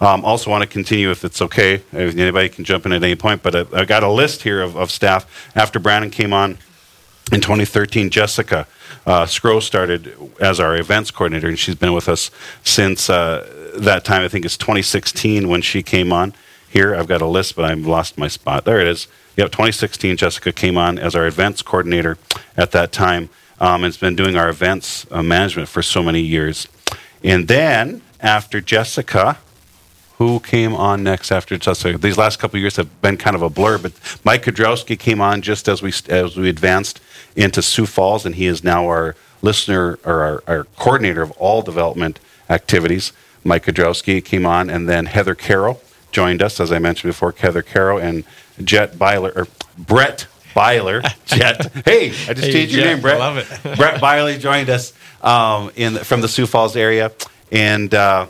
Um, 0.00 0.24
also, 0.24 0.50
want 0.50 0.62
to 0.62 0.68
continue, 0.68 1.10
if 1.10 1.24
it's 1.24 1.42
okay, 1.42 1.74
if 1.74 2.16
anybody 2.16 2.48
can 2.48 2.64
jump 2.64 2.86
in 2.86 2.92
at 2.92 3.02
any 3.02 3.16
point, 3.16 3.42
but 3.42 3.54
I, 3.54 3.80
I 3.80 3.84
got 3.84 4.02
a 4.02 4.10
list 4.10 4.42
here 4.42 4.62
of, 4.62 4.76
of 4.76 4.90
staff. 4.90 5.50
After 5.54 5.78
Brandon 5.78 6.10
came 6.10 6.32
on 6.32 6.58
in 7.32 7.40
2013, 7.40 8.10
Jessica 8.10 8.66
uh, 9.06 9.26
Scrow 9.26 9.60
started 9.60 10.16
as 10.40 10.60
our 10.60 10.76
events 10.76 11.10
coordinator, 11.10 11.48
and 11.48 11.58
she's 11.58 11.74
been 11.74 11.92
with 11.92 12.08
us 12.08 12.30
since 12.62 13.10
uh, 13.10 13.72
that 13.76 14.04
time. 14.04 14.22
I 14.22 14.28
think 14.28 14.44
it's 14.44 14.56
2016 14.56 15.48
when 15.48 15.62
she 15.62 15.82
came 15.82 16.12
on 16.12 16.32
here. 16.68 16.94
I've 16.94 17.08
got 17.08 17.22
a 17.22 17.26
list, 17.26 17.56
but 17.56 17.64
I've 17.64 17.86
lost 17.86 18.16
my 18.16 18.28
spot. 18.28 18.64
There 18.64 18.80
it 18.80 18.86
is. 18.86 19.08
Yep, 19.36 19.50
2016, 19.50 20.16
Jessica 20.16 20.52
came 20.52 20.76
on 20.76 20.98
as 20.98 21.14
our 21.14 21.26
events 21.26 21.62
coordinator 21.62 22.18
at 22.56 22.70
that 22.72 22.92
time 22.92 23.30
um, 23.60 23.76
and 23.76 23.84
has 23.84 23.96
been 23.96 24.16
doing 24.16 24.36
our 24.36 24.48
events 24.48 25.06
uh, 25.10 25.22
management 25.22 25.68
for 25.68 25.82
so 25.82 26.02
many 26.02 26.20
years. 26.20 26.68
And 27.22 27.48
then 27.48 28.02
after 28.20 28.60
Jessica, 28.60 29.38
who 30.18 30.40
came 30.40 30.74
on 30.74 31.04
next 31.04 31.30
after 31.30 31.56
Jessica? 31.56 31.96
These 31.96 32.18
last 32.18 32.38
couple 32.38 32.58
years 32.58 32.76
have 32.76 33.00
been 33.00 33.16
kind 33.16 33.36
of 33.36 33.42
a 33.42 33.48
blur, 33.48 33.78
but 33.78 33.92
Mike 34.24 34.44
Kudrowski 34.44 34.98
came 34.98 35.20
on 35.20 35.42
just 35.42 35.68
as 35.68 35.80
we 35.80 35.92
as 36.08 36.36
we 36.36 36.48
advanced 36.48 37.00
into 37.36 37.62
Sioux 37.62 37.86
Falls, 37.86 38.26
and 38.26 38.34
he 38.34 38.46
is 38.46 38.64
now 38.64 38.86
our 38.86 39.14
listener 39.42 39.98
or 40.04 40.22
our, 40.22 40.42
our 40.48 40.64
coordinator 40.76 41.22
of 41.22 41.30
all 41.32 41.62
development 41.62 42.18
activities. 42.50 43.12
Mike 43.44 43.64
Kudrowski 43.64 44.24
came 44.24 44.44
on, 44.44 44.68
and 44.68 44.88
then 44.88 45.06
Heather 45.06 45.36
Carroll 45.36 45.80
joined 46.10 46.42
us, 46.42 46.58
as 46.58 46.72
I 46.72 46.80
mentioned 46.80 47.10
before, 47.10 47.32
Heather 47.38 47.62
Carroll 47.62 47.98
and 47.98 48.24
Jet 48.64 48.98
Byler, 48.98 49.32
or 49.36 49.46
Brett 49.76 50.26
Byler. 50.54 51.02
Jet. 51.26 51.72
hey, 51.84 52.10
I 52.10 52.34
just 52.34 52.46
hey, 52.46 52.52
changed 52.52 52.74
Jet, 52.74 52.78
your 52.78 52.84
name, 52.84 53.00
Brett. 53.00 53.16
I 53.16 53.18
love 53.18 53.36
it. 53.38 53.76
Brett 53.76 54.00
Byler 54.00 54.38
joined 54.38 54.70
us 54.70 54.92
um, 55.22 55.70
in 55.76 55.96
from 55.96 56.20
the 56.20 56.28
Sioux 56.28 56.46
Falls 56.46 56.76
area, 56.76 57.12
and 57.52 57.92
uh, 57.94 58.26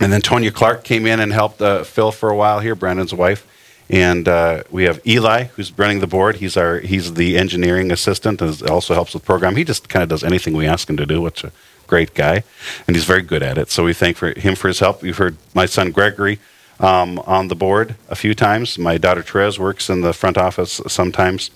and 0.00 0.12
then 0.12 0.20
Tonya 0.20 0.52
Clark 0.52 0.84
came 0.84 1.06
in 1.06 1.20
and 1.20 1.32
helped 1.32 1.60
uh, 1.62 1.84
Phil 1.84 2.12
for 2.12 2.30
a 2.30 2.36
while 2.36 2.60
here, 2.60 2.74
Brandon's 2.74 3.14
wife. 3.14 3.46
And 3.88 4.26
uh, 4.26 4.64
we 4.70 4.84
have 4.84 5.00
Eli, 5.06 5.44
who's 5.44 5.76
running 5.78 6.00
the 6.00 6.08
board. 6.08 6.36
He's 6.36 6.56
our 6.56 6.80
he's 6.80 7.14
the 7.14 7.38
engineering 7.38 7.92
assistant, 7.92 8.42
and 8.42 8.62
also 8.68 8.94
helps 8.94 9.14
with 9.14 9.24
program. 9.24 9.54
He 9.56 9.64
just 9.64 9.88
kind 9.88 10.02
of 10.02 10.08
does 10.08 10.24
anything 10.24 10.54
we 10.54 10.66
ask 10.66 10.90
him 10.90 10.96
to 10.96 11.06
do, 11.06 11.20
which 11.20 11.44
a 11.44 11.52
great 11.86 12.14
guy, 12.14 12.42
and 12.86 12.96
he's 12.96 13.04
very 13.04 13.22
good 13.22 13.44
at 13.44 13.58
it. 13.58 13.70
So 13.70 13.84
we 13.84 13.92
thank 13.92 14.16
for 14.16 14.38
him 14.38 14.56
for 14.56 14.66
his 14.68 14.80
help. 14.80 15.04
You've 15.04 15.18
heard 15.18 15.36
my 15.54 15.66
son 15.66 15.92
Gregory 15.92 16.40
um, 16.80 17.18
on 17.20 17.48
the 17.48 17.54
board 17.54 17.96
a 18.08 18.14
few 18.16 18.34
times. 18.34 18.78
My 18.78 18.98
daughter 18.98 19.22
Therese 19.22 19.58
works 19.58 19.88
in 19.88 20.00
the 20.02 20.12
front 20.12 20.36
office 20.38 20.80
sometimes, 20.86 21.50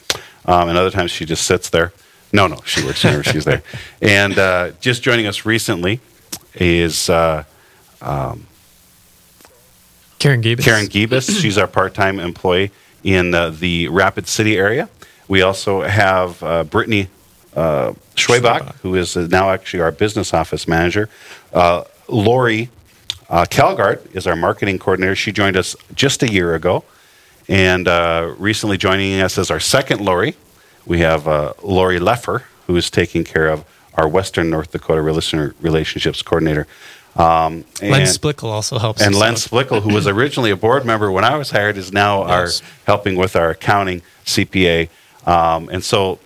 um, 0.46 0.68
and 0.68 0.78
other 0.78 0.90
times 0.90 1.10
she 1.10 1.24
just 1.24 1.44
sits 1.46 1.70
there. 1.70 1.92
No, 2.32 2.46
no, 2.46 2.60
she 2.64 2.84
works 2.84 3.02
here. 3.02 3.22
She's 3.24 3.44
there. 3.44 3.62
And 4.02 4.38
uh, 4.38 4.70
just 4.80 5.02
joining 5.02 5.26
us 5.26 5.44
recently 5.44 6.00
is 6.54 7.10
uh, 7.10 7.44
Karen 10.18 10.42
Giebes. 10.42 10.62
Karen 10.62 10.86
Giebus. 10.86 11.40
She's 11.40 11.58
our 11.58 11.66
part-time 11.66 12.20
employee 12.20 12.70
in 13.02 13.34
uh, 13.34 13.50
the 13.50 13.88
Rapid 13.88 14.28
City 14.28 14.56
area. 14.56 14.88
We 15.28 15.42
also 15.42 15.82
have 15.82 16.42
uh, 16.42 16.64
Brittany 16.64 17.08
uh, 17.56 17.94
Schwebach, 18.14 18.60
Schwebach. 18.60 18.74
who 18.76 18.94
is 18.94 19.16
now 19.16 19.50
actually 19.50 19.80
our 19.80 19.92
business 19.92 20.34
office 20.34 20.68
manager. 20.68 21.08
Uh, 21.52 21.84
Lori 22.08 22.68
uh, 23.31 23.45
Kelgart 23.49 24.14
is 24.14 24.26
our 24.26 24.37
marketing 24.37 24.78
coordinator. 24.78 25.14
She 25.16 25.33
joined 25.33 25.57
us 25.57 25.74
just 25.95 26.22
a 26.22 26.31
year 26.31 26.55
ago. 26.55 26.85
And 27.49 27.89
uh, 27.89 28.35
recently 28.39 28.76
joining 28.76 29.20
us 29.20 29.39
as 29.39 29.51
our 29.51 29.59
second 29.61 30.01
Lori, 30.01 30.37
we 30.87 31.01
have 31.01 31.26
uh, 31.26 31.55
Lori 31.62 31.99
Leffer, 31.99 32.43
who 32.66 32.76
is 32.76 32.91
taking 32.91 33.24
care 33.24 33.49
of 33.49 33.64
our 33.95 34.07
Western 34.09 34.51
North 34.51 34.70
Dakota 34.70 35.01
Rela- 35.01 35.55
Relationships 35.61 36.22
Coordinator. 36.22 36.66
Um, 37.16 37.64
Len 37.83 38.03
and- 38.03 38.09
Splickle 38.09 38.45
also 38.45 38.78
helps. 38.78 39.03
and 39.03 39.14
us 39.16 39.20
Len 39.20 39.33
out. 39.33 39.39
Splickle, 39.39 39.83
who 39.83 39.93
was 39.93 40.07
originally 40.07 40.51
a 40.53 40.57
board 40.57 40.85
member 40.85 41.11
when 41.11 41.24
I 41.24 41.37
was 41.37 41.51
hired, 41.51 41.76
is 41.76 41.93
now 41.93 42.20
Yes. 42.28 42.61
our 42.62 42.66
helping 42.87 43.16
with 43.16 43.35
our 43.35 43.51
accounting 43.51 44.03
CPA. 44.24 44.89
Um, 45.26 45.68
and 45.70 45.83
so, 45.83 46.20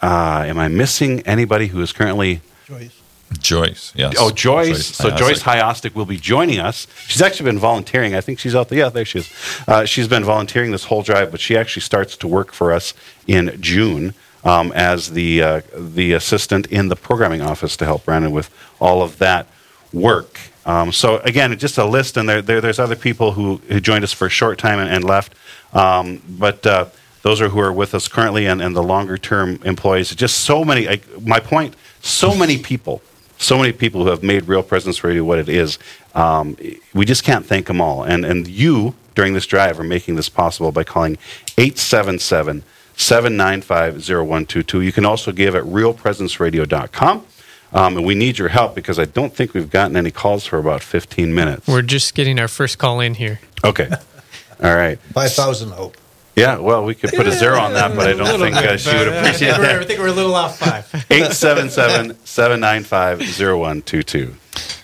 uh, 0.00 0.44
am 0.46 0.58
I 0.58 0.68
missing 0.68 1.20
anybody 1.26 1.66
who 1.66 1.82
is 1.82 1.92
currently? 1.92 2.40
Joyce. 2.66 2.98
Joyce, 3.38 3.92
yes. 3.94 4.16
Oh, 4.18 4.30
Joyce. 4.30 4.86
so 4.86 5.08
Hyosik. 5.08 5.18
Joyce 5.18 5.42
Hyostic 5.42 5.94
will 5.94 6.04
be 6.04 6.16
joining 6.16 6.58
us. 6.58 6.86
She's 7.06 7.22
actually 7.22 7.50
been 7.50 7.58
volunteering. 7.58 8.14
I 8.14 8.20
think 8.20 8.38
she's 8.38 8.54
out 8.54 8.68
there. 8.68 8.78
Yeah, 8.80 8.88
there 8.88 9.04
she 9.04 9.20
is. 9.20 9.32
Uh, 9.68 9.84
she's 9.84 10.08
been 10.08 10.24
volunteering 10.24 10.72
this 10.72 10.84
whole 10.84 11.02
drive, 11.02 11.30
but 11.30 11.40
she 11.40 11.56
actually 11.56 11.82
starts 11.82 12.16
to 12.18 12.26
work 12.28 12.52
for 12.52 12.72
us 12.72 12.92
in 13.26 13.56
June 13.60 14.14
um, 14.44 14.72
as 14.72 15.10
the 15.12 15.42
uh, 15.42 15.60
the 15.74 16.12
assistant 16.12 16.66
in 16.66 16.88
the 16.88 16.96
programming 16.96 17.40
office 17.40 17.76
to 17.76 17.84
help 17.84 18.04
Brandon 18.04 18.32
with 18.32 18.50
all 18.80 19.02
of 19.02 19.18
that 19.18 19.46
work. 19.92 20.40
Um, 20.66 20.92
so 20.92 21.18
again, 21.18 21.56
just 21.58 21.78
a 21.78 21.84
list, 21.84 22.16
and 22.16 22.28
there, 22.28 22.42
there 22.42 22.60
there's 22.60 22.78
other 22.78 22.96
people 22.96 23.32
who, 23.32 23.56
who 23.68 23.80
joined 23.80 24.04
us 24.04 24.12
for 24.12 24.26
a 24.26 24.30
short 24.30 24.58
time 24.58 24.78
and, 24.78 24.90
and 24.90 25.04
left, 25.04 25.34
um, 25.72 26.20
but. 26.28 26.66
Uh, 26.66 26.86
those 27.22 27.42
are 27.42 27.50
who 27.50 27.60
are 27.60 27.70
with 27.70 27.94
us 27.94 28.08
currently 28.08 28.46
and, 28.46 28.62
and 28.62 28.74
the 28.74 28.82
longer 28.82 29.18
term 29.18 29.60
employees. 29.64 30.08
Just 30.14 30.38
so 30.38 30.64
many, 30.64 30.86
like, 30.86 31.04
my 31.20 31.38
point, 31.38 31.76
so 32.00 32.34
many 32.34 32.56
people, 32.56 33.02
so 33.40 33.58
many 33.58 33.72
people 33.72 34.04
who 34.04 34.10
have 34.10 34.22
made 34.22 34.46
Real 34.46 34.62
Presence 34.62 35.02
Radio 35.02 35.24
what 35.24 35.38
it 35.38 35.48
is. 35.48 35.78
Um, 36.14 36.56
we 36.92 37.04
just 37.04 37.24
can't 37.24 37.46
thank 37.46 37.66
them 37.66 37.80
all. 37.80 38.04
And, 38.04 38.24
and 38.24 38.46
you, 38.46 38.94
during 39.14 39.32
this 39.32 39.46
drive, 39.46 39.80
are 39.80 39.84
making 39.84 40.16
this 40.16 40.28
possible 40.28 40.70
by 40.72 40.84
calling 40.84 41.16
877 41.56 42.62
795 42.96 43.94
0122. 43.94 44.82
You 44.82 44.92
can 44.92 45.06
also 45.06 45.32
give 45.32 45.54
at 45.54 45.64
realpresenceradio.com. 45.64 47.26
Um, 47.72 47.96
and 47.96 48.04
we 48.04 48.14
need 48.14 48.36
your 48.36 48.48
help 48.48 48.74
because 48.74 48.98
I 48.98 49.04
don't 49.04 49.32
think 49.32 49.54
we've 49.54 49.70
gotten 49.70 49.96
any 49.96 50.10
calls 50.10 50.44
for 50.44 50.58
about 50.58 50.82
15 50.82 51.34
minutes. 51.34 51.66
We're 51.66 51.82
just 51.82 52.14
getting 52.14 52.38
our 52.40 52.48
first 52.48 52.78
call 52.78 53.00
in 53.00 53.14
here. 53.14 53.40
Okay. 53.64 53.88
All 54.62 54.74
right. 54.76 54.98
5,000 54.98 55.70
hope. 55.70 55.96
Yeah, 56.36 56.58
well, 56.58 56.84
we 56.84 56.94
could 56.94 57.10
put 57.10 57.26
a 57.26 57.32
zero 57.32 57.58
on 57.58 57.74
that, 57.74 57.94
but 57.94 58.08
I 58.08 58.12
don't 58.14 58.38
think 58.38 58.56
uh, 58.56 58.76
she 58.76 58.96
would 58.96 59.08
appreciate 59.08 59.50
that. 59.50 59.82
I 59.82 59.84
think 59.84 59.98
we're 59.98 60.08
a 60.08 60.12
little 60.12 60.34
off 60.34 60.58
five. 60.58 60.88
877 61.10 62.16
795 62.24 63.18
0122. 63.20 64.34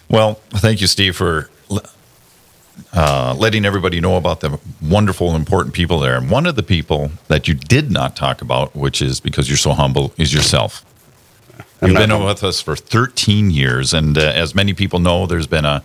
Well, 0.09 0.35
thank 0.51 0.81
you, 0.81 0.87
Steve, 0.87 1.17
for 1.17 1.49
uh, 2.93 3.35
letting 3.39 3.65
everybody 3.65 4.01
know 4.01 4.17
about 4.17 4.41
the 4.41 4.59
wonderful, 4.83 5.35
important 5.35 5.75
people 5.75 6.01
there. 6.01 6.17
And 6.17 6.31
one 6.31 6.47
of 6.47 6.57
the 6.57 6.63
people 6.63 7.11
that 7.29 7.49
you 7.49 7.55
did 7.55 7.91
not 7.91 8.17
talk 8.17 8.43
about, 8.43 8.75
which 8.77 9.01
is 9.01 9.21
because 9.21 9.49
you're 9.49 9.57
so 9.57 9.73
humble, 9.73 10.13
is 10.17 10.33
yourself. 10.35 10.85
I'm 11.81 11.91
You've 11.91 11.99
been 11.99 12.11
humble. 12.11 12.27
with 12.27 12.43
us 12.43 12.61
for 12.61 12.75
13 12.77 13.51
years, 13.51 13.93
and 13.93 14.17
uh, 14.17 14.21
as 14.21 14.55
many 14.55 14.73
people 14.75 14.99
know, 14.99 15.27
there's 15.27 15.47
been 15.47 15.65
a, 15.65 15.83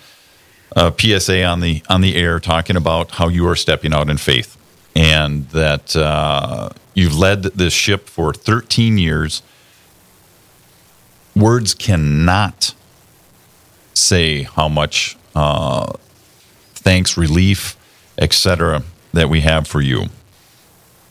a 0.75 0.93
PSA 0.97 1.43
on 1.43 1.59
the 1.59 1.83
on 1.89 2.01
the 2.01 2.15
air 2.15 2.39
talking 2.39 2.75
about 2.77 3.11
how 3.11 3.27
you 3.27 3.47
are 3.47 3.55
stepping 3.57 3.93
out 3.93 4.09
in 4.09 4.17
faith, 4.17 4.57
and 4.95 5.47
that 5.49 5.95
uh, 5.95 6.69
you've 6.93 7.17
led 7.17 7.43
this 7.43 7.73
ship 7.73 8.07
for 8.07 8.33
13 8.33 8.97
years. 8.97 9.41
Words 11.35 11.73
cannot 11.73 12.73
say 13.93 14.43
how 14.43 14.67
much 14.67 15.17
uh, 15.35 15.93
thanks, 16.73 17.17
relief, 17.17 17.77
etc., 18.17 18.83
that 19.13 19.29
we 19.29 19.41
have 19.41 19.67
for 19.67 19.81
you. 19.81 20.05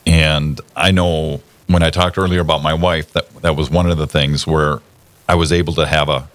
And 0.06 0.60
I 0.74 0.90
know 0.90 1.42
when 1.66 1.82
I 1.82 1.90
talked 1.90 2.18
earlier 2.18 2.40
about 2.40 2.62
my 2.62 2.74
wife, 2.74 3.12
that 3.12 3.28
that 3.42 3.56
was 3.56 3.70
one 3.70 3.90
of 3.90 3.98
the 3.98 4.06
things 4.06 4.46
where 4.46 4.80
I 5.28 5.34
was 5.34 5.52
able 5.52 5.74
to 5.74 5.86
have 5.86 6.08
a 6.08 6.28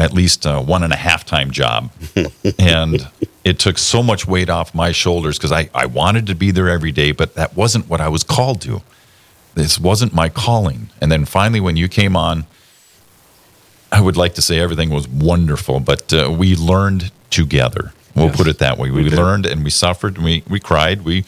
at 0.00 0.12
least 0.12 0.46
a 0.46 0.60
one 0.60 0.82
and 0.82 0.92
a 0.92 0.96
half 0.96 1.24
time 1.24 1.50
job, 1.50 1.90
and 2.58 3.08
it 3.44 3.58
took 3.58 3.78
so 3.78 4.02
much 4.02 4.26
weight 4.26 4.48
off 4.48 4.74
my 4.74 4.92
shoulders 4.92 5.38
because 5.38 5.52
I 5.52 5.68
I 5.74 5.86
wanted 5.86 6.26
to 6.26 6.34
be 6.34 6.50
there 6.50 6.68
every 6.68 6.92
day, 6.92 7.12
but 7.12 7.34
that 7.34 7.54
wasn't 7.56 7.88
what 7.88 8.00
I 8.00 8.08
was 8.08 8.24
called 8.24 8.60
to. 8.62 8.82
This 9.54 9.78
wasn't 9.78 10.14
my 10.14 10.28
calling. 10.28 10.88
And 11.00 11.10
then 11.12 11.24
finally, 11.24 11.60
when 11.60 11.76
you 11.76 11.88
came 11.88 12.16
on, 12.16 12.46
I 13.92 14.00
would 14.00 14.16
like 14.16 14.34
to 14.34 14.42
say 14.42 14.58
everything 14.60 14.90
was 14.90 15.06
wonderful, 15.08 15.80
but 15.80 16.12
uh, 16.12 16.30
we 16.30 16.54
learned 16.56 17.10
together. 17.30 17.92
We'll 18.14 18.26
Yes, 18.26 18.36
put 18.36 18.46
it 18.48 18.58
that 18.58 18.78
way. 18.78 18.90
We, 18.90 19.04
we 19.04 19.10
learned 19.10 19.46
and 19.46 19.64
we 19.64 19.70
suffered 19.70 20.16
and 20.16 20.24
we, 20.24 20.42
we 20.48 20.60
cried. 20.60 21.02
We, 21.02 21.24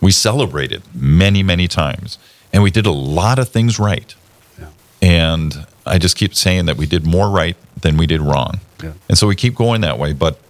we 0.00 0.10
celebrated 0.12 0.82
many, 0.94 1.42
many 1.42 1.68
times. 1.68 2.18
And 2.52 2.62
we 2.62 2.70
did 2.70 2.86
a 2.86 2.92
lot 2.92 3.38
of 3.38 3.48
things 3.48 3.78
right. 3.78 4.14
Yeah. 4.58 4.66
And 5.02 5.66
I 5.86 5.98
just 5.98 6.16
keep 6.16 6.34
saying 6.34 6.66
that 6.66 6.76
we 6.76 6.86
did 6.86 7.04
more 7.04 7.28
right 7.30 7.56
than 7.84 7.96
we 7.96 8.06
did 8.08 8.20
wrong. 8.20 8.58
Yeah. 8.82 8.94
And 9.08 9.16
so 9.16 9.28
we 9.28 9.36
keep 9.36 9.54
going 9.54 9.82
that 9.82 9.98
way. 9.98 10.12
But 10.12 10.40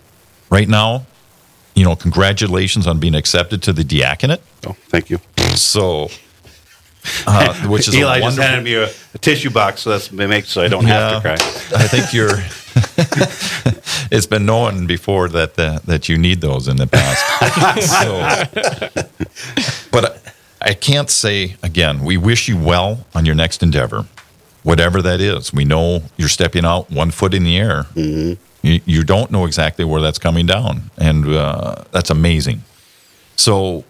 right 0.48 0.68
now, 0.68 1.04
you 1.74 1.84
know, 1.84 1.94
congratulations 1.96 2.86
on 2.86 2.98
being 3.00 3.14
accepted 3.14 3.62
to 3.64 3.72
the 3.74 3.84
diaconate. 3.84 4.40
Oh, 4.66 4.76
thank 4.88 5.10
you. 5.10 5.18
So, 5.56 6.08
uh, 7.26 7.54
which 7.68 7.88
is 7.88 7.94
Eli 7.94 8.18
a 8.18 8.20
just 8.22 8.38
handed 8.38 8.64
me 8.64 8.74
a, 8.74 8.88
a 9.14 9.18
tissue 9.18 9.50
box, 9.50 9.82
so 9.82 9.90
that's 9.90 10.10
makes 10.10 10.48
so 10.48 10.62
I 10.62 10.68
don't 10.68 10.86
have 10.86 11.14
to 11.14 11.20
cry. 11.20 11.34
I 11.34 11.88
think 11.88 12.14
you're. 12.14 12.38
it's 14.10 14.26
been 14.26 14.46
known 14.46 14.86
before 14.86 15.28
that 15.28 15.58
uh, 15.58 15.80
that 15.84 16.08
you 16.08 16.16
need 16.16 16.40
those 16.40 16.68
in 16.68 16.76
the 16.76 16.86
past. 16.86 17.22
so, 18.00 19.88
but 19.90 20.22
I 20.62 20.74
can't 20.74 21.10
say 21.10 21.56
again. 21.62 22.04
We 22.04 22.16
wish 22.16 22.48
you 22.48 22.56
well 22.56 23.04
on 23.14 23.26
your 23.26 23.34
next 23.34 23.62
endeavor, 23.62 24.06
whatever 24.64 25.00
that 25.02 25.20
is. 25.20 25.52
We 25.52 25.64
know 25.64 26.02
you're 26.16 26.28
stepping 26.28 26.64
out 26.64 26.90
one 26.90 27.12
foot 27.12 27.32
in 27.32 27.44
the 27.44 27.56
air. 27.56 27.86
You, 28.62 28.80
you 28.84 29.04
don't 29.04 29.30
know 29.30 29.44
exactly 29.44 29.84
where 29.84 30.00
that's 30.00 30.18
coming 30.18 30.46
down, 30.46 30.90
and 30.98 31.28
uh, 31.28 31.84
that's 31.92 32.10
amazing. 32.10 32.62
So 33.36 33.84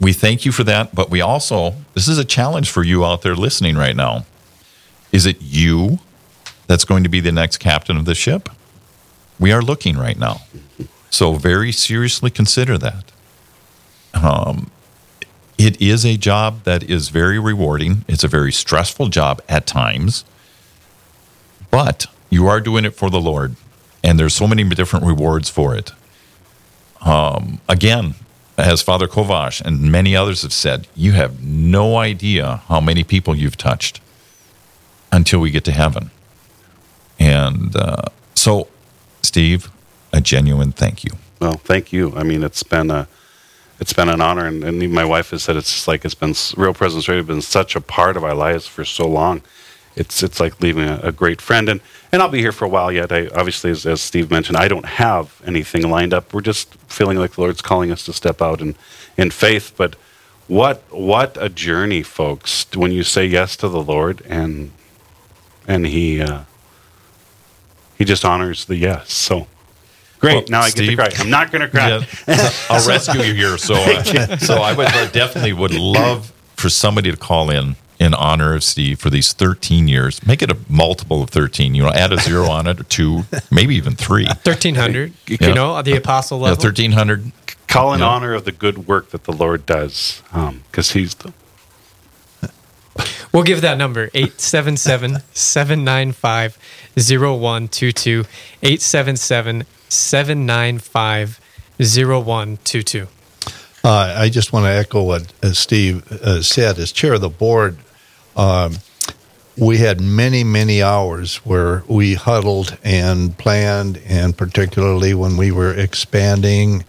we 0.00 0.12
thank 0.12 0.44
you 0.44 0.52
for 0.52 0.62
that, 0.64 0.94
but 0.94 1.10
we 1.10 1.20
also 1.20 1.74
this 1.94 2.06
is 2.06 2.18
a 2.18 2.24
challenge 2.24 2.70
for 2.70 2.84
you 2.84 3.04
out 3.04 3.22
there 3.22 3.34
listening 3.34 3.76
right 3.76 3.96
now. 3.96 4.26
Is 5.10 5.26
it 5.26 5.40
you 5.40 5.98
that's 6.66 6.84
going 6.84 7.02
to 7.02 7.08
be 7.08 7.20
the 7.20 7.32
next 7.32 7.56
captain 7.58 7.96
of 7.96 8.04
the 8.04 8.14
ship? 8.14 8.48
We 9.40 9.52
are 9.52 9.62
looking 9.62 9.96
right 9.96 10.18
now. 10.18 10.42
So 11.10 11.34
very 11.34 11.72
seriously 11.72 12.30
consider 12.30 12.76
that. 12.78 13.12
Um, 14.12 14.70
it 15.58 15.80
is 15.80 16.04
a 16.04 16.16
job 16.16 16.64
that 16.64 16.82
is 16.82 17.08
very 17.08 17.38
rewarding. 17.38 18.04
It's 18.08 18.24
a 18.24 18.28
very 18.28 18.52
stressful 18.52 19.08
job 19.08 19.42
at 19.48 19.66
times, 19.66 20.24
but 21.70 22.06
you 22.30 22.46
are 22.46 22.60
doing 22.60 22.84
it 22.84 22.94
for 22.94 23.10
the 23.10 23.20
Lord, 23.20 23.56
and 24.02 24.18
there's 24.18 24.34
so 24.34 24.46
many 24.46 24.64
different 24.64 25.06
rewards 25.06 25.48
for 25.48 25.74
it. 25.74 25.92
Um, 27.00 27.60
again, 27.68 28.14
as 28.58 28.82
Father 28.82 29.06
Kovash 29.06 29.60
and 29.60 29.92
many 29.92 30.16
others 30.16 30.42
have 30.42 30.52
said, 30.52 30.88
you 30.94 31.12
have 31.12 31.42
no 31.42 31.96
idea 31.96 32.62
how 32.68 32.80
many 32.80 33.04
people 33.04 33.34
you've 33.34 33.56
touched 33.56 34.00
until 35.12 35.40
we 35.40 35.50
get 35.50 35.64
to 35.64 35.72
heaven. 35.72 36.10
And 37.18 37.74
uh, 37.76 38.06
so, 38.34 38.68
Steve, 39.22 39.70
a 40.12 40.20
genuine 40.20 40.72
thank 40.72 41.04
you. 41.04 41.12
Well, 41.40 41.54
thank 41.54 41.92
you. 41.92 42.14
I 42.16 42.22
mean, 42.22 42.42
it's 42.42 42.62
been 42.62 42.90
a, 42.90 43.08
it's 43.78 43.92
been 43.92 44.08
an 44.08 44.20
honor, 44.20 44.46
and, 44.46 44.64
and 44.64 44.82
even 44.82 44.94
my 44.94 45.04
wife 45.04 45.30
has 45.30 45.42
said 45.42 45.56
it's 45.56 45.86
like 45.86 46.04
it's 46.04 46.14
been 46.14 46.34
Real 46.56 46.72
Presence 46.72 47.08
Radio 47.08 47.22
has 47.22 47.26
been 47.26 47.42
such 47.42 47.76
a 47.76 47.80
part 47.80 48.16
of 48.16 48.24
our 48.24 48.34
lives 48.34 48.66
for 48.66 48.84
so 48.84 49.06
long. 49.06 49.42
It's 49.94 50.22
it's 50.22 50.40
like 50.40 50.60
leaving 50.60 50.88
a, 50.88 51.00
a 51.02 51.12
great 51.12 51.40
friend, 51.40 51.68
and 51.68 51.80
and 52.12 52.22
I'll 52.22 52.28
be 52.28 52.40
here 52.40 52.52
for 52.52 52.64
a 52.64 52.68
while 52.68 52.90
yet. 52.90 53.12
I 53.12 53.28
obviously, 53.28 53.70
as, 53.70 53.86
as 53.86 54.00
Steve 54.00 54.30
mentioned, 54.30 54.56
I 54.56 54.68
don't 54.68 54.86
have 54.86 55.40
anything 55.46 55.88
lined 55.90 56.14
up. 56.14 56.32
We're 56.32 56.40
just 56.40 56.74
feeling 56.88 57.18
like 57.18 57.32
the 57.32 57.40
Lord's 57.42 57.62
calling 57.62 57.90
us 57.90 58.04
to 58.04 58.12
step 58.12 58.40
out 58.40 58.60
in 58.60 58.76
in 59.16 59.30
faith. 59.30 59.72
But 59.76 59.94
what 60.48 60.82
what 60.90 61.36
a 61.40 61.48
journey, 61.48 62.02
folks! 62.02 62.66
When 62.74 62.92
you 62.92 63.02
say 63.02 63.26
yes 63.26 63.56
to 63.56 63.68
the 63.68 63.82
Lord, 63.82 64.22
and 64.26 64.70
and 65.66 65.86
He 65.86 66.20
uh, 66.22 66.42
He 67.98 68.04
just 68.04 68.24
honors 68.24 68.64
the 68.64 68.76
yes. 68.76 69.12
So. 69.12 69.48
Great. 70.26 70.34
Well, 70.50 70.60
now 70.60 70.60
I 70.62 70.70
get 70.70 70.86
to 70.86 70.96
cry. 70.96 71.10
I'm 71.18 71.30
not 71.30 71.52
going 71.52 71.62
to 71.62 71.68
cry. 71.68 71.88
Yeah, 72.26 72.50
I'll 72.68 72.86
rescue 72.88 73.22
you 73.22 73.32
here. 73.34 73.56
So, 73.58 73.74
uh, 73.74 74.36
so 74.38 74.56
I 74.56 74.72
would 74.72 74.88
uh, 74.88 75.08
definitely 75.10 75.52
would 75.52 75.72
love 75.72 76.32
for 76.56 76.68
somebody 76.68 77.12
to 77.12 77.16
call 77.16 77.48
in 77.48 77.76
in 78.00 78.12
honor 78.12 78.52
of 78.54 78.64
Steve 78.64 78.98
for 78.98 79.08
these 79.08 79.32
13 79.32 79.86
years. 79.86 80.26
Make 80.26 80.42
it 80.42 80.50
a 80.50 80.56
multiple 80.68 81.22
of 81.22 81.30
13. 81.30 81.76
You 81.76 81.84
know, 81.84 81.90
add 81.90 82.12
a 82.12 82.18
zero 82.18 82.46
on 82.50 82.66
it, 82.66 82.80
or 82.80 82.84
two, 82.84 83.22
maybe 83.52 83.76
even 83.76 83.94
three. 83.94 84.26
1300, 84.26 85.12
you 85.28 85.38
Yeah. 85.40 85.52
know, 85.54 85.80
the 85.82 85.96
apostle 85.96 86.38
Yeah, 86.38 86.44
level. 86.50 86.62
1300. 86.64 87.30
Call 87.68 87.94
in 87.94 88.00
Yeah. 88.00 88.06
honor 88.06 88.34
of 88.34 88.44
the 88.44 88.52
good 88.52 88.88
work 88.88 89.10
that 89.10 89.24
the 89.24 89.32
Lord 89.32 89.64
does, 89.64 90.22
because 90.70 90.90
He's 90.90 91.14
the 91.14 91.32
We'll 93.32 93.42
give 93.44 93.60
that 93.60 93.76
number 93.76 94.08
877 94.14 95.22
795 95.34 96.58
0122. 96.96 98.24
877 98.62 99.66
795 99.88 101.40
0122. 101.78 103.06
Uh, 103.84 104.14
I 104.18 104.28
just 104.28 104.52
want 104.52 104.64
to 104.64 104.70
echo 104.70 105.02
what 105.02 105.32
uh, 105.42 105.52
Steve 105.52 106.10
uh, 106.10 106.42
said. 106.42 106.78
As 106.78 106.90
chair 106.90 107.14
of 107.14 107.20
the 107.20 107.28
board, 107.28 107.78
um, 108.36 108.78
we 109.56 109.78
had 109.78 110.00
many, 110.00 110.44
many 110.44 110.82
hours 110.82 111.36
where 111.38 111.84
we 111.86 112.14
huddled 112.14 112.76
and 112.82 113.36
planned, 113.38 114.00
and 114.06 114.36
particularly 114.36 115.14
when 115.14 115.36
we 115.36 115.52
were 115.52 115.72
expanding, 115.72 116.84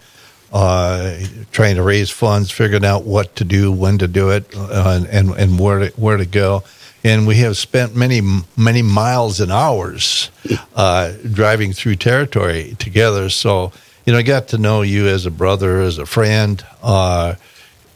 uh, 0.52 1.18
trying 1.52 1.76
to 1.76 1.82
raise 1.82 2.10
funds, 2.10 2.50
figuring 2.50 2.84
out 2.84 3.04
what 3.04 3.36
to 3.36 3.44
do, 3.44 3.70
when 3.70 3.98
to 3.98 4.08
do 4.08 4.30
it, 4.30 4.52
uh, 4.56 5.00
and 5.10 5.30
and 5.30 5.58
where 5.58 5.78
to, 5.78 5.88
where 6.00 6.16
to 6.16 6.26
go. 6.26 6.64
And 7.04 7.26
we 7.26 7.36
have 7.36 7.56
spent 7.56 7.94
many 7.94 8.20
many 8.56 8.82
miles 8.82 9.40
and 9.40 9.52
hours 9.52 10.30
uh, 10.74 11.12
driving 11.32 11.72
through 11.72 11.96
territory 11.96 12.74
together. 12.78 13.30
So 13.30 13.72
you 14.08 14.12
know, 14.12 14.20
I 14.20 14.22
got 14.22 14.48
to 14.48 14.58
know 14.58 14.80
you 14.80 15.06
as 15.06 15.26
a 15.26 15.30
brother, 15.30 15.82
as 15.82 15.98
a 15.98 16.06
friend, 16.06 16.64
uh, 16.82 17.34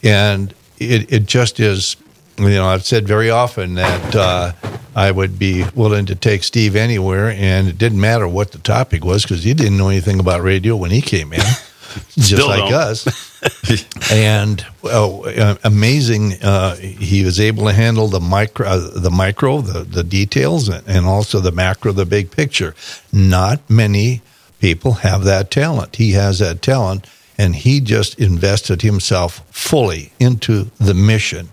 and 0.03 0.53
it 0.77 1.11
it 1.11 1.25
just 1.25 1.59
is. 1.59 1.95
You 2.37 2.49
know, 2.49 2.67
I've 2.67 2.85
said 2.85 3.07
very 3.07 3.31
often 3.31 3.73
that 3.75 4.15
uh, 4.15 4.51
I 4.95 5.09
would 5.09 5.39
be 5.39 5.65
willing 5.73 6.05
to 6.05 6.15
take 6.15 6.43
Steve 6.43 6.75
anywhere, 6.75 7.29
and 7.29 7.67
it 7.67 7.79
didn't 7.79 7.99
matter 7.99 8.27
what 8.27 8.51
the 8.51 8.59
topic 8.59 9.03
was 9.03 9.23
because 9.23 9.43
he 9.43 9.55
didn't 9.55 9.77
know 9.77 9.89
anything 9.89 10.19
about 10.19 10.43
radio 10.43 10.75
when 10.75 10.91
he 10.91 11.01
came 11.01 11.33
in, 11.33 11.41
just 11.93 12.27
Still 12.27 12.47
like 12.47 12.69
don't. 12.69 12.73
us. 12.73 14.11
and 14.11 14.65
well, 14.81 15.23
uh, 15.27 15.55
amazing, 15.63 16.33
uh, 16.41 16.75
he 16.75 17.23
was 17.23 17.39
able 17.39 17.65
to 17.67 17.73
handle 17.73 18.07
the 18.07 18.19
micro, 18.19 18.67
uh, 18.67 18.99
the 18.99 19.11
micro, 19.11 19.61
the 19.61 19.83
the 19.83 20.03
details, 20.03 20.69
and, 20.69 20.87
and 20.87 21.05
also 21.05 21.39
the 21.39 21.51
macro, 21.51 21.91
the 21.91 22.05
big 22.05 22.31
picture. 22.31 22.73
Not 23.11 23.61
many 23.69 24.21
people 24.59 24.93
have 24.93 25.23
that 25.25 25.51
talent. 25.51 25.97
He 25.97 26.11
has 26.11 26.39
that 26.39 26.61
talent, 26.61 27.07
and 27.37 27.55
he 27.55 27.81
just 27.81 28.19
invested 28.19 28.81
himself 28.81 29.41
fully 29.51 30.11
into 30.19 30.71
the 30.77 30.93
mission. 30.93 31.49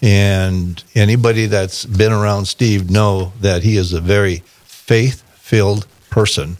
And 0.00 0.82
anybody 0.94 1.46
that's 1.46 1.86
been 1.86 2.12
around 2.12 2.46
Steve 2.46 2.90
know 2.90 3.32
that 3.40 3.62
he 3.62 3.76
is 3.76 3.92
a 3.92 4.00
very 4.00 4.42
faith-filled 4.64 5.86
person, 6.10 6.56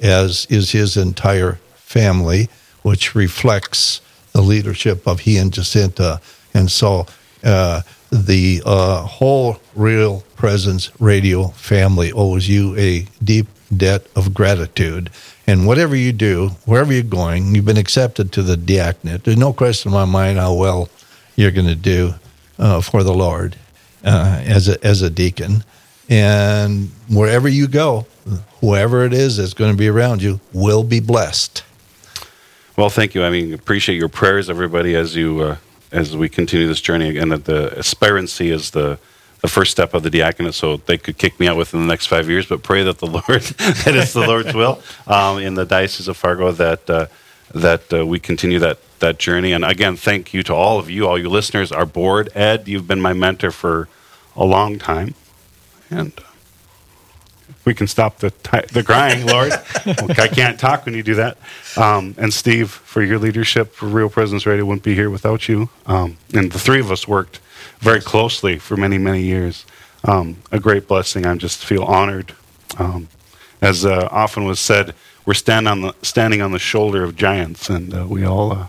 as 0.00 0.46
is 0.50 0.72
his 0.72 0.96
entire 0.96 1.58
family, 1.76 2.48
which 2.82 3.14
reflects 3.14 4.00
the 4.32 4.42
leadership 4.42 5.06
of 5.06 5.20
he 5.20 5.36
and 5.36 5.52
Jacinta. 5.52 6.20
And 6.54 6.70
so 6.70 7.06
uh, 7.44 7.82
the 8.10 8.62
uh, 8.64 9.02
whole 9.02 9.60
Real 9.74 10.22
Presence 10.36 10.90
Radio 11.00 11.48
family 11.48 12.12
owes 12.12 12.48
you 12.48 12.76
a 12.76 13.06
deep 13.22 13.48
debt 13.76 14.06
of 14.16 14.32
gratitude. 14.32 15.10
And 15.46 15.66
whatever 15.66 15.96
you 15.96 16.12
do, 16.12 16.50
wherever 16.64 16.92
you're 16.92 17.02
going, 17.02 17.54
you've 17.54 17.64
been 17.64 17.76
accepted 17.76 18.32
to 18.32 18.42
the 18.42 18.56
diaconate. 18.56 19.24
There's 19.24 19.36
no 19.36 19.52
question 19.52 19.90
in 19.90 19.94
my 19.94 20.04
mind 20.04 20.38
how 20.38 20.54
well 20.54 20.88
you're 21.36 21.50
going 21.50 21.66
to 21.66 21.74
do 21.74 22.14
uh, 22.58 22.80
for 22.80 23.02
the 23.02 23.14
Lord 23.14 23.56
uh, 24.04 24.42
as 24.44 24.68
a 24.68 24.84
as 24.84 25.02
a 25.02 25.10
deacon. 25.10 25.64
And 26.08 26.90
wherever 27.08 27.48
you 27.48 27.68
go, 27.68 28.06
whoever 28.60 29.04
it 29.04 29.12
is 29.12 29.36
that's 29.36 29.54
going 29.54 29.72
to 29.72 29.76
be 29.76 29.88
around 29.88 30.22
you 30.22 30.40
will 30.52 30.84
be 30.84 31.00
blessed. 31.00 31.62
Well, 32.78 32.90
thank 32.90 33.16
you. 33.16 33.24
I 33.24 33.30
mean, 33.30 33.54
appreciate 33.54 33.96
your 33.96 34.08
prayers, 34.08 34.48
everybody, 34.48 34.94
as 34.94 35.16
you 35.16 35.40
uh, 35.40 35.56
as 35.90 36.16
we 36.16 36.28
continue 36.28 36.68
this 36.68 36.80
journey. 36.80 37.08
Again, 37.08 37.30
that 37.30 37.44
the 37.44 37.76
aspirancy 37.76 38.52
is 38.52 38.70
the 38.70 39.00
the 39.40 39.48
first 39.48 39.72
step 39.72 39.94
of 39.94 40.04
the 40.04 40.10
diaconate, 40.10 40.54
so 40.54 40.76
they 40.76 40.96
could 40.96 41.18
kick 41.18 41.40
me 41.40 41.48
out 41.48 41.56
within 41.56 41.80
the 41.80 41.88
next 41.88 42.06
five 42.06 42.30
years. 42.30 42.46
But 42.46 42.62
pray 42.62 42.84
that 42.84 42.98
the 42.98 43.06
Lord 43.18 43.42
that 43.42 43.96
it's 43.96 44.12
the 44.12 44.24
Lord's 44.24 44.54
will 44.54 44.80
um, 45.08 45.38
in 45.38 45.54
the 45.54 45.64
diocese 45.64 46.06
of 46.06 46.16
Fargo 46.16 46.52
that 46.52 46.88
uh, 46.88 47.06
that 47.52 47.92
uh, 47.92 48.06
we 48.06 48.20
continue 48.20 48.60
that 48.60 48.78
that 49.00 49.18
journey. 49.18 49.50
And 49.50 49.64
again, 49.64 49.96
thank 49.96 50.32
you 50.32 50.44
to 50.44 50.54
all 50.54 50.78
of 50.78 50.88
you, 50.88 51.08
all 51.08 51.18
you 51.18 51.28
listeners, 51.28 51.72
our 51.72 51.84
board. 51.84 52.30
Ed, 52.36 52.68
you've 52.68 52.86
been 52.86 53.00
my 53.00 53.12
mentor 53.12 53.50
for 53.50 53.88
a 54.36 54.44
long 54.44 54.78
time, 54.78 55.16
and. 55.90 56.12
We 57.68 57.74
can 57.74 57.86
stop 57.86 58.18
the 58.18 58.32
the 58.72 58.82
crying, 58.82 59.26
Lord. 59.26 59.52
I 60.18 60.28
can't 60.28 60.58
talk 60.58 60.86
when 60.86 60.94
you 60.94 61.02
do 61.02 61.16
that. 61.16 61.36
Um, 61.76 62.14
and 62.16 62.32
Steve, 62.32 62.70
for 62.70 63.02
your 63.02 63.18
leadership 63.18 63.74
for 63.74 63.86
Real 63.86 64.08
Presence 64.08 64.46
Radio, 64.46 64.64
wouldn't 64.64 64.82
be 64.82 64.94
here 64.94 65.10
without 65.10 65.50
you. 65.50 65.68
Um, 65.84 66.16
and 66.32 66.50
the 66.50 66.58
three 66.58 66.80
of 66.80 66.90
us 66.90 67.06
worked 67.06 67.40
very 67.80 68.00
closely 68.00 68.58
for 68.58 68.78
many, 68.78 68.96
many 68.96 69.22
years. 69.22 69.66
Um, 70.02 70.38
a 70.50 70.58
great 70.58 70.88
blessing. 70.88 71.26
I 71.26 71.34
just 71.36 71.62
feel 71.62 71.84
honored. 71.84 72.34
Um, 72.78 73.08
as 73.60 73.84
uh, 73.84 74.08
often 74.10 74.44
was 74.44 74.60
said, 74.60 74.94
we're 75.26 75.34
stand 75.34 75.68
on 75.68 75.82
the, 75.82 75.94
standing 76.00 76.40
on 76.40 76.52
the 76.52 76.58
shoulder 76.58 77.04
of 77.04 77.16
giants, 77.16 77.68
and 77.68 77.92
uh, 77.92 78.06
we 78.08 78.24
all 78.24 78.50
uh, 78.50 78.68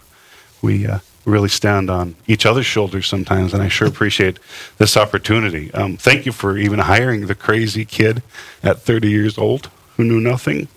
we 0.61 0.85
uh, 0.85 0.99
really 1.29 1.49
stand 1.49 1.89
on 1.89 2.15
each 2.27 2.45
other's 2.45 2.65
shoulders 2.65 3.07
sometimes, 3.07 3.53
and 3.53 3.63
I 3.63 3.67
sure 3.67 3.87
appreciate 3.87 4.39
this 4.77 4.97
opportunity. 4.97 5.73
Um, 5.73 5.97
thank 5.97 6.25
you 6.25 6.31
for 6.31 6.57
even 6.57 6.79
hiring 6.79 7.27
the 7.27 7.35
crazy 7.35 7.85
kid 7.85 8.21
at 8.63 8.81
30 8.81 9.09
years 9.09 9.37
old 9.37 9.69
who 9.97 10.03
knew 10.03 10.19
nothing. 10.19 10.67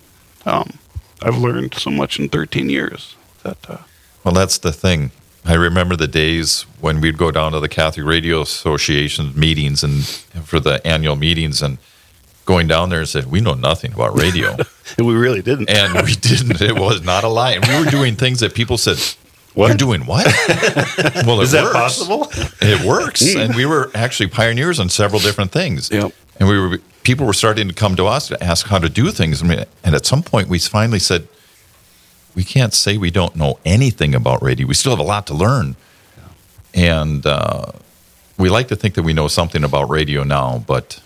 Um, 0.45 0.77
I've 1.21 1.37
learned 1.37 1.73
so 1.75 1.89
much 1.89 2.19
in 2.19 2.29
13 2.29 2.69
years 2.69 3.15
that 3.43 3.57
uh, 3.69 3.77
Well, 4.23 4.33
that's 4.33 4.57
the 4.57 4.71
thing. 4.73 5.11
I 5.45 5.55
remember 5.55 5.95
the 5.97 6.07
days 6.07 6.65
when 6.79 7.01
we'd 7.01 7.17
go 7.17 7.29
down 7.31 7.51
to 7.51 7.59
the 7.59 7.67
Catholic 7.69 8.05
Radio 8.05 8.41
Association 8.41 9.33
meetings 9.37 9.83
and 9.83 10.03
for 10.45 10.59
the 10.59 10.85
annual 10.87 11.15
meetings 11.17 11.61
and 11.61 11.77
going 12.45 12.67
down 12.67 12.89
there 12.89 12.99
and 12.99 13.09
said, 13.09 13.29
"We 13.31 13.41
know 13.41 13.53
nothing 13.53 13.93
about 13.93 14.17
radio," 14.17 14.55
we 14.97 15.13
really 15.13 15.41
didn't. 15.41 15.69
and 15.69 15.93
we 16.05 16.13
didn't. 16.15 16.61
It 16.61 16.75
was 16.77 17.01
not 17.01 17.23
a 17.25 17.27
lie. 17.27 17.53
And 17.53 17.65
we 17.67 17.83
were 17.83 17.91
doing 17.91 18.15
things 18.15 18.39
that 18.39 18.53
people 18.53 18.77
said, 18.77 18.97
What? 19.53 19.67
"You're 19.67 19.77
doing 19.77 20.05
what?" 20.05 20.25
well, 21.25 21.39
it 21.41 21.43
Is 21.43 21.51
that 21.51 21.63
works. 21.63 21.73
possible? 21.75 22.27
It 22.61 22.85
works, 22.85 23.35
and 23.35 23.55
we 23.55 23.65
were 23.65 23.91
actually 23.93 24.27
pioneers 24.27 24.79
on 24.79 24.89
several 24.89 25.21
different 25.21 25.51
things. 25.51 25.89
Yep. 25.91 26.11
And 26.39 26.49
we 26.49 26.59
were 26.59 26.77
people 27.03 27.25
were 27.25 27.33
starting 27.33 27.67
to 27.67 27.73
come 27.73 27.95
to 27.95 28.07
us 28.07 28.27
to 28.29 28.43
ask 28.43 28.67
how 28.67 28.79
to 28.79 28.89
do 28.89 29.11
things, 29.11 29.41
and 29.41 29.67
at 29.83 30.05
some 30.05 30.23
point 30.23 30.47
we 30.47 30.57
finally 30.59 30.99
said, 30.99 31.27
"We 32.35 32.43
can't 32.43 32.73
say 32.73 32.97
we 32.97 33.11
don't 33.11 33.35
know 33.35 33.59
anything 33.65 34.15
about 34.15 34.41
radio. 34.41 34.65
We 34.67 34.73
still 34.73 34.91
have 34.91 34.99
a 34.99 35.03
lot 35.03 35.27
to 35.27 35.33
learn." 35.33 35.75
And 36.73 37.23
uh, 37.25 37.67
we 38.37 38.49
like 38.49 38.67
to 38.69 38.75
think 38.75 38.95
that 38.95 39.03
we 39.03 39.13
know 39.13 39.27
something 39.27 39.63
about 39.63 39.89
radio 39.89 40.23
now, 40.23 40.63
but 40.65 40.99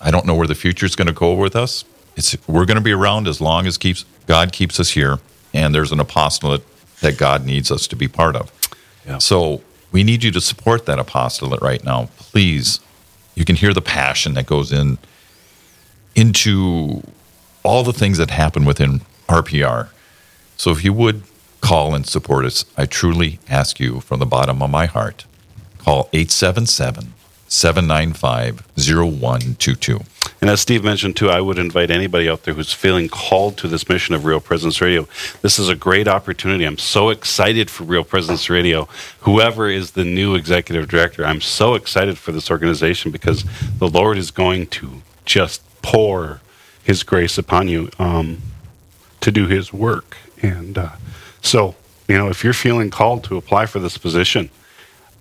I 0.00 0.10
don't 0.10 0.24
know 0.24 0.34
where 0.34 0.46
the 0.46 0.54
future 0.54 0.86
is 0.86 0.96
going 0.96 1.08
to 1.08 1.12
go 1.12 1.34
with 1.34 1.54
us. 1.54 1.84
It's 2.16 2.36
we're 2.48 2.64
going 2.64 2.78
to 2.78 2.82
be 2.82 2.92
around 2.92 3.28
as 3.28 3.40
long 3.40 3.66
as 3.66 3.76
keeps 3.76 4.04
God 4.26 4.52
keeps 4.52 4.80
us 4.80 4.90
here, 4.90 5.18
and 5.52 5.74
there's 5.74 5.92
an 5.92 6.00
apostolate 6.00 6.62
that 7.00 7.18
God 7.18 7.44
needs 7.44 7.70
us 7.70 7.86
to 7.88 7.96
be 7.96 8.08
part 8.08 8.36
of. 8.36 8.52
Yeah. 9.06 9.18
So 9.18 9.62
we 9.92 10.04
need 10.04 10.22
you 10.22 10.30
to 10.32 10.40
support 10.40 10.86
that 10.86 10.98
apostolate 10.98 11.62
right 11.62 11.82
now, 11.84 12.10
please. 12.18 12.80
You 13.34 13.44
can 13.44 13.56
hear 13.56 13.72
the 13.72 13.82
passion 13.82 14.34
that 14.34 14.46
goes 14.46 14.72
in 14.72 14.98
into 16.14 17.02
all 17.62 17.84
the 17.84 17.92
things 17.92 18.18
that 18.18 18.30
happen 18.30 18.64
within 18.64 19.00
RPR. 19.28 19.90
So 20.56 20.70
if 20.70 20.84
you 20.84 20.92
would 20.92 21.22
call 21.60 21.94
and 21.94 22.06
support 22.06 22.44
us, 22.44 22.64
I 22.76 22.86
truly 22.86 23.38
ask 23.48 23.78
you 23.78 24.00
from 24.00 24.18
the 24.18 24.26
bottom 24.26 24.62
of 24.62 24.70
my 24.70 24.86
heart. 24.86 25.24
Call 25.78 26.08
877 26.12 27.14
795 27.46 28.66
0122. 28.76 30.00
And 30.40 30.48
as 30.48 30.60
Steve 30.60 30.84
mentioned 30.84 31.16
too, 31.16 31.30
I 31.30 31.40
would 31.40 31.58
invite 31.58 31.90
anybody 31.90 32.28
out 32.28 32.44
there 32.44 32.54
who's 32.54 32.72
feeling 32.72 33.08
called 33.08 33.56
to 33.58 33.68
this 33.68 33.88
mission 33.88 34.14
of 34.14 34.24
Real 34.24 34.40
Presence 34.40 34.80
Radio. 34.80 35.08
This 35.42 35.58
is 35.58 35.68
a 35.68 35.74
great 35.74 36.06
opportunity. 36.06 36.64
I'm 36.64 36.78
so 36.78 37.08
excited 37.08 37.68
for 37.68 37.82
Real 37.82 38.04
Presence 38.04 38.48
Radio. 38.48 38.88
Whoever 39.20 39.68
is 39.68 39.92
the 39.92 40.04
new 40.04 40.36
executive 40.36 40.88
director, 40.88 41.24
I'm 41.24 41.40
so 41.40 41.74
excited 41.74 42.18
for 42.18 42.30
this 42.30 42.50
organization 42.50 43.10
because 43.10 43.44
the 43.78 43.88
Lord 43.88 44.16
is 44.16 44.30
going 44.30 44.68
to 44.68 45.02
just 45.24 45.62
pour 45.82 46.40
His 46.84 47.02
grace 47.02 47.36
upon 47.36 47.66
you 47.66 47.90
um, 47.98 48.40
to 49.20 49.32
do 49.32 49.48
His 49.48 49.72
work. 49.72 50.16
And 50.40 50.78
uh, 50.78 50.90
so, 51.42 51.74
you 52.06 52.16
know, 52.16 52.28
if 52.28 52.44
you're 52.44 52.52
feeling 52.52 52.90
called 52.90 53.24
to 53.24 53.36
apply 53.36 53.66
for 53.66 53.80
this 53.80 53.98
position, 53.98 54.50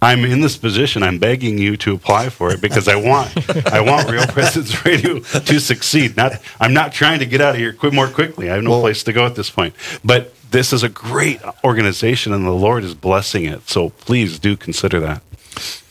I'm 0.02 0.24
in 0.26 0.41
this 0.41 0.58
position. 0.58 1.02
I'm 1.02 1.18
begging 1.18 1.58
you 1.58 1.76
to 1.78 1.93
apply 1.95 2.30
for 2.30 2.52
it 2.52 2.62
because 2.62 2.88
I 2.88 2.95
want 2.95 3.34
I 3.68 3.82
want 3.82 4.10
Real 4.10 4.28
Presence 4.28 4.86
Radio 4.86 5.20
to 5.20 5.60
succeed. 5.60 6.16
Not 6.16 6.34
I'm 6.60 6.74
not 6.74 6.93
trying 6.93 7.20
to 7.20 7.26
get 7.26 7.41
out 7.41 7.56
of 7.56 7.58
here 7.58 7.74
quick, 7.74 7.93
more 7.93 8.08
quickly. 8.08 8.50
I 8.50 8.56
have 8.56 8.64
no 8.64 8.72
Well- 8.72 8.82
place 8.82 9.04
to 9.04 9.14
go 9.14 9.26
at 9.26 9.36
this 9.36 9.50
point. 9.50 9.74
But 10.06 10.34
this 10.52 10.72
is 10.72 10.82
a 10.84 10.89
great 10.89 11.41
organization, 11.64 12.32
and 12.32 12.45
the 12.45 12.52
Lord 12.52 12.84
is 12.84 12.93
blessing 12.93 13.45
it. 13.45 13.68
So 13.70 13.89
please 13.89 14.39
do 14.39 14.56
consider 14.56 15.00
that. 15.02 15.22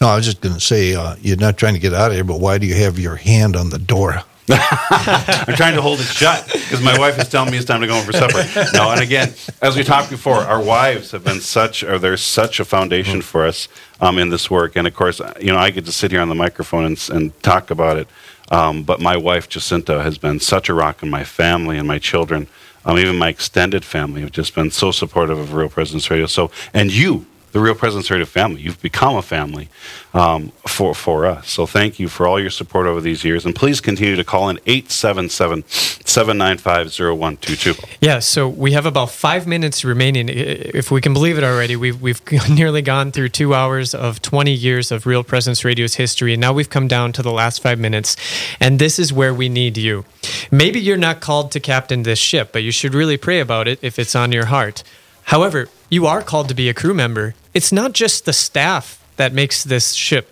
No, 0.00 0.08
I 0.08 0.16
was 0.16 0.24
just 0.24 0.40
going 0.40 0.54
to 0.54 0.60
say, 0.60 0.94
uh, 0.94 1.16
you're 1.20 1.36
not 1.36 1.56
trying 1.58 1.74
to 1.74 1.80
get 1.80 1.92
out 1.92 2.10
of 2.10 2.14
here, 2.14 2.24
but 2.24 2.38
why 2.40 2.56
do 2.58 2.66
you 2.66 2.74
have 2.74 2.98
your 2.98 3.16
hand 3.16 3.56
on 3.56 3.70
the 3.70 3.78
door? 3.78 4.22
I'm 4.48 5.54
trying 5.56 5.74
to 5.74 5.82
hold 5.82 6.00
it 6.00 6.04
shut 6.04 6.46
because 6.52 6.82
my 6.82 6.96
wife 6.98 7.18
is 7.18 7.28
telling 7.28 7.50
me 7.50 7.56
it's 7.56 7.66
time 7.66 7.80
to 7.80 7.86
go 7.86 7.94
home 7.94 8.04
for 8.04 8.12
supper. 8.12 8.44
No, 8.72 8.90
and 8.90 9.00
again, 9.00 9.32
as 9.60 9.76
we 9.76 9.82
talked 9.82 10.10
before, 10.10 10.36
our 10.36 10.62
wives 10.62 11.10
have 11.10 11.24
been 11.24 11.40
such, 11.40 11.82
or 11.82 11.98
they're 11.98 12.16
such 12.16 12.60
a 12.60 12.64
foundation 12.64 13.22
for 13.22 13.44
us 13.44 13.68
um, 14.00 14.18
in 14.18 14.30
this 14.30 14.50
work. 14.50 14.76
And 14.76 14.86
of 14.86 14.94
course, 14.94 15.20
you 15.40 15.52
know, 15.52 15.58
I 15.58 15.70
get 15.70 15.84
to 15.86 15.92
sit 15.92 16.10
here 16.10 16.20
on 16.20 16.28
the 16.28 16.34
microphone 16.34 16.84
and, 16.84 17.08
and 17.12 17.42
talk 17.42 17.70
about 17.70 17.96
it. 17.96 18.08
Um, 18.50 18.84
but 18.84 19.00
my 19.00 19.16
wife, 19.16 19.48
Jacinta, 19.48 20.02
has 20.02 20.18
been 20.18 20.38
such 20.38 20.68
a 20.68 20.74
rock 20.74 21.02
in 21.02 21.10
my 21.10 21.24
family 21.24 21.78
and 21.78 21.88
my 21.88 21.98
children. 21.98 22.46
Um, 22.84 22.98
even 22.98 23.16
my 23.16 23.28
extended 23.28 23.84
family 23.84 24.20
have 24.20 24.30
just 24.30 24.54
been 24.54 24.70
so 24.70 24.92
supportive 24.92 25.38
of 25.38 25.54
Real 25.54 25.68
Presence 25.68 26.08
Radio. 26.08 26.26
So, 26.26 26.52
and 26.72 26.92
you, 26.92 27.26
the 27.52 27.60
Real 27.60 27.74
Presence 27.74 28.10
Radio 28.10 28.26
family. 28.26 28.60
You've 28.60 28.80
become 28.82 29.16
a 29.16 29.22
family 29.22 29.68
um, 30.12 30.52
for, 30.66 30.94
for 30.94 31.26
us. 31.26 31.48
So 31.48 31.66
thank 31.66 31.98
you 31.98 32.08
for 32.08 32.26
all 32.26 32.40
your 32.40 32.50
support 32.50 32.86
over 32.86 33.00
these 33.00 33.24
years. 33.24 33.46
And 33.46 33.54
please 33.54 33.80
continue 33.80 34.16
to 34.16 34.24
call 34.24 34.48
in 34.48 34.58
877 34.66 35.64
795 35.66 36.86
0122. 36.88 37.74
Yeah, 38.00 38.18
so 38.18 38.48
we 38.48 38.72
have 38.72 38.86
about 38.86 39.10
five 39.10 39.46
minutes 39.46 39.84
remaining. 39.84 40.28
If 40.28 40.90
we 40.90 41.00
can 41.00 41.12
believe 41.12 41.38
it 41.38 41.44
already, 41.44 41.76
we've, 41.76 42.00
we've 42.00 42.20
nearly 42.50 42.82
gone 42.82 43.12
through 43.12 43.30
two 43.30 43.54
hours 43.54 43.94
of 43.94 44.20
20 44.22 44.52
years 44.52 44.92
of 44.92 45.06
Real 45.06 45.24
Presence 45.24 45.64
Radio's 45.64 45.94
history. 45.94 46.34
And 46.34 46.40
now 46.40 46.52
we've 46.52 46.70
come 46.70 46.88
down 46.88 47.12
to 47.12 47.22
the 47.22 47.32
last 47.32 47.62
five 47.62 47.78
minutes. 47.78 48.16
And 48.60 48.78
this 48.78 48.98
is 48.98 49.12
where 49.12 49.32
we 49.32 49.48
need 49.48 49.76
you. 49.76 50.04
Maybe 50.50 50.80
you're 50.80 50.96
not 50.96 51.20
called 51.20 51.52
to 51.52 51.60
captain 51.60 52.02
this 52.02 52.18
ship, 52.18 52.50
but 52.52 52.62
you 52.62 52.70
should 52.70 52.94
really 52.94 53.16
pray 53.16 53.40
about 53.40 53.68
it 53.68 53.78
if 53.82 53.98
it's 53.98 54.14
on 54.14 54.32
your 54.32 54.46
heart. 54.46 54.82
However, 55.24 55.68
you 55.88 56.06
are 56.06 56.22
called 56.22 56.48
to 56.48 56.54
be 56.54 56.68
a 56.68 56.74
crew 56.74 56.94
member. 56.94 57.34
It's 57.54 57.72
not 57.72 57.92
just 57.92 58.24
the 58.24 58.32
staff 58.32 59.02
that 59.16 59.32
makes 59.32 59.64
this 59.64 59.92
ship 59.92 60.30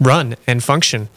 run 0.00 0.36
and 0.46 0.62
function. 0.62 1.08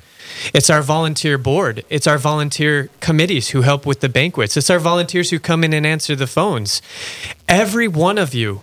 It's 0.53 0.69
our 0.69 0.82
volunteer 0.82 1.38
board. 1.38 1.86
It's 1.89 2.07
our 2.07 2.17
volunteer 2.17 2.89
committees 2.99 3.49
who 3.49 3.61
help 3.61 3.86
with 3.86 4.01
the 4.01 4.09
banquets. 4.09 4.57
It's 4.57 4.69
our 4.69 4.80
volunteers 4.80 5.30
who 5.30 5.39
come 5.39 5.63
in 5.63 5.73
and 5.73 5.86
answer 5.86 6.15
the 6.15 6.28
phones. 6.28 6.82
Every 7.47 7.88
one 7.88 8.17
of 8.17 8.34
you, 8.34 8.61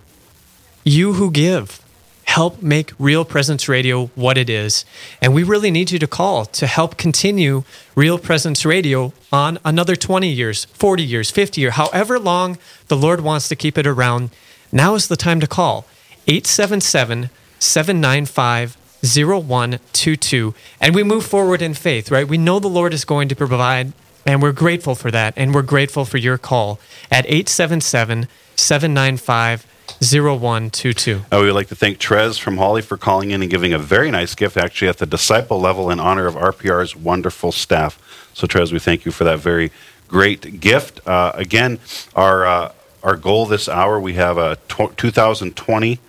you 0.85 1.15
who 1.15 1.31
give, 1.31 1.81
help 2.25 2.63
make 2.63 2.93
Real 2.99 3.25
Presence 3.25 3.69
Radio 3.69 4.07
what 4.15 4.37
it 4.37 4.51
is. 4.51 4.85
And 5.21 5.35
we 5.35 5.43
really 5.43 5.71
need 5.71 5.91
you 5.91 5.99
to 5.99 6.07
call 6.07 6.45
to 6.47 6.67
help 6.67 6.97
continue 6.97 7.65
Real 7.95 8.19
Presence 8.19 8.65
Radio 8.65 9.13
on 9.33 9.59
another 9.65 9.97
20 9.97 10.29
years, 10.29 10.65
40 10.67 11.03
years, 11.03 11.31
50 11.31 11.61
years, 11.61 11.75
however 11.75 12.19
long 12.19 12.59
the 12.89 12.97
Lord 12.97 13.21
wants 13.21 13.49
to 13.49 13.57
keep 13.57 13.79
it 13.79 13.87
around. 13.87 14.31
Now 14.75 14.97
is 14.97 15.07
the 15.07 15.17
time 15.17 15.39
to 15.39 15.47
call 15.47 15.87
877 16.27 17.31
795 17.61 18.77
0122. 19.05 20.55
And 20.81 20.95
we 20.97 21.05
move 21.05 21.25
forward 21.25 21.63
in 21.63 21.75
faith, 21.75 22.11
right? 22.11 22.27
We 22.27 22.39
know 22.39 22.59
the 22.59 22.67
Lord 22.67 22.93
is 22.93 23.05
going 23.05 23.29
to 23.29 23.37
provide, 23.37 23.93
and 24.27 24.43
we're 24.43 24.51
grateful 24.51 24.97
for 24.97 25.13
that. 25.13 25.33
And 25.37 25.55
we're 25.55 25.63
grateful 25.63 26.05
for 26.05 26.19
your 26.19 26.39
call 26.39 26.81
at 27.09 27.25
877 27.27 28.27
795 28.57 29.67
0122. 30.01 31.23
Uh, 31.31 31.39
we 31.39 31.47
would 31.47 31.55
like 31.55 31.69
to 31.69 31.77
thank 31.77 31.99
Trez 31.99 32.41
from 32.41 32.57
Holly 32.57 32.83
for 32.83 32.97
calling 32.97 33.31
in 33.31 33.43
and 33.43 33.51
giving 33.51 33.73
a 33.73 33.79
very 33.79 34.11
nice 34.11 34.35
gift, 34.35 34.57
actually 34.57 34.89
at 34.89 34.99
the 34.99 35.07
disciple 35.07 35.61
level, 35.61 35.89
in 35.89 36.01
honor 36.01 36.27
of 36.27 36.35
RPR's 36.35 36.97
wonderful 36.97 37.53
staff. 37.53 37.97
So, 38.35 38.49
Trez, 38.49 38.73
we 38.73 38.81
thank 38.81 39.05
you 39.05 39.13
for 39.13 39.23
that 39.23 39.39
very 39.39 39.71
great 40.09 40.59
gift. 40.59 41.07
Uh, 41.07 41.31
again, 41.35 41.79
our 42.17 42.45
uh, 42.45 42.73
our 43.05 43.17
goal 43.17 43.45
this 43.45 43.69
hour, 43.69 44.01
we 44.01 44.15
have 44.15 44.39
a 44.39 44.57
tw- 44.69 44.97
2020 44.97 46.01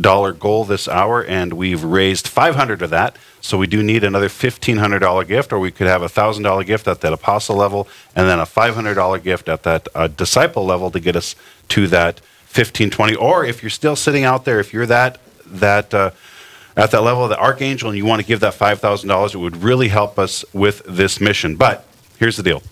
dollar 0.00 0.32
goal 0.32 0.64
this 0.64 0.88
hour, 0.88 1.24
and 1.24 1.54
we've 1.54 1.82
raised 1.82 2.28
500 2.28 2.82
of 2.82 2.90
that. 2.90 3.16
So 3.40 3.58
we 3.58 3.66
do 3.66 3.82
need 3.82 4.04
another 4.04 4.28
$1,500 4.28 5.26
gift, 5.26 5.52
or 5.52 5.58
we 5.58 5.70
could 5.70 5.86
have 5.86 6.02
a 6.02 6.08
thousand 6.08 6.44
dollar 6.44 6.64
gift 6.64 6.86
at 6.86 7.00
that 7.00 7.12
apostle 7.12 7.56
level, 7.56 7.88
and 8.14 8.28
then 8.28 8.38
a 8.38 8.44
$500 8.44 9.22
gift 9.22 9.48
at 9.48 9.64
that 9.64 9.88
uh, 9.94 10.06
disciple 10.06 10.64
level 10.64 10.90
to 10.90 11.00
get 11.00 11.16
us 11.16 11.34
to 11.68 11.86
that 11.88 12.20
1520. 12.54 13.16
Or 13.16 13.44
if 13.44 13.62
you're 13.62 13.70
still 13.70 13.96
sitting 13.96 14.24
out 14.24 14.44
there, 14.44 14.60
if 14.60 14.72
you're 14.72 14.86
that 14.86 15.18
that 15.46 15.94
uh, 15.94 16.10
at 16.76 16.90
that 16.90 17.02
level 17.02 17.24
of 17.24 17.30
the 17.30 17.38
archangel, 17.38 17.88
and 17.88 17.96
you 17.96 18.04
want 18.04 18.20
to 18.20 18.26
give 18.26 18.40
that 18.40 18.54
$5,000, 18.54 19.34
it 19.34 19.38
would 19.38 19.56
really 19.62 19.88
help 19.88 20.18
us 20.18 20.44
with 20.52 20.82
this 20.84 21.20
mission. 21.20 21.56
But 21.56 21.86
here's 22.18 22.36
the 22.36 22.42
deal: 22.42 22.62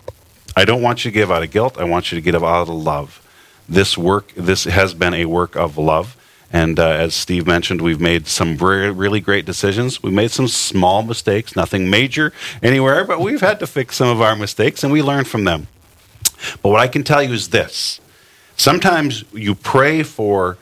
I 0.56 0.64
don't 0.64 0.82
want 0.82 1.04
you 1.04 1.10
to 1.10 1.14
give 1.14 1.30
out 1.30 1.42
of 1.42 1.50
guilt. 1.50 1.78
I 1.78 1.84
want 1.84 2.12
you 2.12 2.16
to 2.16 2.22
give 2.22 2.42
out 2.42 2.62
of 2.62 2.68
love. 2.68 3.23
This 3.68 3.96
work, 3.96 4.32
this 4.34 4.64
has 4.64 4.94
been 4.94 5.14
a 5.14 5.24
work 5.26 5.56
of 5.56 5.78
love. 5.78 6.16
And 6.52 6.78
uh, 6.78 6.88
as 6.88 7.14
Steve 7.14 7.46
mentioned, 7.46 7.80
we've 7.80 8.00
made 8.00 8.28
some 8.28 8.56
re- 8.56 8.90
really 8.90 9.20
great 9.20 9.44
decisions. 9.44 10.02
We 10.02 10.10
made 10.10 10.30
some 10.30 10.46
small 10.46 11.02
mistakes, 11.02 11.56
nothing 11.56 11.90
major 11.90 12.32
anywhere, 12.62 13.04
but 13.04 13.20
we've 13.20 13.40
had 13.40 13.58
to 13.58 13.66
fix 13.66 13.96
some 13.96 14.08
of 14.08 14.20
our 14.20 14.36
mistakes 14.36 14.84
and 14.84 14.92
we 14.92 15.02
learn 15.02 15.24
from 15.24 15.44
them. 15.44 15.66
But 16.62 16.68
what 16.68 16.80
I 16.80 16.88
can 16.88 17.02
tell 17.02 17.22
you 17.22 17.32
is 17.32 17.48
this 17.48 18.00
sometimes 18.56 19.24
you 19.32 19.54
pray 19.54 20.02
for 20.02 20.58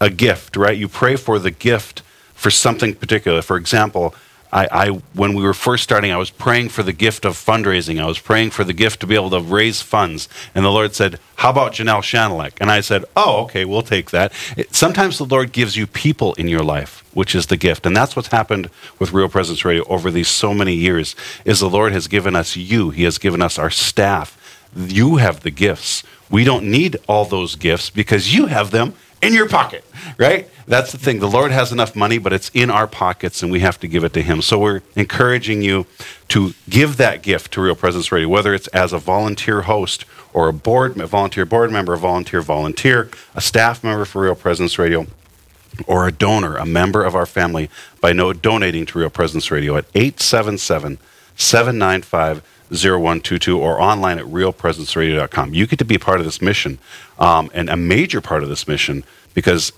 a 0.00 0.08
gift, 0.08 0.56
right? 0.56 0.76
You 0.76 0.88
pray 0.88 1.16
for 1.16 1.38
the 1.38 1.50
gift 1.50 2.02
for 2.34 2.50
something 2.50 2.94
particular. 2.94 3.42
For 3.42 3.56
example, 3.56 4.14
I, 4.56 4.68
I, 4.72 4.88
when 5.12 5.34
we 5.34 5.42
were 5.42 5.52
first 5.52 5.84
starting, 5.84 6.12
I 6.12 6.16
was 6.16 6.30
praying 6.30 6.70
for 6.70 6.82
the 6.82 6.94
gift 6.94 7.26
of 7.26 7.34
fundraising. 7.34 8.00
I 8.00 8.06
was 8.06 8.18
praying 8.18 8.52
for 8.52 8.64
the 8.64 8.72
gift 8.72 9.00
to 9.00 9.06
be 9.06 9.14
able 9.14 9.28
to 9.28 9.40
raise 9.40 9.82
funds. 9.82 10.30
And 10.54 10.64
the 10.64 10.70
Lord 10.70 10.94
said, 10.94 11.20
How 11.34 11.50
about 11.50 11.74
Janelle 11.74 12.00
Shanelek? 12.00 12.52
And 12.58 12.70
I 12.70 12.80
said, 12.80 13.04
Oh, 13.14 13.42
okay, 13.42 13.66
we'll 13.66 13.82
take 13.82 14.12
that. 14.12 14.32
It, 14.56 14.74
sometimes 14.74 15.18
the 15.18 15.26
Lord 15.26 15.52
gives 15.52 15.76
you 15.76 15.86
people 15.86 16.32
in 16.34 16.48
your 16.48 16.62
life, 16.62 17.04
which 17.12 17.34
is 17.34 17.48
the 17.48 17.58
gift. 17.58 17.84
And 17.84 17.94
that's 17.94 18.16
what's 18.16 18.28
happened 18.28 18.70
with 18.98 19.12
Real 19.12 19.28
Presence 19.28 19.62
Radio 19.62 19.84
over 19.88 20.10
these 20.10 20.28
so 20.28 20.54
many 20.54 20.72
years, 20.72 21.14
is 21.44 21.60
the 21.60 21.68
Lord 21.68 21.92
has 21.92 22.08
given 22.08 22.34
us 22.34 22.56
you. 22.56 22.88
He 22.88 23.02
has 23.02 23.18
given 23.18 23.42
us 23.42 23.58
our 23.58 23.70
staff. 23.70 24.64
You 24.74 25.16
have 25.16 25.40
the 25.40 25.50
gifts. 25.50 26.02
We 26.30 26.44
don't 26.44 26.64
need 26.64 26.96
all 27.06 27.26
those 27.26 27.56
gifts 27.56 27.90
because 27.90 28.34
you 28.34 28.46
have 28.46 28.70
them 28.70 28.94
in 29.22 29.32
your 29.32 29.48
pocket, 29.48 29.84
right? 30.18 30.48
That's 30.66 30.92
the 30.92 30.98
thing. 30.98 31.20
The 31.20 31.28
Lord 31.28 31.52
has 31.52 31.72
enough 31.72 31.94
money, 31.96 32.18
but 32.18 32.32
it's 32.32 32.50
in 32.52 32.70
our 32.70 32.86
pockets 32.86 33.42
and 33.42 33.50
we 33.50 33.60
have 33.60 33.78
to 33.80 33.88
give 33.88 34.04
it 34.04 34.12
to 34.14 34.22
Him. 34.22 34.42
So 34.42 34.58
we're 34.58 34.82
encouraging 34.94 35.62
you 35.62 35.86
to 36.28 36.54
give 36.68 36.96
that 36.96 37.22
gift 37.22 37.52
to 37.52 37.60
Real 37.60 37.76
Presence 37.76 38.10
Radio, 38.12 38.28
whether 38.28 38.52
it's 38.52 38.66
as 38.68 38.92
a 38.92 38.98
volunteer 38.98 39.62
host 39.62 40.04
or 40.32 40.48
a 40.48 40.52
board, 40.52 40.98
a 41.00 41.06
volunteer 41.06 41.46
board 41.46 41.70
member, 41.70 41.94
a 41.94 41.98
volunteer 41.98 42.42
volunteer, 42.42 43.10
a 43.34 43.40
staff 43.40 43.82
member 43.82 44.04
for 44.04 44.22
Real 44.22 44.34
Presence 44.34 44.78
Radio, 44.78 45.06
or 45.86 46.06
a 46.06 46.12
donor, 46.12 46.56
a 46.56 46.66
member 46.66 47.04
of 47.04 47.14
our 47.14 47.26
family, 47.26 47.70
by 48.00 48.12
no 48.12 48.32
donating 48.32 48.86
to 48.86 48.98
Real 48.98 49.10
Presence 49.10 49.50
Radio 49.50 49.76
at 49.76 49.86
877 49.94 50.98
795 51.36 52.42
0122 52.70 53.58
or 53.58 53.80
online 53.80 54.18
at 54.18 54.26
realpresenceradio.com. 54.26 55.54
You 55.54 55.66
get 55.66 55.78
to 55.78 55.84
be 55.84 55.98
part 55.98 56.20
of 56.20 56.26
this 56.26 56.42
mission 56.42 56.78
um, 57.18 57.50
and 57.54 57.68
a 57.68 57.76
major 57.76 58.20
part 58.20 58.42
of 58.42 58.48
this 58.48 58.66
mission 58.66 59.04
because 59.34 59.72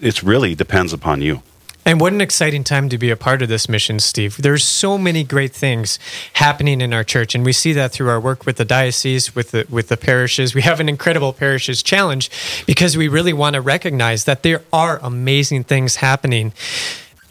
it 0.00 0.22
really 0.22 0.54
depends 0.54 0.92
upon 0.92 1.22
you. 1.22 1.42
And 1.86 2.00
what 2.00 2.14
an 2.14 2.22
exciting 2.22 2.64
time 2.64 2.88
to 2.88 2.96
be 2.96 3.10
a 3.10 3.16
part 3.16 3.42
of 3.42 3.48
this 3.48 3.68
mission, 3.68 4.00
Steve. 4.00 4.38
There's 4.38 4.64
so 4.64 4.96
many 4.96 5.22
great 5.22 5.52
things 5.52 5.98
happening 6.34 6.80
in 6.80 6.94
our 6.94 7.04
church, 7.04 7.34
and 7.34 7.44
we 7.44 7.52
see 7.52 7.74
that 7.74 7.92
through 7.92 8.08
our 8.08 8.18
work 8.18 8.46
with 8.46 8.56
the 8.56 8.64
diocese, 8.64 9.34
with 9.34 9.50
the 9.50 9.66
with 9.68 9.88
the 9.88 9.98
parishes. 9.98 10.54
We 10.54 10.62
have 10.62 10.80
an 10.80 10.88
incredible 10.88 11.34
parishes 11.34 11.82
challenge 11.82 12.30
because 12.66 12.96
we 12.96 13.06
really 13.06 13.34
want 13.34 13.54
to 13.54 13.60
recognize 13.60 14.24
that 14.24 14.42
there 14.42 14.62
are 14.72 14.98
amazing 15.02 15.64
things 15.64 15.96
happening. 15.96 16.54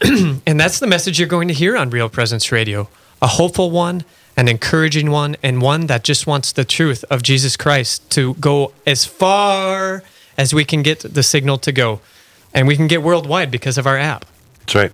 and 0.00 0.60
that's 0.60 0.78
the 0.78 0.86
message 0.86 1.18
you're 1.18 1.26
going 1.26 1.48
to 1.48 1.54
hear 1.54 1.76
on 1.76 1.90
Real 1.90 2.08
Presence 2.08 2.52
Radio. 2.52 2.88
A 3.20 3.26
hopeful 3.26 3.72
one, 3.72 4.04
an 4.36 4.48
encouraging 4.48 5.10
one, 5.10 5.36
and 5.42 5.62
one 5.62 5.86
that 5.86 6.04
just 6.04 6.26
wants 6.26 6.52
the 6.52 6.64
truth 6.64 7.04
of 7.10 7.22
Jesus 7.22 7.56
Christ 7.56 8.08
to 8.10 8.34
go 8.34 8.72
as 8.86 9.04
far 9.04 10.02
as 10.36 10.52
we 10.52 10.64
can 10.64 10.82
get 10.82 11.00
the 11.00 11.22
signal 11.22 11.58
to 11.58 11.72
go. 11.72 12.00
And 12.52 12.68
we 12.68 12.76
can 12.76 12.86
get 12.86 13.02
worldwide 13.02 13.50
because 13.50 13.78
of 13.78 13.86
our 13.86 13.98
app. 13.98 14.24
That's 14.60 14.74
right. 14.74 14.92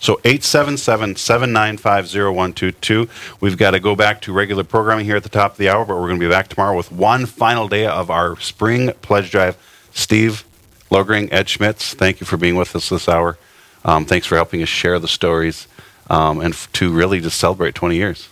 So 0.00 0.20
877 0.24 1.16
795 1.16 2.06
0122. 2.06 3.08
We've 3.40 3.56
got 3.56 3.70
to 3.70 3.80
go 3.80 3.94
back 3.94 4.20
to 4.22 4.32
regular 4.32 4.64
programming 4.64 5.04
here 5.04 5.16
at 5.16 5.22
the 5.22 5.28
top 5.28 5.52
of 5.52 5.58
the 5.58 5.68
hour, 5.68 5.84
but 5.84 5.94
we're 5.94 6.08
going 6.08 6.18
to 6.18 6.26
be 6.26 6.30
back 6.30 6.48
tomorrow 6.48 6.76
with 6.76 6.90
one 6.90 7.26
final 7.26 7.68
day 7.68 7.86
of 7.86 8.10
our 8.10 8.38
spring 8.40 8.92
pledge 9.02 9.30
drive. 9.30 9.56
Steve 9.92 10.44
Loegering, 10.90 11.32
Ed 11.32 11.48
Schmitz, 11.48 11.94
thank 11.94 12.20
you 12.20 12.26
for 12.26 12.36
being 12.36 12.56
with 12.56 12.74
us 12.74 12.88
this 12.88 13.08
hour. 13.08 13.38
Um, 13.84 14.04
thanks 14.04 14.26
for 14.26 14.34
helping 14.34 14.62
us 14.62 14.68
share 14.68 14.98
the 14.98 15.08
stories 15.08 15.68
um, 16.10 16.40
and 16.40 16.52
f- 16.52 16.70
to 16.72 16.92
really 16.92 17.20
just 17.20 17.38
celebrate 17.38 17.74
20 17.74 17.96
years. 17.96 18.28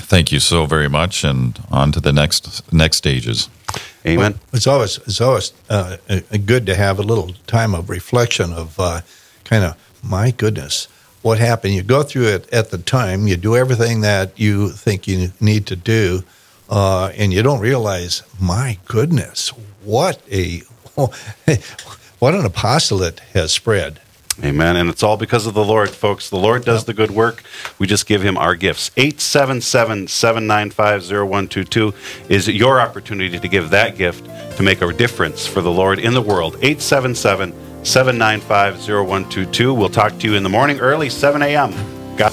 Thank 0.00 0.32
you 0.32 0.40
so 0.40 0.66
very 0.66 0.88
much, 0.88 1.24
and 1.24 1.58
on 1.70 1.92
to 1.92 2.00
the 2.00 2.12
next 2.12 2.72
next 2.72 2.96
stages. 2.96 3.48
Amen. 4.06 4.32
Well, 4.32 4.40
it's 4.52 4.66
always 4.66 4.98
it's 4.98 5.20
always 5.20 5.52
uh, 5.68 5.96
good 6.46 6.66
to 6.66 6.74
have 6.74 6.98
a 6.98 7.02
little 7.02 7.34
time 7.46 7.74
of 7.74 7.90
reflection 7.90 8.52
of 8.52 8.78
uh, 8.80 9.00
kind 9.44 9.64
of 9.64 9.76
my 10.02 10.30
goodness, 10.30 10.88
what 11.22 11.38
happened? 11.38 11.74
You 11.74 11.82
go 11.82 12.02
through 12.02 12.28
it 12.28 12.52
at 12.52 12.70
the 12.70 12.78
time, 12.78 13.26
you 13.26 13.36
do 13.36 13.56
everything 13.56 14.00
that 14.00 14.38
you 14.38 14.70
think 14.70 15.06
you 15.06 15.32
need 15.40 15.66
to 15.66 15.76
do, 15.76 16.22
uh, 16.68 17.12
and 17.16 17.32
you 17.32 17.42
don't 17.42 17.60
realize, 17.60 18.22
my 18.40 18.78
goodness, 18.86 19.48
what 19.84 20.22
a 20.30 20.62
what 22.18 22.34
an 22.34 22.44
apostolate 22.44 23.20
has 23.34 23.52
spread. 23.52 24.00
Amen. 24.42 24.76
And 24.76 24.88
it's 24.88 25.02
all 25.02 25.16
because 25.16 25.46
of 25.46 25.54
the 25.54 25.64
Lord, 25.64 25.90
folks. 25.90 26.30
The 26.30 26.38
Lord 26.38 26.64
does 26.64 26.84
the 26.84 26.94
good 26.94 27.10
work. 27.10 27.42
We 27.78 27.86
just 27.86 28.06
give 28.06 28.22
him 28.22 28.38
our 28.38 28.54
gifts. 28.54 28.90
877 28.96 30.08
795 30.08 31.02
0122 31.02 31.94
is 32.28 32.48
your 32.48 32.80
opportunity 32.80 33.38
to 33.38 33.48
give 33.48 33.70
that 33.70 33.96
gift 33.98 34.24
to 34.56 34.62
make 34.62 34.80
a 34.80 34.92
difference 34.92 35.46
for 35.46 35.60
the 35.60 35.70
Lord 35.70 35.98
in 35.98 36.14
the 36.14 36.22
world. 36.22 36.54
877 36.56 37.84
795 37.84 38.78
0122. 38.88 39.74
We'll 39.74 39.88
talk 39.88 40.18
to 40.18 40.26
you 40.26 40.36
in 40.36 40.42
the 40.42 40.48
morning 40.48 40.80
early, 40.80 41.10
7 41.10 41.42
a.m. 41.42 41.72
God. 42.16 42.32